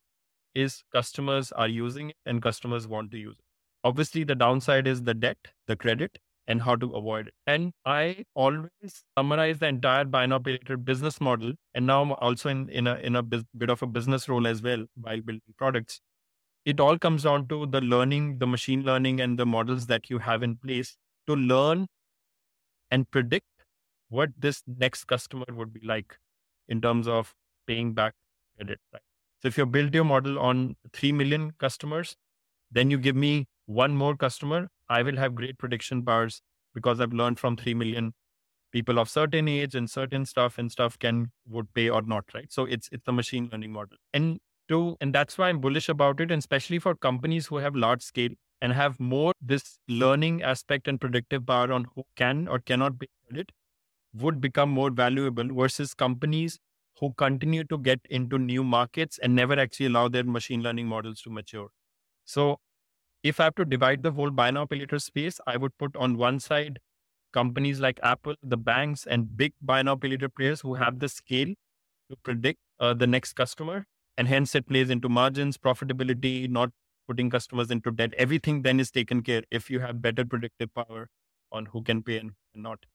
is 0.55 0.83
customers 0.93 1.51
are 1.53 1.67
using 1.67 2.11
it 2.11 2.17
and 2.25 2.41
customers 2.41 2.87
want 2.87 3.11
to 3.11 3.17
use 3.17 3.37
it. 3.39 3.45
Obviously, 3.83 4.23
the 4.23 4.35
downside 4.35 4.87
is 4.87 5.03
the 5.03 5.13
debt, 5.13 5.37
the 5.67 5.75
credit, 5.75 6.19
and 6.47 6.61
how 6.63 6.75
to 6.75 6.91
avoid 6.95 7.27
it. 7.29 7.33
And 7.47 7.73
I 7.85 8.25
always 8.35 8.69
summarize 9.17 9.59
the 9.59 9.67
entire 9.67 10.05
buy 10.05 10.25
now 10.25 10.39
pay 10.39 10.53
later 10.53 10.77
business 10.77 11.21
model. 11.21 11.53
And 11.73 11.87
now 11.87 12.01
I'm 12.03 12.11
also 12.13 12.49
in, 12.49 12.69
in 12.69 12.87
a 12.87 12.95
in 12.95 13.15
a 13.15 13.23
bit 13.23 13.69
of 13.69 13.83
a 13.83 13.87
business 13.87 14.29
role 14.29 14.47
as 14.47 14.61
well 14.61 14.85
while 14.95 15.21
building 15.21 15.55
products. 15.57 16.01
It 16.65 16.79
all 16.79 16.97
comes 16.99 17.23
down 17.23 17.47
to 17.49 17.65
the 17.65 17.81
learning, 17.81 18.39
the 18.39 18.47
machine 18.47 18.83
learning, 18.83 19.21
and 19.21 19.37
the 19.39 19.45
models 19.45 19.87
that 19.87 20.09
you 20.09 20.19
have 20.19 20.43
in 20.43 20.57
place 20.57 20.97
to 21.27 21.35
learn 21.35 21.87
and 22.93 23.09
predict 23.11 23.65
what 24.09 24.29
this 24.37 24.63
next 24.85 25.05
customer 25.05 25.45
would 25.59 25.73
be 25.73 25.81
like 25.91 26.17
in 26.67 26.81
terms 26.81 27.07
of 27.07 27.33
paying 27.67 27.93
back 27.93 28.13
credit. 28.57 28.79
Right? 28.93 29.01
So 29.41 29.47
if 29.49 29.57
you 29.57 29.65
build 29.65 29.93
your 29.93 30.05
model 30.05 30.39
on 30.39 30.75
3 30.93 31.11
million 31.11 31.51
customers, 31.59 32.15
then 32.71 32.91
you 32.91 32.97
give 32.97 33.15
me 33.15 33.47
one 33.65 33.95
more 33.95 34.15
customer, 34.15 34.67
I 34.89 35.03
will 35.03 35.17
have 35.17 35.35
great 35.35 35.57
prediction 35.57 36.03
powers 36.03 36.41
because 36.73 36.99
I've 36.99 37.13
learned 37.13 37.39
from 37.39 37.57
3 37.57 37.73
million 37.73 38.13
people 38.71 38.99
of 38.99 39.09
certain 39.09 39.47
age 39.47 39.75
and 39.75 39.89
certain 39.89 40.25
stuff 40.25 40.57
and 40.57 40.71
stuff 40.71 40.97
can 40.99 41.31
would 41.47 41.73
pay 41.73 41.89
or 41.89 42.01
not, 42.01 42.25
right? 42.33 42.51
So 42.51 42.65
it's 42.65 42.89
it's 42.91 43.07
a 43.07 43.11
machine 43.11 43.49
learning 43.51 43.71
model. 43.71 43.97
And 44.13 44.39
to 44.69 44.97
and 45.01 45.13
that's 45.13 45.37
why 45.37 45.49
I'm 45.49 45.59
bullish 45.61 45.89
about 45.89 46.21
it, 46.21 46.31
and 46.31 46.39
especially 46.39 46.79
for 46.79 46.95
companies 46.95 47.47
who 47.47 47.57
have 47.57 47.75
large 47.75 48.01
scale 48.01 48.31
and 48.61 48.73
have 48.73 48.99
more 48.99 49.33
this 49.41 49.79
learning 49.87 50.41
aspect 50.43 50.87
and 50.87 50.99
predictive 51.01 51.45
power 51.45 51.71
on 51.71 51.85
who 51.95 52.03
can 52.15 52.47
or 52.47 52.59
cannot 52.59 52.97
be 52.99 53.07
credit 53.27 53.51
would 54.13 54.39
become 54.41 54.69
more 54.69 54.91
valuable 54.91 55.47
versus 55.53 55.93
companies 55.93 56.59
who 56.99 57.13
continue 57.13 57.63
to 57.65 57.77
get 57.77 57.99
into 58.09 58.37
new 58.37 58.63
markets 58.63 59.17
and 59.19 59.35
never 59.35 59.59
actually 59.59 59.87
allow 59.87 60.07
their 60.07 60.23
machine 60.23 60.61
learning 60.61 60.87
models 60.87 61.21
to 61.21 61.29
mature. 61.29 61.69
So 62.25 62.59
if 63.23 63.39
I 63.39 63.45
have 63.45 63.55
to 63.55 63.65
divide 63.65 64.03
the 64.03 64.11
whole 64.11 64.31
buy 64.31 64.51
now 64.51 64.65
pay 64.65 64.79
later 64.79 64.99
space, 64.99 65.39
I 65.47 65.57
would 65.57 65.77
put 65.77 65.95
on 65.95 66.17
one 66.17 66.39
side 66.39 66.79
companies 67.33 67.79
like 67.79 67.99
Apple, 68.03 68.35
the 68.43 68.57
banks, 68.57 69.05
and 69.07 69.37
big 69.37 69.53
buy 69.61 69.81
now 69.83 69.95
pay 69.95 70.09
later 70.09 70.29
players 70.29 70.61
who 70.61 70.75
have 70.75 70.99
the 70.99 71.09
scale 71.09 71.49
to 72.09 72.17
predict 72.23 72.59
uh, 72.79 72.93
the 72.93 73.07
next 73.07 73.33
customer. 73.33 73.85
And 74.17 74.27
hence 74.27 74.55
it 74.55 74.67
plays 74.67 74.89
into 74.89 75.09
margins, 75.09 75.57
profitability, 75.57 76.49
not 76.49 76.71
putting 77.07 77.29
customers 77.29 77.71
into 77.71 77.91
debt. 77.91 78.13
Everything 78.17 78.61
then 78.61 78.79
is 78.79 78.91
taken 78.91 79.21
care 79.23 79.43
if 79.51 79.69
you 79.69 79.79
have 79.79 80.01
better 80.01 80.25
predictive 80.25 80.73
power 80.73 81.09
on 81.51 81.67
who 81.67 81.81
can 81.83 82.01
pay 82.03 82.17
and 82.17 82.31
not. 82.55 82.85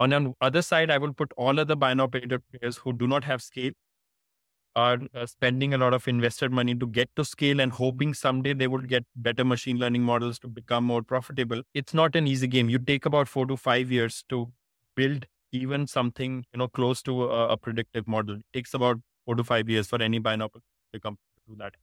On 0.00 0.10
the 0.10 0.34
other 0.40 0.62
side, 0.62 0.90
I 0.90 0.98
will 0.98 1.14
put 1.14 1.32
all 1.36 1.60
other 1.60 1.76
buy 1.76 1.94
now 1.94 2.06
pay 2.08 2.26
players 2.26 2.78
who 2.78 2.92
do 2.92 3.06
not 3.06 3.24
have 3.24 3.42
scale 3.42 3.72
are 4.74 4.98
uh, 5.14 5.24
spending 5.24 5.72
a 5.72 5.78
lot 5.78 5.94
of 5.94 6.06
invested 6.06 6.52
money 6.52 6.74
to 6.74 6.86
get 6.86 7.08
to 7.16 7.24
scale 7.24 7.60
and 7.60 7.72
hoping 7.72 8.12
someday 8.12 8.52
they 8.52 8.66
would 8.66 8.88
get 8.88 9.04
better 9.16 9.44
machine 9.44 9.78
learning 9.78 10.02
models 10.02 10.38
to 10.38 10.48
become 10.48 10.84
more 10.84 11.02
profitable. 11.02 11.62
It's 11.72 11.94
not 11.94 12.14
an 12.14 12.26
easy 12.26 12.46
game. 12.46 12.68
You 12.68 12.78
take 12.78 13.06
about 13.06 13.26
four 13.28 13.46
to 13.46 13.56
five 13.56 13.90
years 13.90 14.22
to 14.28 14.52
build 14.94 15.24
even 15.52 15.86
something 15.86 16.44
you 16.52 16.58
know 16.58 16.68
close 16.68 17.02
to 17.04 17.24
a, 17.24 17.48
a 17.48 17.56
predictive 17.56 18.06
model. 18.06 18.36
It 18.36 18.44
takes 18.52 18.74
about 18.74 18.98
four 19.24 19.34
to 19.36 19.44
five 19.44 19.68
years 19.68 19.86
for 19.86 20.02
any 20.02 20.18
buy 20.18 20.36
now 20.36 20.48
to 20.92 21.00
come 21.00 21.14
to 21.14 21.52
do 21.52 21.56
that. 21.58 21.74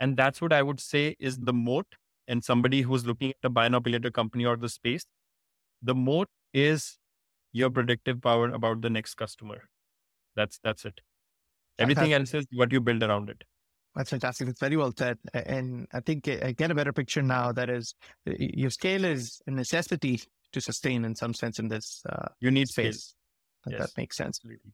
And 0.00 0.16
that's 0.16 0.40
what 0.40 0.52
I 0.52 0.62
would 0.62 0.80
say 0.80 1.16
is 1.20 1.38
the 1.38 1.52
moat. 1.52 1.86
And 2.26 2.44
somebody 2.44 2.82
who's 2.82 3.04
looking 3.04 3.30
at 3.30 3.36
a 3.42 3.50
buy 3.50 3.68
now 3.68 3.80
pay 3.80 3.90
later 3.90 4.10
company 4.10 4.44
or 4.44 4.56
the 4.56 4.68
space, 4.68 5.04
the 5.82 5.94
moat 5.94 6.28
is 6.54 6.98
your 7.52 7.70
predictive 7.70 8.22
power 8.22 8.50
about 8.50 8.82
the 8.82 8.90
next 8.90 9.14
customer. 9.14 9.68
That's 10.36 10.60
that's 10.62 10.84
it. 10.84 11.00
Everything 11.78 12.12
else 12.12 12.32
is 12.34 12.46
what 12.52 12.70
you 12.70 12.80
build 12.80 13.02
around 13.02 13.30
it. 13.30 13.42
That's 13.96 14.10
fantastic. 14.10 14.48
It's 14.48 14.60
very 14.60 14.76
well 14.76 14.92
said. 14.96 15.18
And 15.34 15.88
I 15.92 16.00
think 16.00 16.28
I 16.28 16.52
get 16.52 16.70
a 16.70 16.74
better 16.74 16.92
picture 16.92 17.22
now. 17.22 17.50
That 17.50 17.68
is, 17.68 17.94
your 18.24 18.70
scale 18.70 19.04
is 19.04 19.40
a 19.48 19.50
necessity 19.50 20.22
to 20.52 20.60
sustain 20.60 21.04
in 21.04 21.16
some 21.16 21.34
sense 21.34 21.58
in 21.58 21.68
this 21.68 22.02
uh, 22.08 22.28
you 22.38 22.52
need 22.52 22.68
space. 22.68 23.14
Yes. 23.66 23.80
That 23.80 23.90
makes 23.96 24.16
sense. 24.16 24.38
Absolutely. 24.38 24.72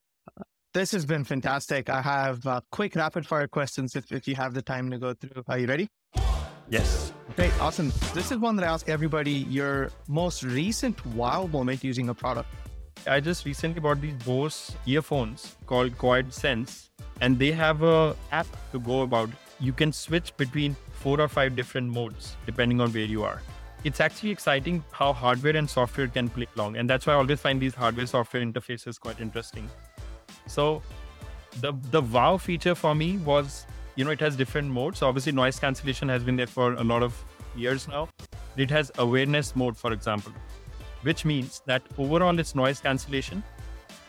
This 0.76 0.92
has 0.92 1.06
been 1.06 1.24
fantastic. 1.24 1.88
I 1.88 2.02
have 2.02 2.46
uh, 2.46 2.60
quick 2.70 2.96
rapid 2.96 3.26
fire 3.26 3.48
questions 3.48 3.96
if, 3.96 4.12
if 4.12 4.28
you 4.28 4.34
have 4.34 4.52
the 4.52 4.60
time 4.60 4.90
to 4.90 4.98
go 4.98 5.14
through. 5.14 5.42
Are 5.48 5.58
you 5.58 5.66
ready? 5.66 5.88
Yes. 6.68 7.14
Great. 7.34 7.50
Awesome. 7.62 7.90
This 8.12 8.30
is 8.30 8.36
one 8.36 8.56
that 8.56 8.64
I 8.66 8.74
ask 8.74 8.86
everybody 8.86 9.30
your 9.30 9.90
most 10.06 10.42
recent 10.42 11.06
wow 11.06 11.46
moment 11.46 11.82
using 11.82 12.10
a 12.10 12.14
product. 12.14 12.50
I 13.06 13.20
just 13.20 13.46
recently 13.46 13.80
bought 13.80 14.02
these 14.02 14.22
Bose 14.22 14.76
earphones 14.84 15.56
called 15.64 15.96
Quiet 15.96 16.34
Sense, 16.34 16.90
and 17.22 17.38
they 17.38 17.52
have 17.52 17.82
a 17.82 18.14
app 18.30 18.46
to 18.72 18.78
go 18.78 19.00
about. 19.00 19.30
You 19.58 19.72
can 19.72 19.94
switch 19.94 20.36
between 20.36 20.76
four 20.90 21.22
or 21.22 21.28
five 21.28 21.56
different 21.56 21.88
modes 21.88 22.36
depending 22.44 22.82
on 22.82 22.92
where 22.92 23.06
you 23.06 23.24
are. 23.24 23.40
It's 23.84 24.02
actually 24.02 24.30
exciting 24.30 24.84
how 24.90 25.14
hardware 25.14 25.56
and 25.56 25.70
software 25.70 26.08
can 26.08 26.28
play 26.28 26.48
along, 26.54 26.76
and 26.76 26.90
that's 26.90 27.06
why 27.06 27.14
I 27.14 27.16
always 27.16 27.40
find 27.40 27.62
these 27.62 27.74
hardware 27.74 28.04
software 28.04 28.44
interfaces 28.44 29.00
quite 29.00 29.20
interesting. 29.22 29.70
So 30.46 30.82
the 31.60 31.72
the 31.90 32.00
wow 32.00 32.36
feature 32.36 32.74
for 32.74 32.94
me 32.94 33.18
was, 33.18 33.66
you 33.94 34.04
know, 34.04 34.10
it 34.10 34.20
has 34.20 34.36
different 34.36 34.68
modes. 34.68 34.98
So 34.98 35.08
obviously 35.08 35.32
noise 35.32 35.58
cancellation 35.58 36.08
has 36.08 36.22
been 36.22 36.36
there 36.36 36.46
for 36.46 36.74
a 36.74 36.84
lot 36.84 37.02
of 37.02 37.24
years 37.54 37.88
now. 37.88 38.08
It 38.56 38.70
has 38.70 38.90
awareness 38.98 39.54
mode, 39.54 39.76
for 39.76 39.92
example, 39.92 40.32
which 41.02 41.24
means 41.24 41.62
that 41.66 41.82
overall 41.98 42.38
it's 42.38 42.54
noise 42.54 42.80
cancellation. 42.80 43.42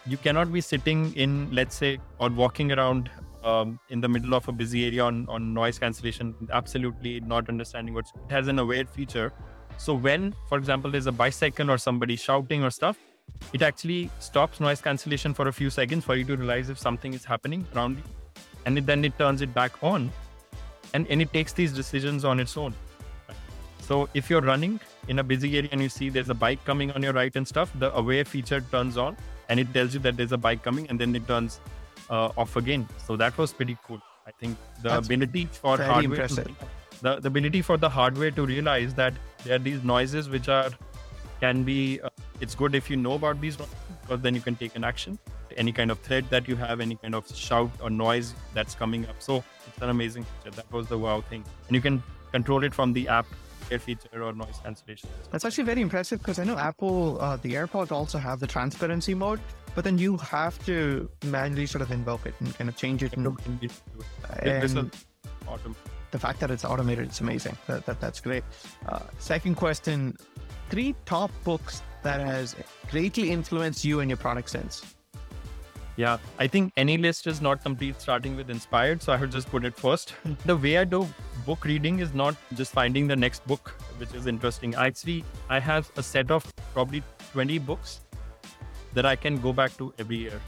You 0.05 0.17
cannot 0.17 0.53
be 0.53 0.61
sitting 0.61 1.13
in, 1.15 1.49
let's 1.51 1.75
say, 1.75 1.99
or 2.19 2.29
walking 2.29 2.71
around 2.71 3.09
um, 3.43 3.79
in 3.89 3.99
the 3.99 4.07
middle 4.07 4.33
of 4.33 4.47
a 4.47 4.51
busy 4.51 4.85
area 4.85 5.03
on, 5.03 5.25
on 5.27 5.53
noise 5.53 5.79
cancellation, 5.79 6.33
absolutely 6.51 7.19
not 7.19 7.49
understanding 7.49 7.93
what 7.93 8.05
it 8.05 8.31
has 8.31 8.47
an 8.47 8.59
aware 8.59 8.85
feature. 8.85 9.33
So 9.77 9.93
when, 9.93 10.33
for 10.47 10.57
example, 10.57 10.91
there's 10.91 11.07
a 11.07 11.11
bicycle 11.11 11.69
or 11.69 11.77
somebody 11.77 12.15
shouting 12.15 12.63
or 12.63 12.69
stuff, 12.69 12.97
it 13.53 13.61
actually 13.61 14.09
stops 14.19 14.59
noise 14.59 14.81
cancellation 14.81 15.33
for 15.33 15.47
a 15.47 15.53
few 15.53 15.69
seconds 15.69 16.05
for 16.05 16.15
you 16.15 16.23
to 16.25 16.35
realize 16.35 16.69
if 16.69 16.77
something 16.77 17.13
is 17.13 17.25
happening 17.25 17.65
around 17.75 17.97
you. 17.97 18.03
And 18.65 18.77
it, 18.77 18.85
then 18.85 19.05
it 19.05 19.17
turns 19.17 19.41
it 19.41 19.53
back 19.53 19.81
on 19.81 20.11
and, 20.93 21.07
and 21.07 21.21
it 21.21 21.31
takes 21.33 21.53
these 21.53 21.71
decisions 21.73 22.25
on 22.25 22.39
its 22.39 22.57
own. 22.57 22.73
So 23.79 24.09
if 24.13 24.29
you're 24.29 24.41
running 24.41 24.79
in 25.07 25.19
a 25.19 25.23
busy 25.23 25.57
area 25.57 25.69
and 25.71 25.81
you 25.81 25.89
see 25.89 26.09
there's 26.09 26.29
a 26.29 26.33
bike 26.33 26.63
coming 26.65 26.91
on 26.91 27.01
your 27.01 27.13
right 27.13 27.33
and 27.35 27.47
stuff, 27.47 27.71
the 27.79 27.95
aware 27.95 28.25
feature 28.25 28.59
turns 28.59 28.97
on 28.97 29.15
and 29.47 29.59
it 29.59 29.73
tells 29.73 29.93
you 29.93 29.99
that 30.01 30.17
there's 30.17 30.33
a 30.33 30.37
bike 30.37 30.61
coming 30.61 30.89
and 30.89 30.99
then 30.99 31.15
it 31.15 31.25
turns 31.27 31.61
uh, 32.09 32.29
off 32.37 32.57
again. 32.57 32.87
So 33.05 33.15
that 33.15 33.37
was 33.37 33.53
pretty 33.53 33.77
cool. 33.87 34.01
I 34.25 34.31
think 34.31 34.57
the 34.83 34.89
That's 34.89 35.07
ability 35.07 35.45
for 35.45 35.77
hardware, 35.77 36.27
to, 36.27 36.45
the, 37.01 37.19
the 37.21 37.27
ability 37.27 37.61
for 37.61 37.77
the 37.77 37.87
hardware 37.87 38.31
to 38.31 38.45
realize 38.45 38.93
that 38.95 39.13
there 39.45 39.55
are 39.55 39.59
these 39.59 39.83
noises 39.83 40.27
which 40.27 40.49
are 40.49 40.69
can 41.39 41.63
be 41.63 42.01
uh, 42.01 42.09
it's 42.41 42.55
good 42.55 42.75
if 42.75 42.89
you 42.89 42.97
know 42.97 43.13
about 43.13 43.39
these 43.41 43.57
because 43.57 44.21
then 44.21 44.35
you 44.35 44.41
can 44.41 44.55
take 44.55 44.75
an 44.75 44.83
action 44.83 45.17
any 45.55 45.71
kind 45.71 45.89
of 45.89 45.99
threat 45.99 46.29
that 46.29 46.47
you 46.47 46.55
have 46.55 46.79
any 46.79 46.95
kind 46.95 47.15
of 47.15 47.27
shout 47.35 47.71
or 47.81 47.89
noise 47.89 48.33
that's 48.53 48.75
coming 48.75 49.07
up 49.07 49.15
so 49.19 49.43
it's 49.67 49.81
an 49.81 49.89
amazing 49.89 50.23
feature 50.23 50.55
that 50.55 50.71
was 50.71 50.87
the 50.87 50.97
wow 50.97 51.21
thing 51.21 51.43
and 51.67 51.75
you 51.75 51.81
can 51.81 52.01
control 52.31 52.63
it 52.63 52.73
from 52.73 52.93
the 52.93 53.07
app 53.07 53.25
air 53.71 53.79
feature 53.79 54.23
or 54.23 54.33
noise 54.33 54.59
cancellation. 54.63 55.09
That's 55.31 55.45
actually 55.45 55.65
very 55.65 55.81
impressive 55.81 56.19
because 56.19 56.39
I 56.39 56.43
know 56.43 56.57
Apple, 56.57 57.19
uh, 57.19 57.37
the 57.37 57.53
AirPods 57.53 57.91
also 57.91 58.17
have 58.17 58.39
the 58.39 58.47
transparency 58.47 59.13
mode, 59.13 59.41
but 59.75 59.83
then 59.83 59.97
you 59.97 60.17
have 60.17 60.63
to 60.65 61.09
manually 61.25 61.65
sort 61.65 61.81
of 61.81 61.91
invoke 61.91 62.25
it 62.25 62.33
and 62.39 62.55
kind 62.57 62.69
of 62.69 62.75
change 62.77 63.03
it. 63.03 63.13
And, 63.15 63.25
This 64.61 64.73
and 64.73 64.91
the 66.11 66.19
fact 66.19 66.39
that 66.39 66.51
it's 66.51 66.63
automated, 66.63 67.05
it's 67.05 67.21
amazing. 67.21 67.57
That, 67.67 67.85
that 67.85 67.99
That's 67.99 68.21
great. 68.21 68.43
Uh, 68.87 68.99
second 69.19 69.55
question 69.55 70.17
three 70.69 70.95
top 71.05 71.31
books 71.43 71.81
that 72.07 72.21
has 72.21 72.55
greatly 72.91 73.31
influenced 73.31 73.83
you 73.85 73.99
and 73.99 74.09
your 74.09 74.17
product 74.17 74.49
sense. 74.49 74.83
Yeah, 75.97 76.17
I 76.37 76.45
think 76.47 76.73
any 76.77 76.95
list 76.97 77.25
is 77.25 77.41
not 77.41 77.63
complete 77.63 77.99
starting 77.99 78.35
with 78.35 78.51
inspired, 78.51 79.01
so 79.01 79.13
I 79.13 79.17
would 79.17 79.31
just 79.31 79.49
put 79.49 79.65
it 79.65 79.75
first. 79.75 80.13
The 80.45 80.55
way 80.55 80.77
I 80.77 80.83
do 80.83 81.07
book 81.45 81.65
reading 81.65 81.99
is 81.99 82.13
not 82.13 82.35
just 82.53 82.71
finding 82.71 83.07
the 83.07 83.15
next 83.15 83.47
book, 83.47 83.73
which 83.97 84.13
is 84.13 84.27
interesting. 84.27 84.75
I 84.75 84.87
actually, 84.87 85.23
I 85.49 85.59
have 85.59 85.89
a 85.97 86.03
set 86.03 86.29
of 86.29 86.45
probably 86.73 87.01
20 87.33 87.57
books 87.71 88.01
that 88.93 89.07
I 89.07 89.15
can 89.15 89.41
go 89.47 89.53
back 89.53 89.75
to 89.79 89.91
every 89.97 90.17
year. 90.17 90.39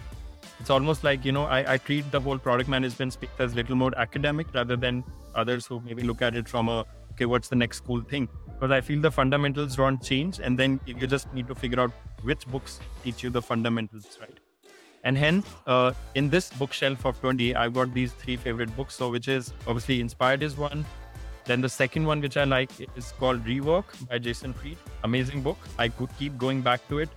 It's 0.60 0.70
almost 0.70 1.04
like, 1.04 1.26
you 1.26 1.32
know, 1.32 1.46
I, 1.46 1.74
I 1.74 1.78
treat 1.78 2.12
the 2.12 2.20
whole 2.20 2.38
product 2.38 2.70
management 2.70 3.14
space 3.14 3.30
as 3.40 3.56
little 3.56 3.76
more 3.76 3.92
academic 3.98 4.54
rather 4.54 4.76
than 4.76 5.04
others 5.34 5.66
who 5.66 5.82
maybe 5.82 6.04
look 6.04 6.22
at 6.22 6.36
it 6.36 6.48
from 6.48 6.70
a, 6.70 6.86
okay, 7.20 7.26
what's 7.26 7.50
the 7.50 7.56
next 7.56 7.82
cool 7.82 8.02
thing? 8.02 8.30
Because 8.48 8.72
I 8.72 8.80
feel 8.80 9.02
the 9.02 9.12
fundamentals 9.12 9.76
don't 9.76 10.02
change, 10.02 10.40
and 10.40 10.58
then 10.58 10.80
you 10.86 11.06
just 11.06 11.34
need 11.34 11.48
to 11.50 11.56
figure 11.56 11.80
out 11.82 11.92
which 12.22 12.48
books 12.48 12.80
teach 13.04 13.24
you 13.24 13.30
the 13.30 13.42
fundamentals, 13.42 14.18
right? 14.22 14.40
And 15.04 15.18
hence, 15.18 15.46
uh, 15.68 15.92
in 16.16 16.30
this 16.30 16.50
bookshelf 16.50 17.06
of 17.06 17.20
20, 17.20 17.56
I've 17.56 17.74
got 17.74 17.94
these 17.94 18.14
three 18.14 18.38
favorite 18.38 18.74
books. 18.76 18.96
So, 18.96 19.10
which 19.10 19.28
is 19.28 19.54
obviously 19.68 20.00
Inspired 20.00 20.44
is 20.44 20.58
one. 20.58 20.86
Then 21.46 21.62
the 21.62 21.70
second 21.70 22.06
one, 22.06 22.22
which 22.22 22.38
I 22.38 22.44
like, 22.46 22.70
is 22.96 23.12
called 23.20 23.44
Rework 23.46 23.86
by 24.08 24.20
Jason 24.20 24.54
Fried. 24.54 24.78
Amazing 25.04 25.42
book. 25.42 25.58
I 25.78 25.90
could 25.90 26.10
keep 26.18 26.38
going 26.38 26.62
back 26.62 26.88
to 26.90 27.00
it 27.00 27.10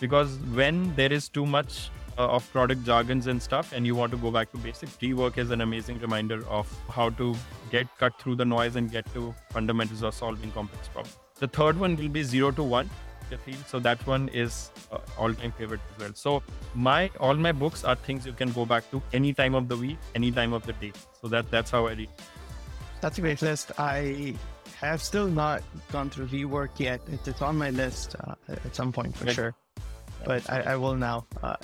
because 0.00 0.38
when 0.54 0.94
there 0.96 1.12
is 1.12 1.28
too 1.28 1.46
much 1.46 1.90
uh, 2.18 2.26
of 2.28 2.50
product 2.52 2.84
jargons 2.84 3.26
and 3.26 3.42
stuff, 3.42 3.72
and 3.72 3.86
you 3.86 3.94
want 3.94 4.12
to 4.12 4.18
go 4.18 4.30
back 4.30 4.50
to 4.52 4.58
basics, 4.58 4.96
Rework 5.02 5.38
is 5.38 5.50
an 5.50 5.60
amazing 5.60 5.98
reminder 6.00 6.44
of 6.48 6.72
how 6.88 7.10
to 7.10 7.36
get 7.70 7.86
cut 7.98 8.18
through 8.20 8.36
the 8.36 8.44
noise 8.44 8.76
and 8.76 8.90
get 8.90 9.12
to 9.14 9.34
fundamentals 9.50 10.02
of 10.02 10.14
solving 10.14 10.50
complex 10.52 10.88
problems. 10.88 11.16
The 11.38 11.48
third 11.48 11.78
one 11.78 11.96
will 11.96 12.08
be 12.08 12.22
Zero 12.22 12.50
to 12.52 12.62
One 12.62 12.90
Thiel. 13.30 13.56
So 13.66 13.80
that 13.80 14.04
one 14.06 14.28
is 14.28 14.70
uh, 14.92 14.98
all-time 15.18 15.52
favorite 15.52 15.80
as 15.92 16.00
well. 16.00 16.12
So 16.14 16.42
my 16.74 17.10
all 17.18 17.34
my 17.34 17.52
books 17.52 17.84
are 17.84 17.96
things 17.96 18.24
you 18.24 18.32
can 18.32 18.52
go 18.52 18.64
back 18.64 18.90
to 18.92 19.02
any 19.12 19.32
time 19.32 19.54
of 19.54 19.68
the 19.68 19.76
week, 19.76 19.98
any 20.14 20.30
time 20.30 20.52
of 20.52 20.64
the 20.64 20.72
day. 20.74 20.92
So 21.20 21.28
that 21.28 21.50
that's 21.50 21.70
how 21.70 21.86
I 21.86 21.92
read. 21.92 22.08
That's 23.00 23.18
a 23.18 23.20
great 23.20 23.42
list. 23.42 23.72
I 23.78 24.36
have 24.80 25.02
still 25.02 25.26
not 25.26 25.62
gone 25.90 26.10
through 26.10 26.28
rework 26.28 26.78
yet. 26.78 27.00
It's 27.08 27.42
on 27.42 27.56
my 27.56 27.70
list 27.70 28.14
uh, 28.20 28.34
at 28.48 28.74
some 28.74 28.92
point 28.92 29.16
for 29.16 29.28
sure, 29.30 29.54
but 30.24 30.48
I, 30.48 30.60
I 30.60 30.76
will 30.76 30.94
now. 30.94 31.26
Uh, 31.42 31.56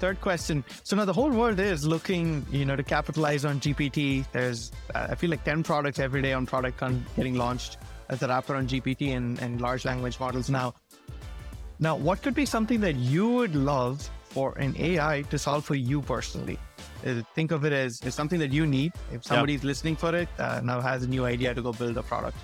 third 0.00 0.20
question. 0.20 0.64
So 0.82 0.96
now 0.96 1.04
the 1.04 1.12
whole 1.12 1.30
world 1.30 1.60
is 1.60 1.86
looking, 1.86 2.44
you 2.50 2.64
know, 2.64 2.74
to 2.74 2.82
capitalize 2.82 3.44
on 3.44 3.60
GPT. 3.60 4.24
There's, 4.32 4.72
uh, 4.94 5.08
I 5.10 5.14
feel 5.14 5.30
like 5.30 5.44
10 5.44 5.62
products 5.62 5.98
every 5.98 6.22
day 6.22 6.32
on 6.32 6.46
product 6.46 6.78
con- 6.78 7.04
getting 7.16 7.36
launched 7.36 7.76
as 8.08 8.22
a 8.22 8.28
wrapper 8.28 8.56
on 8.56 8.66
GPT 8.66 9.16
and, 9.16 9.38
and 9.40 9.60
large 9.60 9.84
language 9.84 10.18
models 10.18 10.50
now. 10.50 10.74
Now, 11.78 11.96
what 11.96 12.22
could 12.22 12.34
be 12.34 12.46
something 12.46 12.80
that 12.80 12.96
you 12.96 13.28
would 13.28 13.54
love 13.54 14.08
for 14.30 14.56
an 14.58 14.74
AI 14.78 15.22
to 15.30 15.38
solve 15.38 15.64
for 15.64 15.74
you 15.74 16.02
personally? 16.02 16.58
Uh, 17.06 17.22
Think 17.34 17.52
of 17.52 17.64
it 17.64 17.72
as, 17.72 18.00
as 18.02 18.14
something 18.14 18.38
that 18.40 18.52
you 18.52 18.66
need. 18.66 18.92
If 19.12 19.24
somebody's 19.24 19.64
listening 19.64 19.96
for 19.96 20.14
it, 20.14 20.28
uh, 20.38 20.60
now 20.64 20.80
has 20.80 21.04
a 21.04 21.08
new 21.08 21.24
idea 21.24 21.54
to 21.54 21.62
go 21.62 21.72
build 21.72 21.96
a 21.96 22.02
product. 22.02 22.36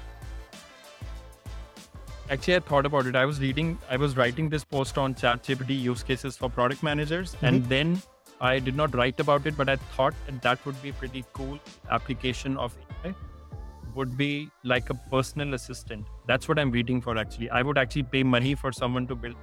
Actually, 2.29 2.57
I 2.57 2.61
thought 2.61 2.87
about 2.87 3.07
it. 3.07 3.15
I 3.15 3.25
was 3.25 3.41
reading, 3.41 3.79
I 3.89 3.97
was 3.97 4.17
writing 4.17 4.49
this 4.49 4.65
post 4.65 4.99
on 4.99 5.15
ChatGPT 5.15 5.81
use 5.81 6.03
cases 6.03 6.37
for 6.37 6.51
product 6.51 6.83
managers, 6.83 7.37
and 7.43 7.61
mm-hmm. 7.61 7.69
then 7.69 8.03
I 8.41 8.59
did 8.59 8.75
not 8.75 8.95
write 8.97 9.21
about 9.21 9.47
it, 9.47 9.57
but 9.57 9.69
I 9.69 9.77
thought 9.77 10.15
that 10.27 10.43
that 10.43 10.67
would 10.67 10.81
be 10.83 10.89
a 10.89 10.93
pretty 10.93 11.25
cool 11.33 11.61
application 11.89 12.57
of 12.57 12.77
AI. 13.05 13.15
Would 13.95 14.19
be 14.19 14.51
like 14.65 14.91
a 14.91 14.95
personal 14.95 15.55
assistant. 15.55 16.07
That's 16.27 16.49
what 16.49 16.59
I'm 16.59 16.73
waiting 16.73 17.01
for. 17.01 17.17
Actually, 17.17 17.49
I 17.51 17.63
would 17.63 17.79
actually 17.79 18.03
pay 18.03 18.25
money 18.25 18.57
for 18.57 18.73
someone 18.73 19.07
to 19.07 19.15
build. 19.15 19.37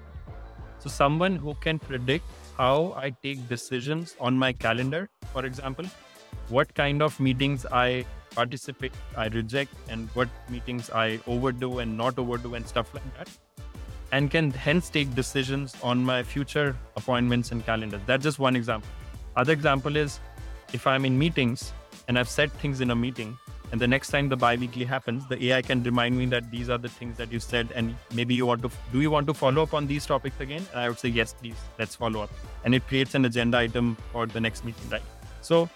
So 0.79 0.89
someone 0.89 1.37
who 1.37 1.53
can 1.55 1.79
predict 1.79 2.25
how 2.57 2.93
I 2.97 3.11
take 3.23 3.47
decisions 3.47 4.15
on 4.19 4.37
my 4.37 4.51
calendar, 4.51 5.09
for 5.31 5.45
example, 5.45 5.85
what 6.49 6.75
kind 6.75 7.01
of 7.01 7.17
meetings 7.19 7.65
I 7.65 8.05
participate, 8.35 8.93
I 9.15 9.27
reject, 9.27 9.73
and 9.89 10.09
what 10.13 10.29
meetings 10.49 10.89
I 10.89 11.19
overdo 11.27 11.79
and 11.79 11.97
not 11.97 12.17
overdo, 12.17 12.55
and 12.55 12.67
stuff 12.67 12.93
like 12.93 13.17
that. 13.17 13.29
And 14.11 14.29
can 14.29 14.51
hence 14.51 14.89
take 14.89 15.13
decisions 15.15 15.75
on 15.81 16.03
my 16.03 16.21
future 16.23 16.75
appointments 16.95 17.51
and 17.51 17.65
calendars. 17.65 18.01
That's 18.05 18.23
just 18.23 18.39
one 18.39 18.55
example. 18.55 18.89
Other 19.35 19.53
example 19.53 19.95
is 19.95 20.19
if 20.73 20.85
I'm 20.85 21.05
in 21.05 21.17
meetings 21.17 21.73
and 22.07 22.19
I've 22.19 22.29
said 22.29 22.51
things 22.53 22.81
in 22.81 22.91
a 22.91 22.95
meeting, 22.95 23.37
and 23.71 23.81
the 23.81 23.87
next 23.87 24.09
time 24.09 24.29
the 24.29 24.37
bi-weekly 24.37 24.85
happens, 24.85 25.27
the 25.27 25.45
AI 25.45 25.63
can 25.63 25.81
remind 25.81 26.15
me 26.15 26.27
that 26.27 26.51
these 26.51 26.69
are 26.69 26.77
the 26.77 26.89
things 26.89 27.17
that 27.17 27.31
you 27.31 27.39
said, 27.39 27.69
and 27.73 27.95
maybe 28.13 28.35
you 28.35 28.45
want 28.45 28.61
to 28.61 28.69
do 28.91 29.01
you 29.01 29.09
want 29.09 29.25
to 29.25 29.33
follow 29.33 29.63
up 29.63 29.73
on 29.73 29.87
these 29.87 30.05
topics 30.05 30.39
again? 30.39 30.63
And 30.71 30.79
I 30.79 30.89
would 30.89 30.99
say 30.99 31.09
yes, 31.09 31.33
please, 31.33 31.55
let's 31.79 31.95
follow 31.95 32.21
up. 32.21 32.29
And 32.65 32.75
it 32.75 32.85
creates 32.87 33.15
an 33.15 33.25
agenda 33.25 33.57
item 33.57 33.97
for 34.11 34.27
the 34.27 34.39
next 34.39 34.63
meeting, 34.63 34.87
right? 34.91 35.01
So 35.41 35.67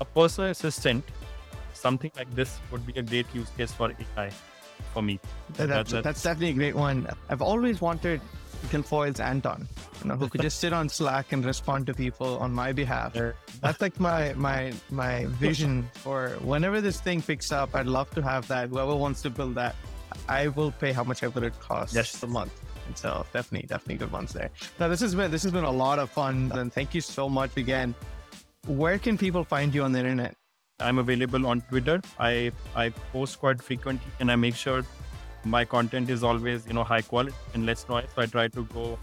a 0.00 0.04
personal 0.04 0.50
assistant, 0.50 1.02
something 1.76 2.10
like 2.16 2.30
this 2.34 2.58
would 2.70 2.86
be 2.86 2.92
a 2.98 3.02
great 3.02 3.26
use 3.34 3.50
case 3.56 3.72
for 3.72 3.90
AI 3.90 4.30
for 4.92 5.02
me. 5.02 5.18
That- 5.54 5.68
that's, 5.68 5.92
That- 5.92 6.04
that's 6.04 6.22
definitely 6.22 6.50
a 6.50 6.54
great 6.54 6.74
one. 6.76 7.06
I've 7.28 7.42
always 7.42 7.80
wanted 7.80 8.20
Gilfoyle's 8.70 9.20
Anton, 9.20 9.68
you 10.02 10.08
know, 10.08 10.16
who 10.16 10.28
could 10.28 10.40
just 10.40 10.58
sit 10.60 10.72
on 10.72 10.88
Slack 10.88 11.32
and 11.32 11.44
respond 11.44 11.86
to 11.86 11.94
people 11.94 12.38
on 12.38 12.52
my 12.52 12.72
behalf. 12.72 13.12
That's 13.60 13.80
like 13.80 14.00
my 14.00 14.32
my 14.34 14.72
my 14.90 15.26
vision 15.38 15.88
for 15.94 16.30
whenever 16.40 16.80
this 16.80 17.00
thing 17.00 17.20
picks 17.22 17.52
up. 17.52 17.74
I'd 17.74 17.86
love 17.86 18.10
to 18.16 18.22
have 18.22 18.48
that. 18.48 18.70
Whoever 18.70 18.96
wants 18.96 19.22
to 19.22 19.30
build 19.30 19.54
that, 19.56 19.76
I 20.28 20.48
will 20.48 20.72
pay 20.72 20.92
how 20.92 21.04
much 21.04 21.22
ever 21.22 21.44
it 21.44 21.58
costs 21.60 21.94
Yes. 21.94 22.22
a 22.22 22.26
month. 22.26 22.52
And 22.86 22.96
so 22.96 23.26
definitely, 23.32 23.66
definitely 23.68 23.96
good 23.98 24.12
ones 24.12 24.32
there. 24.32 24.50
Now 24.80 24.88
this 24.88 25.00
has 25.00 25.14
been 25.14 25.30
this 25.30 25.42
has 25.42 25.52
been 25.52 25.64
a 25.64 25.70
lot 25.70 25.98
of 25.98 26.10
fun, 26.10 26.50
and 26.54 26.72
thank 26.72 26.94
you 26.94 27.00
so 27.02 27.28
much 27.28 27.56
again. 27.56 27.94
Where 28.66 28.98
can 28.98 29.16
people 29.18 29.44
find 29.44 29.74
you 29.74 29.82
on 29.84 29.92
the 29.92 29.98
internet? 30.00 30.34
I'm 30.80 30.98
available 30.98 31.46
on 31.46 31.62
Twitter. 31.62 32.00
I 32.18 32.52
I 32.74 32.90
post 33.12 33.38
quite 33.40 33.62
frequently, 33.62 34.12
and 34.20 34.30
I 34.30 34.36
make 34.36 34.54
sure 34.54 34.84
my 35.44 35.64
content 35.64 36.10
is 36.10 36.22
always 36.22 36.66
you 36.66 36.74
know 36.74 36.84
high 36.84 37.00
quality 37.00 37.34
and 37.54 37.64
less 37.64 37.88
noise. 37.88 38.08
So 38.14 38.22
I 38.22 38.26
try 38.26 38.48
to 38.48 38.64
go 38.64 38.98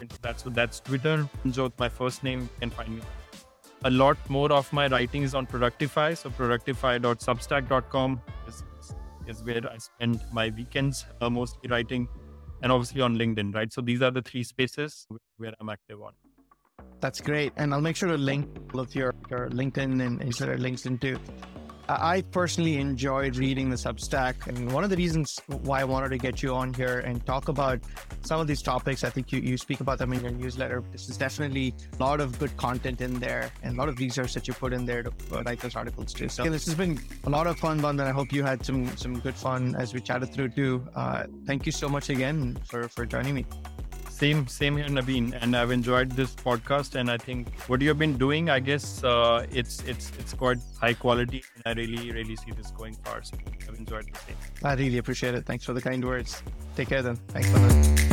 into 0.00 0.20
that. 0.22 0.40
So 0.40 0.50
that's 0.50 0.80
Twitter. 0.80 1.28
Jot, 1.50 1.72
my 1.78 1.88
first 1.88 2.22
name, 2.22 2.48
can 2.60 2.70
find 2.70 2.96
me. 2.96 3.02
A 3.84 3.90
lot 3.90 4.18
more 4.28 4.52
of 4.52 4.72
my 4.72 4.86
writing 4.88 5.22
is 5.22 5.34
on 5.34 5.46
Productify. 5.46 6.16
So 6.16 6.30
productify.substack.com 6.30 8.20
is, 8.46 8.62
is 9.26 9.42
where 9.42 9.68
I 9.68 9.78
spend 9.78 10.20
my 10.32 10.50
weekends 10.50 11.06
uh, 11.20 11.30
mostly 11.30 11.70
writing, 11.70 12.06
and 12.62 12.70
obviously 12.70 13.00
on 13.00 13.16
LinkedIn. 13.16 13.54
Right. 13.54 13.72
So 13.72 13.80
these 13.80 14.02
are 14.02 14.10
the 14.10 14.22
three 14.22 14.42
spaces 14.42 15.06
where 15.38 15.54
I'm 15.58 15.70
active 15.70 16.02
on. 16.02 16.12
That's 17.02 17.20
great. 17.20 17.52
And 17.56 17.74
I'll 17.74 17.80
make 17.80 17.96
sure 17.96 18.08
to 18.08 18.16
link 18.16 18.48
all 18.72 18.80
of 18.80 18.94
your, 18.94 19.12
your 19.28 19.50
LinkedIn 19.50 20.00
and 20.06 20.20
Instagram 20.20 20.60
links 20.60 20.86
into. 20.86 21.18
I 21.88 22.22
personally 22.30 22.76
enjoyed 22.76 23.36
reading 23.36 23.68
the 23.68 23.76
Substack. 23.76 24.46
And 24.46 24.70
one 24.70 24.84
of 24.84 24.88
the 24.88 24.96
reasons 24.96 25.40
why 25.48 25.80
I 25.80 25.84
wanted 25.84 26.10
to 26.10 26.18
get 26.18 26.44
you 26.44 26.54
on 26.54 26.72
here 26.72 27.00
and 27.00 27.26
talk 27.26 27.48
about 27.48 27.80
some 28.20 28.38
of 28.38 28.46
these 28.46 28.62
topics, 28.62 29.02
I 29.02 29.10
think 29.10 29.32
you, 29.32 29.40
you 29.40 29.58
speak 29.58 29.80
about 29.80 29.98
them 29.98 30.12
in 30.12 30.22
your 30.22 30.30
newsletter. 30.30 30.84
This 30.92 31.08
is 31.08 31.16
definitely 31.16 31.74
a 31.98 32.00
lot 32.00 32.20
of 32.20 32.38
good 32.38 32.56
content 32.56 33.00
in 33.00 33.18
there 33.18 33.50
and 33.64 33.76
a 33.76 33.78
lot 33.80 33.88
of 33.88 33.98
research 33.98 34.32
that 34.34 34.46
you 34.46 34.54
put 34.54 34.72
in 34.72 34.86
there 34.86 35.02
to 35.02 35.10
uh, 35.32 35.42
write 35.42 35.58
those 35.58 35.74
articles 35.74 36.12
too. 36.12 36.28
So 36.28 36.44
this 36.44 36.66
has 36.66 36.76
been 36.76 37.00
a 37.24 37.30
lot 37.30 37.48
of 37.48 37.58
fun, 37.58 37.80
Bandan. 37.80 38.06
I 38.06 38.12
hope 38.12 38.32
you 38.32 38.44
had 38.44 38.64
some 38.64 38.96
some 38.96 39.18
good 39.18 39.34
fun 39.34 39.74
as 39.74 39.92
we 39.92 40.00
chatted 40.00 40.32
through 40.32 40.50
too. 40.50 40.86
Uh, 40.94 41.24
thank 41.46 41.66
you 41.66 41.72
so 41.72 41.88
much 41.88 42.10
again 42.10 42.56
for, 42.64 42.88
for 42.88 43.04
joining 43.04 43.34
me. 43.34 43.44
Same, 44.12 44.46
same 44.46 44.76
here, 44.76 44.86
Naveen. 44.86 45.36
And 45.40 45.56
I've 45.56 45.70
enjoyed 45.70 46.12
this 46.12 46.34
podcast. 46.34 46.94
And 46.94 47.10
I 47.10 47.16
think 47.16 47.48
what 47.68 47.80
you've 47.80 47.98
been 47.98 48.16
doing, 48.18 48.50
I 48.50 48.60
guess, 48.60 49.02
uh, 49.02 49.46
it's 49.50 49.82
it's 49.82 50.12
it's 50.18 50.34
quite 50.34 50.58
high 50.80 50.94
quality. 50.94 51.42
And 51.56 51.62
I 51.66 51.82
really, 51.82 52.12
really 52.12 52.36
see 52.36 52.52
this 52.52 52.70
going 52.70 52.94
far. 53.04 53.22
So 53.22 53.36
I've 53.68 53.74
enjoyed 53.74 54.06
the 54.12 54.18
same. 54.18 54.36
I 54.62 54.74
really 54.74 54.98
appreciate 54.98 55.34
it. 55.34 55.44
Thanks 55.44 55.64
for 55.64 55.72
the 55.72 55.82
kind 55.82 56.04
words. 56.04 56.42
Take 56.76 56.88
care 56.88 57.02
then. 57.02 57.16
Thanks. 57.28 58.11